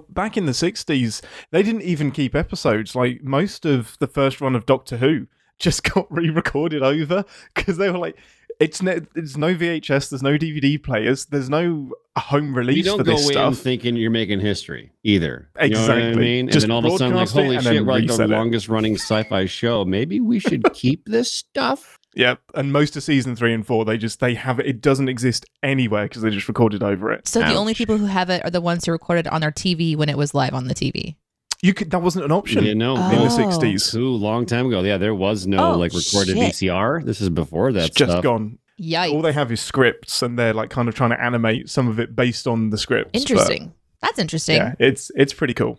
Back 0.10 0.38
in 0.38 0.46
the 0.46 0.52
60s, 0.52 1.22
they 1.52 1.62
didn't 1.62 1.84
even 1.84 2.12
keep 2.12 2.34
episodes. 2.36 2.96
Like 2.96 3.24
most 3.24 3.66
of 3.66 3.98
the 4.00 4.08
first 4.08 4.42
run 4.42 4.56
of 4.56 4.66
Doctor 4.66 4.98
Who 4.98 5.28
just 5.60 5.84
got 5.94 6.12
re-recorded 6.12 6.82
over 6.82 7.26
because 7.54 7.78
they 7.78 7.90
were 7.90 7.98
like, 7.98 8.18
it's 8.60 8.82
no, 8.82 9.00
there's 9.14 9.38
no 9.38 9.54
VHS, 9.56 10.10
there's 10.10 10.24
no 10.24 10.38
DVD 10.38 10.82
players, 10.82 11.26
there's 11.26 11.50
no 11.50 11.92
home 12.18 12.48
You 12.50 12.54
release 12.54 12.86
don't 12.86 12.98
for 13.00 13.04
go 13.04 13.12
this 13.12 13.26
in 13.28 13.32
stuff. 13.34 13.58
thinking 13.58 13.96
you're 13.98 14.10
making 14.12 14.40
history 14.40 14.92
either. 15.04 15.50
You 15.62 15.70
know 15.70 15.82
what 15.82 15.92
I 15.92 15.96
Exactly. 15.98 16.22
mean? 16.24 16.40
And 16.46 16.52
Just 16.52 16.64
then 16.64 16.72
all 16.72 16.80
of 16.86 16.86
a 16.94 16.98
sudden, 16.98 17.16
like, 17.16 17.30
holy 17.30 17.60
shit, 17.62 17.86
we're 17.86 17.92
like 17.92 18.08
the 18.08 18.14
reset 18.14 18.30
it. 18.32 18.34
longest 18.34 18.70
running 18.70 18.96
sci-fi 18.96 19.46
show. 19.46 19.84
Maybe 19.86 20.20
we 20.20 20.40
should 20.40 20.64
keep 20.74 21.04
this 21.06 21.32
stuff. 21.32 22.00
Yep, 22.16 22.40
and 22.54 22.72
most 22.72 22.96
of 22.96 23.04
season 23.04 23.36
three 23.36 23.54
and 23.54 23.68
four, 23.68 23.84
they 23.84 23.98
just 23.98 24.22
they 24.22 24.36
have 24.36 24.60
it. 24.62 24.66
It 24.66 24.80
doesn't 24.80 25.10
exist 25.10 25.46
anywhere 25.62 26.04
because 26.06 26.22
they 26.22 26.30
just 26.30 26.48
recorded 26.48 26.82
over 26.82 27.12
it. 27.12 27.28
So 27.28 27.40
the 27.42 27.56
only 27.56 27.74
people 27.74 27.98
who 27.98 28.06
have 28.06 28.30
it 28.30 28.42
are 28.46 28.50
the 28.50 28.62
ones 28.62 28.86
who 28.86 28.94
recorded 28.94 29.28
on 29.28 29.42
their 29.42 29.52
TV 29.52 29.98
when 29.98 30.08
it 30.08 30.18
was 30.18 30.34
live 30.34 30.54
on 30.54 30.68
the 30.70 30.76
TV. 30.76 31.18
You 31.66 31.74
could 31.74 31.90
that 31.92 32.02
wasn't 32.02 32.26
an 32.26 32.32
option 32.32 32.64
You 32.64 32.76
know, 32.76 32.96
in 32.96 33.18
the 33.18 33.26
Oh. 33.26 33.30
sixties. 33.30 33.94
Ooh, 33.96 34.10
long 34.16 34.46
time 34.46 34.66
ago. 34.68 34.82
Yeah, 34.82 34.98
there 34.98 35.16
was 35.16 35.48
no 35.48 35.74
Oh, 35.74 35.78
like 35.78 35.94
recorded 35.94 36.38
shit. 36.38 36.54
VCR. 36.54 37.04
This 37.04 37.22
is 37.22 37.30
before 37.30 37.72
that 37.74 37.86
It's 37.88 37.96
just 37.96 38.12
stuff. 38.12 38.24
gone. 38.24 38.60
Yikes. 38.80 39.14
All 39.14 39.22
they 39.22 39.32
have 39.34 39.52
is 39.52 39.62
scripts, 39.62 40.22
and 40.22 40.38
they're 40.38 40.54
like 40.54 40.70
kind 40.70 40.88
of 40.90 40.96
trying 40.96 41.12
to 41.12 41.22
animate 41.24 41.70
some 41.70 41.88
of 41.88 42.00
it 42.00 42.16
based 42.16 42.46
on 42.48 42.70
the 42.72 42.78
scripts. 42.78 43.12
but, 43.14 43.22
Interesting. 43.22 43.74
That's 44.02 44.20
interesting. 44.20 44.58
yeah, 44.58 44.76
it's 44.80 45.12
it's 45.16 45.34
pretty 45.34 45.54
cool. 45.54 45.78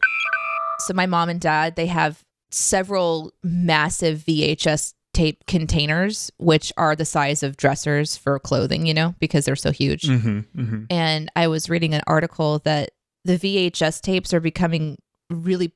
So 0.81 0.95
my 0.95 1.07
mom 1.07 1.29
and 1.29 1.41
dad, 1.41 1.77
they 1.77 1.87
have 1.87 2.23
several 2.51 3.33
massive 3.43 4.19
VHS 4.27 4.95
tape 5.15 5.45
containers, 5.47 6.31
which 6.39 6.73
are 6.77 6.95
the 6.97 7.05
size 7.05 7.43
of 7.43 7.57
dressers 7.57 8.17
for 8.17 8.39
clothing, 8.39 8.87
you 8.87 8.93
know, 8.95 9.15
because 9.19 9.45
they're 9.47 9.57
so 9.57 9.71
huge. 9.73 10.03
Mm-hmm, 10.03 10.39
mm-hmm. 10.61 10.85
And 10.91 11.31
I 11.37 11.49
was 11.49 11.71
reading 11.71 11.95
an 11.95 12.03
article 12.07 12.59
that 12.61 12.91
the 13.25 13.39
VHS 13.39 14.01
tapes 14.03 14.35
are 14.35 14.41
becoming 14.41 14.97
really 15.31 15.67
like 15.69 15.76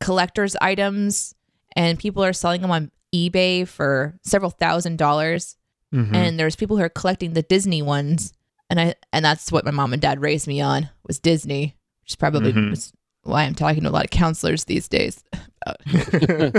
collector's 0.00 0.56
items 0.56 1.34
and 1.76 1.98
people 1.98 2.24
are 2.24 2.32
selling 2.32 2.62
them 2.62 2.70
on 2.70 2.90
eBay 3.14 3.66
for 3.66 4.18
several 4.22 4.50
thousand 4.50 4.96
dollars. 4.98 5.56
Mm-hmm. 5.94 6.14
And 6.14 6.38
there's 6.38 6.56
people 6.56 6.76
who 6.76 6.82
are 6.82 6.88
collecting 6.88 7.32
the 7.32 7.42
Disney 7.42 7.82
ones. 7.82 8.32
And 8.68 8.80
I 8.80 8.94
and 9.12 9.24
that's 9.24 9.50
what 9.50 9.64
my 9.64 9.70
mom 9.72 9.92
and 9.92 10.00
dad 10.02 10.20
raised 10.20 10.46
me 10.46 10.60
on 10.60 10.88
was 11.06 11.18
Disney, 11.18 11.76
which 12.02 12.12
is 12.12 12.16
probably 12.16 12.52
Mhm. 12.52 12.70
was 12.70 12.92
why 13.22 13.42
I'm 13.42 13.54
talking 13.54 13.82
to 13.82 13.88
a 13.88 13.90
lot 13.90 14.04
of 14.04 14.10
counselors 14.10 14.64
these 14.64 14.88
days. 14.88 15.22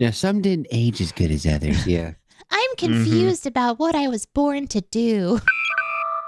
Yeah, 0.00 0.12
some 0.12 0.40
didn't 0.40 0.68
age 0.70 1.00
as 1.02 1.12
good 1.12 1.30
as 1.30 1.44
others. 1.44 1.86
Yeah. 1.86 2.14
I'm 2.50 2.76
confused 2.78 3.46
about 3.46 3.78
what 3.78 3.94
I 3.94 4.08
was 4.08 4.24
born 4.24 4.66
to 4.68 4.80
do. 4.80 5.40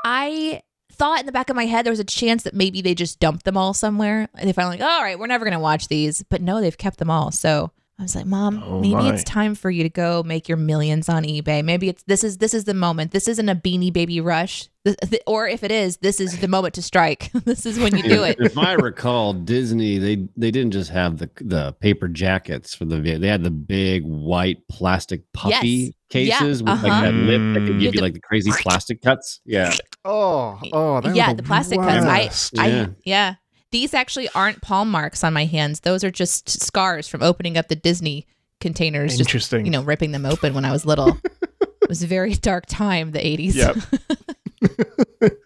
I 0.04 0.60
thought 1.02 1.18
in 1.18 1.26
the 1.26 1.32
back 1.32 1.50
of 1.50 1.56
my 1.56 1.66
head 1.66 1.84
there 1.84 1.90
was 1.90 1.98
a 1.98 2.04
chance 2.04 2.44
that 2.44 2.54
maybe 2.54 2.80
they 2.80 2.94
just 2.94 3.18
dumped 3.18 3.44
them 3.44 3.56
all 3.56 3.74
somewhere 3.74 4.28
and 4.36 4.48
they 4.48 4.52
finally 4.52 4.78
like, 4.78 4.88
all 4.88 5.02
right, 5.02 5.18
we're 5.18 5.26
never 5.26 5.44
gonna 5.44 5.58
watch 5.58 5.88
these. 5.88 6.22
But 6.28 6.40
no, 6.40 6.60
they've 6.60 6.78
kept 6.78 6.98
them 6.98 7.10
all. 7.10 7.32
So 7.32 7.72
I 8.02 8.04
was 8.04 8.16
like, 8.16 8.26
Mom, 8.26 8.60
Oh 8.66 8.80
maybe 8.80 8.94
my. 8.94 9.12
it's 9.14 9.22
time 9.22 9.54
for 9.54 9.70
you 9.70 9.84
to 9.84 9.88
go 9.88 10.24
make 10.24 10.48
your 10.48 10.58
millions 10.58 11.08
on 11.08 11.22
eBay. 11.22 11.62
Maybe 11.64 11.88
it's 11.88 12.02
this 12.02 12.24
is 12.24 12.38
this 12.38 12.52
is 12.52 12.64
the 12.64 12.74
moment. 12.74 13.12
This 13.12 13.28
isn't 13.28 13.48
a 13.48 13.54
beanie 13.54 13.92
baby 13.92 14.20
rush. 14.20 14.68
Th- 14.84 14.96
th- 15.08 15.22
or 15.24 15.46
if 15.46 15.62
it 15.62 15.70
is, 15.70 15.98
this 15.98 16.18
is 16.18 16.40
the 16.40 16.48
moment 16.48 16.74
to 16.74 16.82
strike. 16.82 17.30
this 17.44 17.64
is 17.64 17.78
when 17.78 17.96
you 17.96 18.02
do 18.02 18.24
it. 18.24 18.38
if 18.40 18.58
I 18.58 18.72
recall, 18.72 19.34
Disney 19.34 19.98
they 19.98 20.26
they 20.36 20.50
didn't 20.50 20.72
just 20.72 20.90
have 20.90 21.18
the 21.18 21.30
the 21.40 21.74
paper 21.74 22.08
jackets 22.08 22.74
for 22.74 22.86
the 22.86 22.96
video. 23.00 23.20
They 23.20 23.28
had 23.28 23.44
the 23.44 23.52
big 23.52 24.02
white 24.04 24.66
plastic 24.68 25.22
puffy 25.32 25.52
Yes. 25.52 25.92
Yeah, 26.10 26.38
cases 26.40 26.62
with 26.64 26.82
like 26.82 26.92
uh-huh. 26.92 27.00
that 27.02 27.14
lip 27.14 27.40
that 27.54 27.60
could 27.60 27.76
Mm. 27.76 27.80
give 27.80 27.94
You 27.94 27.98
you 27.98 28.02
like 28.02 28.14
the 28.14 28.20
crazy 28.20 28.50
plastic 28.50 29.00
cuts. 29.00 29.40
Yeah. 29.46 29.72
oh, 30.04 30.58
oh, 30.72 31.00
they 31.00 31.10
were 31.10 31.14
yeah, 31.14 31.32
the 31.34 31.42
plastic 31.44 31.78
cuts. 31.78 32.04
I, 32.04 32.24
worst. 32.24 32.58
I, 32.58 32.88
Yeah. 33.04 33.34
These 33.72 33.94
actually 33.94 34.28
aren't 34.34 34.62
palm 34.62 34.90
marks 34.90 35.24
on 35.24 35.32
my 35.32 35.44
hands. 35.46 35.80
Those 35.80 36.04
are 36.04 36.10
just 36.10 36.48
scars 36.48 37.08
from 37.08 37.22
opening 37.22 37.56
up 37.58 37.68
the 37.68 37.76
Disney 37.76 38.26
containers. 38.60 39.16
Just 39.16 39.20
Interesting. 39.28 39.64
you 39.64 39.72
know, 39.72 39.82
ripping 39.82 40.12
them 40.12 40.24
open 40.24 40.54
when 40.54 40.64
I 40.64 40.70
was 40.72 40.86
little. 40.86 41.18
it 41.60 41.88
was 41.88 42.02
a 42.02 42.06
very 42.06 42.34
dark 42.34 42.66
time, 42.66 43.10
the 43.12 43.18
80s. 43.18 43.54
Yep. 43.54 43.76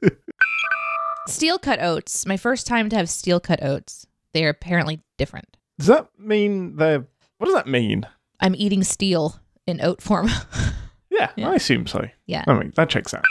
steel 1.29 1.59
cut 1.59 1.81
oats. 1.83 2.27
My 2.27 2.37
first 2.37 2.67
time 2.67 2.89
to 2.91 2.97
have 2.97 3.09
steel 3.09 3.41
cut 3.41 3.63
oats. 3.63 4.07
They 4.33 4.45
are 4.45 4.51
apparently 4.51 5.03
different. 5.19 5.57
Does 5.79 5.89
that 5.89 6.09
mean 6.19 6.77
they're? 6.77 7.07
What 7.39 7.47
does 7.47 7.55
that 7.55 7.67
mean? 7.67 8.07
I'm 8.41 8.55
eating 8.55 8.83
steel 8.85 9.41
in 9.67 9.81
oat 9.81 10.03
form. 10.03 10.29
Yeah, 11.09 11.31
Yeah. 11.35 11.49
I 11.49 11.55
assume 11.55 11.87
so. 11.87 12.07
yeah. 12.27 12.45
I 12.47 12.53
mean, 12.53 12.75
that 12.77 12.91
checks 12.91 13.15
out. 13.15 13.25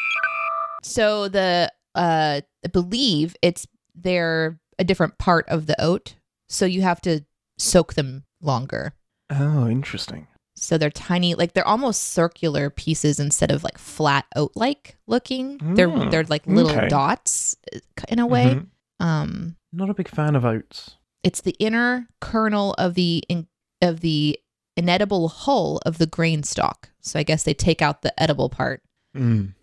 So 0.81 1.27
the 1.27 1.71
uh 1.93 2.41
I 2.63 2.67
believe 2.73 3.35
it's 3.43 3.67
they're 3.93 4.59
a 4.79 4.83
different 4.83 5.17
part 5.17 5.47
of 5.49 5.65
the 5.65 5.79
oat. 5.81 6.15
So 6.49 6.65
you 6.65 6.81
have 6.83 7.01
to 7.01 7.21
soak 7.57 7.93
them 7.93 8.25
longer. 8.41 8.93
Oh, 9.29 9.67
interesting. 9.67 10.27
So 10.57 10.77
they're 10.77 10.89
tiny, 10.89 11.35
like 11.35 11.53
they're 11.53 11.67
almost 11.67 12.03
circular 12.03 12.69
pieces 12.69 13.19
instead 13.19 13.51
of 13.51 13.63
like 13.63 13.77
flat 13.77 14.25
oat-like 14.35 14.95
looking. 15.07 15.57
They're 15.75 15.89
Mm, 15.89 16.11
they're 16.11 16.23
like 16.23 16.47
little 16.47 16.71
okay. 16.71 16.87
dots 16.87 17.57
uh, 17.75 17.79
in 18.07 18.19
a 18.19 18.27
way. 18.27 18.55
Mhm. 18.55 18.67
Um, 19.05 19.55
Not 19.73 19.89
a 19.89 19.93
big 19.93 20.07
fan 20.07 20.35
of 20.35 20.45
oats. 20.45 20.95
it's 21.23 21.41
the 21.41 21.55
inner 21.59 22.07
kernel 22.21 22.73
of 22.77 22.93
the 22.93 23.23
in, 23.27 23.47
of 23.81 23.99
the 24.01 24.39
inedible 24.77 25.27
hull 25.27 25.81
of 25.85 25.97
the 25.97 26.05
grain 26.07 26.43
stalk. 26.43 26.89
So 27.01 27.19
I 27.19 27.23
guess 27.23 27.43
they 27.43 27.53
take 27.53 27.81
out 27.81 28.01
the 28.01 28.17
edible 28.21 28.47
part. 28.49 28.81
Mm. 29.17 29.53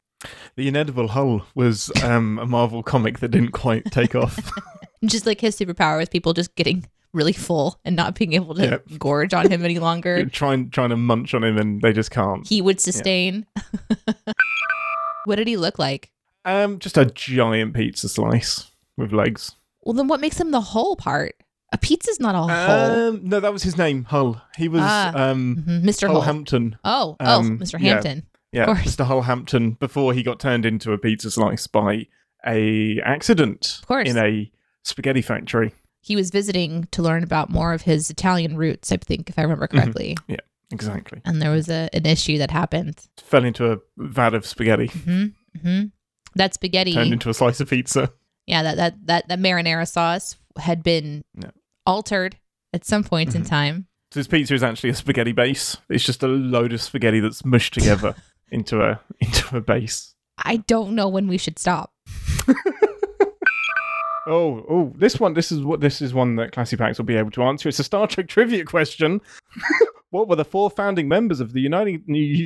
The 0.57 0.69
inedible 0.69 1.09
hull 1.09 1.47
was 1.55 1.91
um, 2.03 2.39
a 2.39 2.47
Marvel 2.47 2.83
comic 2.83 3.21
that 3.21 3.29
didn't 3.31 3.53
quite 3.53 3.85
take 3.87 4.15
off. 4.15 4.39
Just 5.05 5.27
like 5.27 5.41
his 5.41 5.57
superpower 5.59 6.01
is 6.03 6.09
people 6.09 6.33
just 6.33 6.55
getting 6.55 6.87
really 7.13 7.33
full 7.33 7.79
and 7.85 7.95
not 7.97 8.15
being 8.15 8.33
able 8.33 8.55
to 8.55 8.63
Yep. 8.63 8.85
gorge 8.99 9.35
on 9.35 9.51
him 9.51 9.65
any 9.65 9.79
longer. 9.79 10.25
trying 10.31 10.71
trying 10.71 10.91
to 10.91 10.97
munch 10.97 11.35
on 11.35 11.45
him, 11.45 11.59
and 11.59 11.83
they 11.83 11.93
just 11.93 12.11
can't. 12.11 12.47
He 12.47 12.63
would 12.63 12.81
sustain. 12.81 13.47
what 15.25 15.37
did 15.37 15.47
he 15.49 15.57
look 15.57 15.79
like? 15.79 16.11
Um, 16.45 16.79
just 16.79 16.97
a 16.99 17.05
giant 17.07 17.75
pizza 17.75 18.09
slice 18.09 18.71
with 18.97 19.13
legs. 19.13 19.53
Well, 19.83 19.95
then 19.95 20.09
what 20.09 20.21
makes 20.21 20.41
him 20.41 20.51
the 20.51 20.61
whole 20.61 20.97
part? 20.97 21.35
A 21.73 21.79
pizza's 21.79 22.21
not 22.21 22.35
a 22.35 22.39
whole. 22.39 23.09
Um, 23.09 23.21
no, 23.23 23.41
that 23.41 23.53
was 23.53 23.63
his 23.63 23.79
name, 23.79 24.05
Hull. 24.05 24.41
He 24.59 24.69
was 24.69 24.83
Ah. 24.85 25.13
um, 25.31 25.65
Mr. 25.67 26.07
Hull 26.07 26.17
Hull. 26.17 26.21
Hampton. 26.23 26.77
Oh, 26.85 27.17
oh, 27.19 27.39
Um, 27.39 27.59
Mr. 27.59 27.81
yeah. 27.81 27.95
Hampton. 27.95 28.27
Yeah, 28.53 28.67
course. 28.67 28.81
Mr. 28.97 29.07
Hullhampton 29.07 29.79
before 29.79 30.13
he 30.13 30.23
got 30.23 30.39
turned 30.39 30.67
into 30.67 30.93
a 30.93 30.99
pizza 30.99 31.31
slice 31.31 31.67
by 31.67 32.07
a 32.47 33.01
accident 33.01 33.79
Of 33.81 33.87
course. 33.89 34.07
in 34.11 34.19
a 34.19 34.51
spaghetti 34.85 35.23
factory. 35.23 35.73
He 36.01 36.17
was 36.17 36.31
visiting 36.31 36.89
to 36.91 37.03
learn 37.03 37.23
about 37.23 37.49
more 37.51 37.73
of 37.73 37.83
his 37.83 38.11
Italian 38.11 38.57
roots, 38.57 38.91
I 38.91 38.97
think, 38.97 39.31
if 39.31 39.39
I 39.39 39.43
remember 39.43 39.67
Mm-hmm. 39.69 39.79
correctly. 39.79 40.17
Exactly. 40.73 41.21
And 41.25 41.41
there 41.43 41.51
was 41.51 41.69
a, 41.69 41.91
an 41.93 42.07
issue 42.07 42.39
that 42.39 42.51
happened. 42.51 42.99
Fell 43.19 43.45
into 43.45 43.71
a 43.73 43.79
vat 43.99 44.33
of 44.35 44.47
spaghetti, 44.47 44.87
hmm 44.87 45.27
hmm 45.61 45.83
That 46.35 46.55
spaghetti, 46.55 46.95
turned 46.95 47.13
into 47.13 47.29
a 47.29 47.35
slice 47.35 47.61
of 47.61 47.69
pizza. 47.69 48.11
yeah, 48.47 48.63
that, 48.63 48.77
that 48.79 49.07
that 49.07 49.29
that 49.29 49.39
marinara 49.39 49.87
sauce 49.87 50.37
had 50.59 50.83
been 50.83 51.23
Yeah. 51.39 51.51
altered 51.87 52.37
at 52.73 52.87
some 52.87 53.05
point 53.05 53.35
in 53.35 53.43
Mhm. 53.43 53.49
time. 53.49 53.87
So 54.13 54.21
his 54.21 54.29
pizza 54.29 54.55
is 54.55 54.63
actually 54.63 54.91
a 54.91 54.95
spaghetti 54.95 55.33
base. 55.33 55.77
It's 55.91 56.05
just 56.05 56.23
a 56.23 56.27
load 56.29 56.73
of 56.73 56.81
spaghetti 56.81 57.21
that's 57.21 57.45
mushed 57.45 57.75
together 57.75 58.15
into 58.51 58.81
a 58.83 58.99
into 59.21 59.57
a 59.57 59.61
base. 59.61 60.15
I 60.39 60.57
don't 60.57 60.95
know 60.95 61.07
when 61.09 61.29
we 61.29 61.37
should 61.39 61.59
stop. 61.59 61.93
Oh, 64.27 64.65
oh, 64.69 64.93
this 64.97 65.19
one. 65.19 65.35
This 65.35 65.51
is 65.51 65.63
what 65.63 65.81
this 65.81 66.01
is 66.01 66.15
one 66.15 66.37
that 66.37 66.53
Classy 66.53 66.77
Pax 66.77 66.99
will 66.99 67.05
be 67.05 67.17
able 67.17 67.31
to 67.33 67.43
answer. 67.43 67.69
It's 67.69 67.79
a 67.81 67.85
Star 67.85 68.07
Trek 68.07 68.29
trivia 68.29 68.65
question. 68.65 69.21
what 70.11 70.29
were 70.29 70.37
the 70.37 70.45
four 70.45 70.71
founding 70.71 71.09
members 71.09 71.41
of 71.41 71.53
the 71.53 71.61
United 71.61 72.03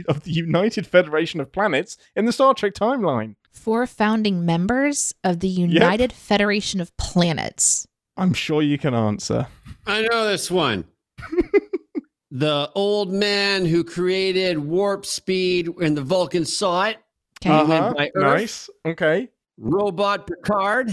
of 0.09 0.23
the 0.25 0.31
United 0.33 0.87
Federation 0.87 1.41
of 1.41 1.53
Planets 1.53 1.99
in 2.15 2.25
the 2.25 2.33
Star 2.33 2.55
Trek 2.55 2.73
timeline? 2.75 3.35
Four 3.53 3.87
founding 3.87 4.47
members 4.47 5.15
of 5.23 5.41
the 5.41 5.49
United 5.49 6.13
Federation 6.13 6.81
of 6.81 6.97
Planets. 6.97 7.87
I'm 8.17 8.33
sure 8.33 8.63
you 8.63 8.79
can 8.79 8.95
answer. 8.95 9.47
I 9.87 10.03
know 10.03 10.27
this 10.27 10.51
one. 10.51 10.85
the 12.31 12.71
old 12.75 13.13
man 13.13 13.67
who 13.67 13.85
created 13.85 14.59
warp 14.59 15.05
speed 15.07 15.69
and 15.81 15.97
the 15.97 16.03
Vulcan 16.03 16.45
saw 16.45 16.85
it. 16.87 16.97
Okay. 17.43 17.51
Uh, 17.51 17.67
went 17.67 17.85
Uh-huh. 17.85 17.95
by 17.95 18.11
Earth. 18.15 18.25
Nice. 18.41 18.71
Okay. 18.87 19.29
Robot 19.59 20.27
Picard. 20.27 20.93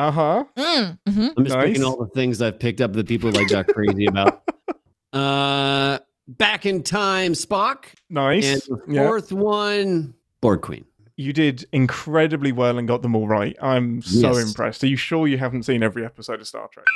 Uh 0.00 0.10
huh. 0.10 0.44
Mm, 0.56 0.98
mhm. 1.08 1.32
I'm 1.36 1.44
just 1.44 1.56
Nice. 1.56 1.66
picking 1.68 1.84
all 1.84 1.96
the 1.98 2.10
things 2.14 2.40
I've 2.40 2.58
picked 2.58 2.80
up 2.80 2.94
that 2.94 3.06
people 3.06 3.30
like 3.32 3.48
got 3.50 3.66
crazy 3.68 4.06
about. 4.06 4.42
Uh, 5.12 5.98
back 6.28 6.64
in 6.66 6.84
time, 6.84 7.32
Spock, 7.32 7.86
Nice. 8.08 8.46
and 8.46 8.62
the 8.86 8.94
Yeah. 8.94 9.06
fourth 9.08 9.32
one, 9.32 10.14
Borg 10.40 10.62
Queen. 10.62 10.84
You 11.16 11.32
did 11.32 11.66
incredibly 11.72 12.52
well 12.52 12.78
and 12.78 12.86
got 12.86 13.02
them 13.02 13.16
all 13.16 13.26
right. 13.26 13.56
I'm 13.60 14.02
so 14.02 14.28
Yes. 14.36 14.46
impressed. 14.46 14.84
Are 14.84 14.86
you 14.86 14.96
sure 14.96 15.26
you 15.26 15.36
haven't 15.36 15.64
seen 15.64 15.82
every 15.82 16.04
episode 16.04 16.40
of 16.40 16.46
Star 16.46 16.68
Trek? 16.72 16.86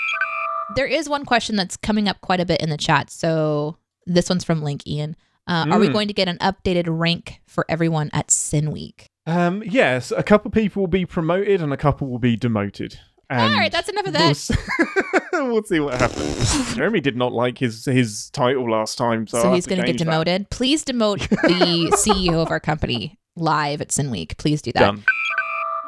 There 0.76 0.86
is 0.86 1.08
one 1.08 1.24
question 1.24 1.56
that's 1.56 1.76
coming 1.76 2.08
up 2.08 2.20
quite 2.20 2.38
a 2.38 2.46
bit 2.46 2.60
in 2.60 2.70
the 2.70 2.76
chat. 2.78 3.10
So 3.10 3.76
this 4.06 4.28
one's 4.30 4.44
from 4.44 4.62
Link 4.62 4.86
Ian. 4.86 5.16
Uh, 5.48 5.66
Are 5.72 5.80
we 5.80 5.88
Mm. 5.88 5.92
going 5.92 6.08
to 6.08 6.14
get 6.14 6.28
an 6.28 6.38
updated 6.38 6.84
rank 6.86 7.40
for 7.48 7.66
everyone 7.68 8.10
at 8.12 8.30
Sin 8.30 8.70
Week? 8.70 9.10
Um, 9.26 9.62
yes, 9.64 10.12
a 10.12 10.22
couple 10.22 10.50
people 10.50 10.82
will 10.82 10.88
be 10.88 11.06
promoted 11.06 11.62
and 11.62 11.72
a 11.72 11.76
couple 11.76 12.08
will 12.08 12.18
be 12.18 12.36
demoted. 12.36 12.98
All 13.30 13.48
right, 13.48 13.72
that's 13.72 13.88
enough 13.88 14.06
of 14.06 14.12
we'll, 14.12 14.34
that. 14.34 15.30
we'll 15.32 15.64
see 15.64 15.80
what 15.80 15.94
happens. 15.94 16.74
Jeremy 16.74 17.00
did 17.00 17.16
not 17.16 17.32
like 17.32 17.58
his 17.58 17.86
his 17.86 18.28
title 18.30 18.70
last 18.70 18.98
time, 18.98 19.26
so, 19.26 19.40
So, 19.40 19.54
he's 19.54 19.66
going 19.66 19.80
to 19.80 19.86
get 19.86 19.92
change 19.92 20.00
that. 20.00 20.04
demoted. 20.04 20.50
Please 20.50 20.84
demote 20.84 21.26
the 21.30 21.90
CEO 21.96 22.34
of 22.34 22.50
our 22.50 22.60
company 22.60 23.18
live 23.34 23.80
at 23.80 23.90
Sin 23.90 24.10
Week. 24.10 24.36
Please 24.36 24.60
do 24.60 24.72
that. 24.72 24.80
Done. 24.80 25.04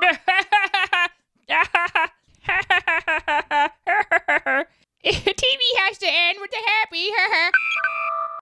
TV 5.04 5.60
has 5.78 5.98
to 5.98 6.06
end 6.08 6.38
with 6.40 6.50
the 6.50 6.62
happy. 6.66 7.10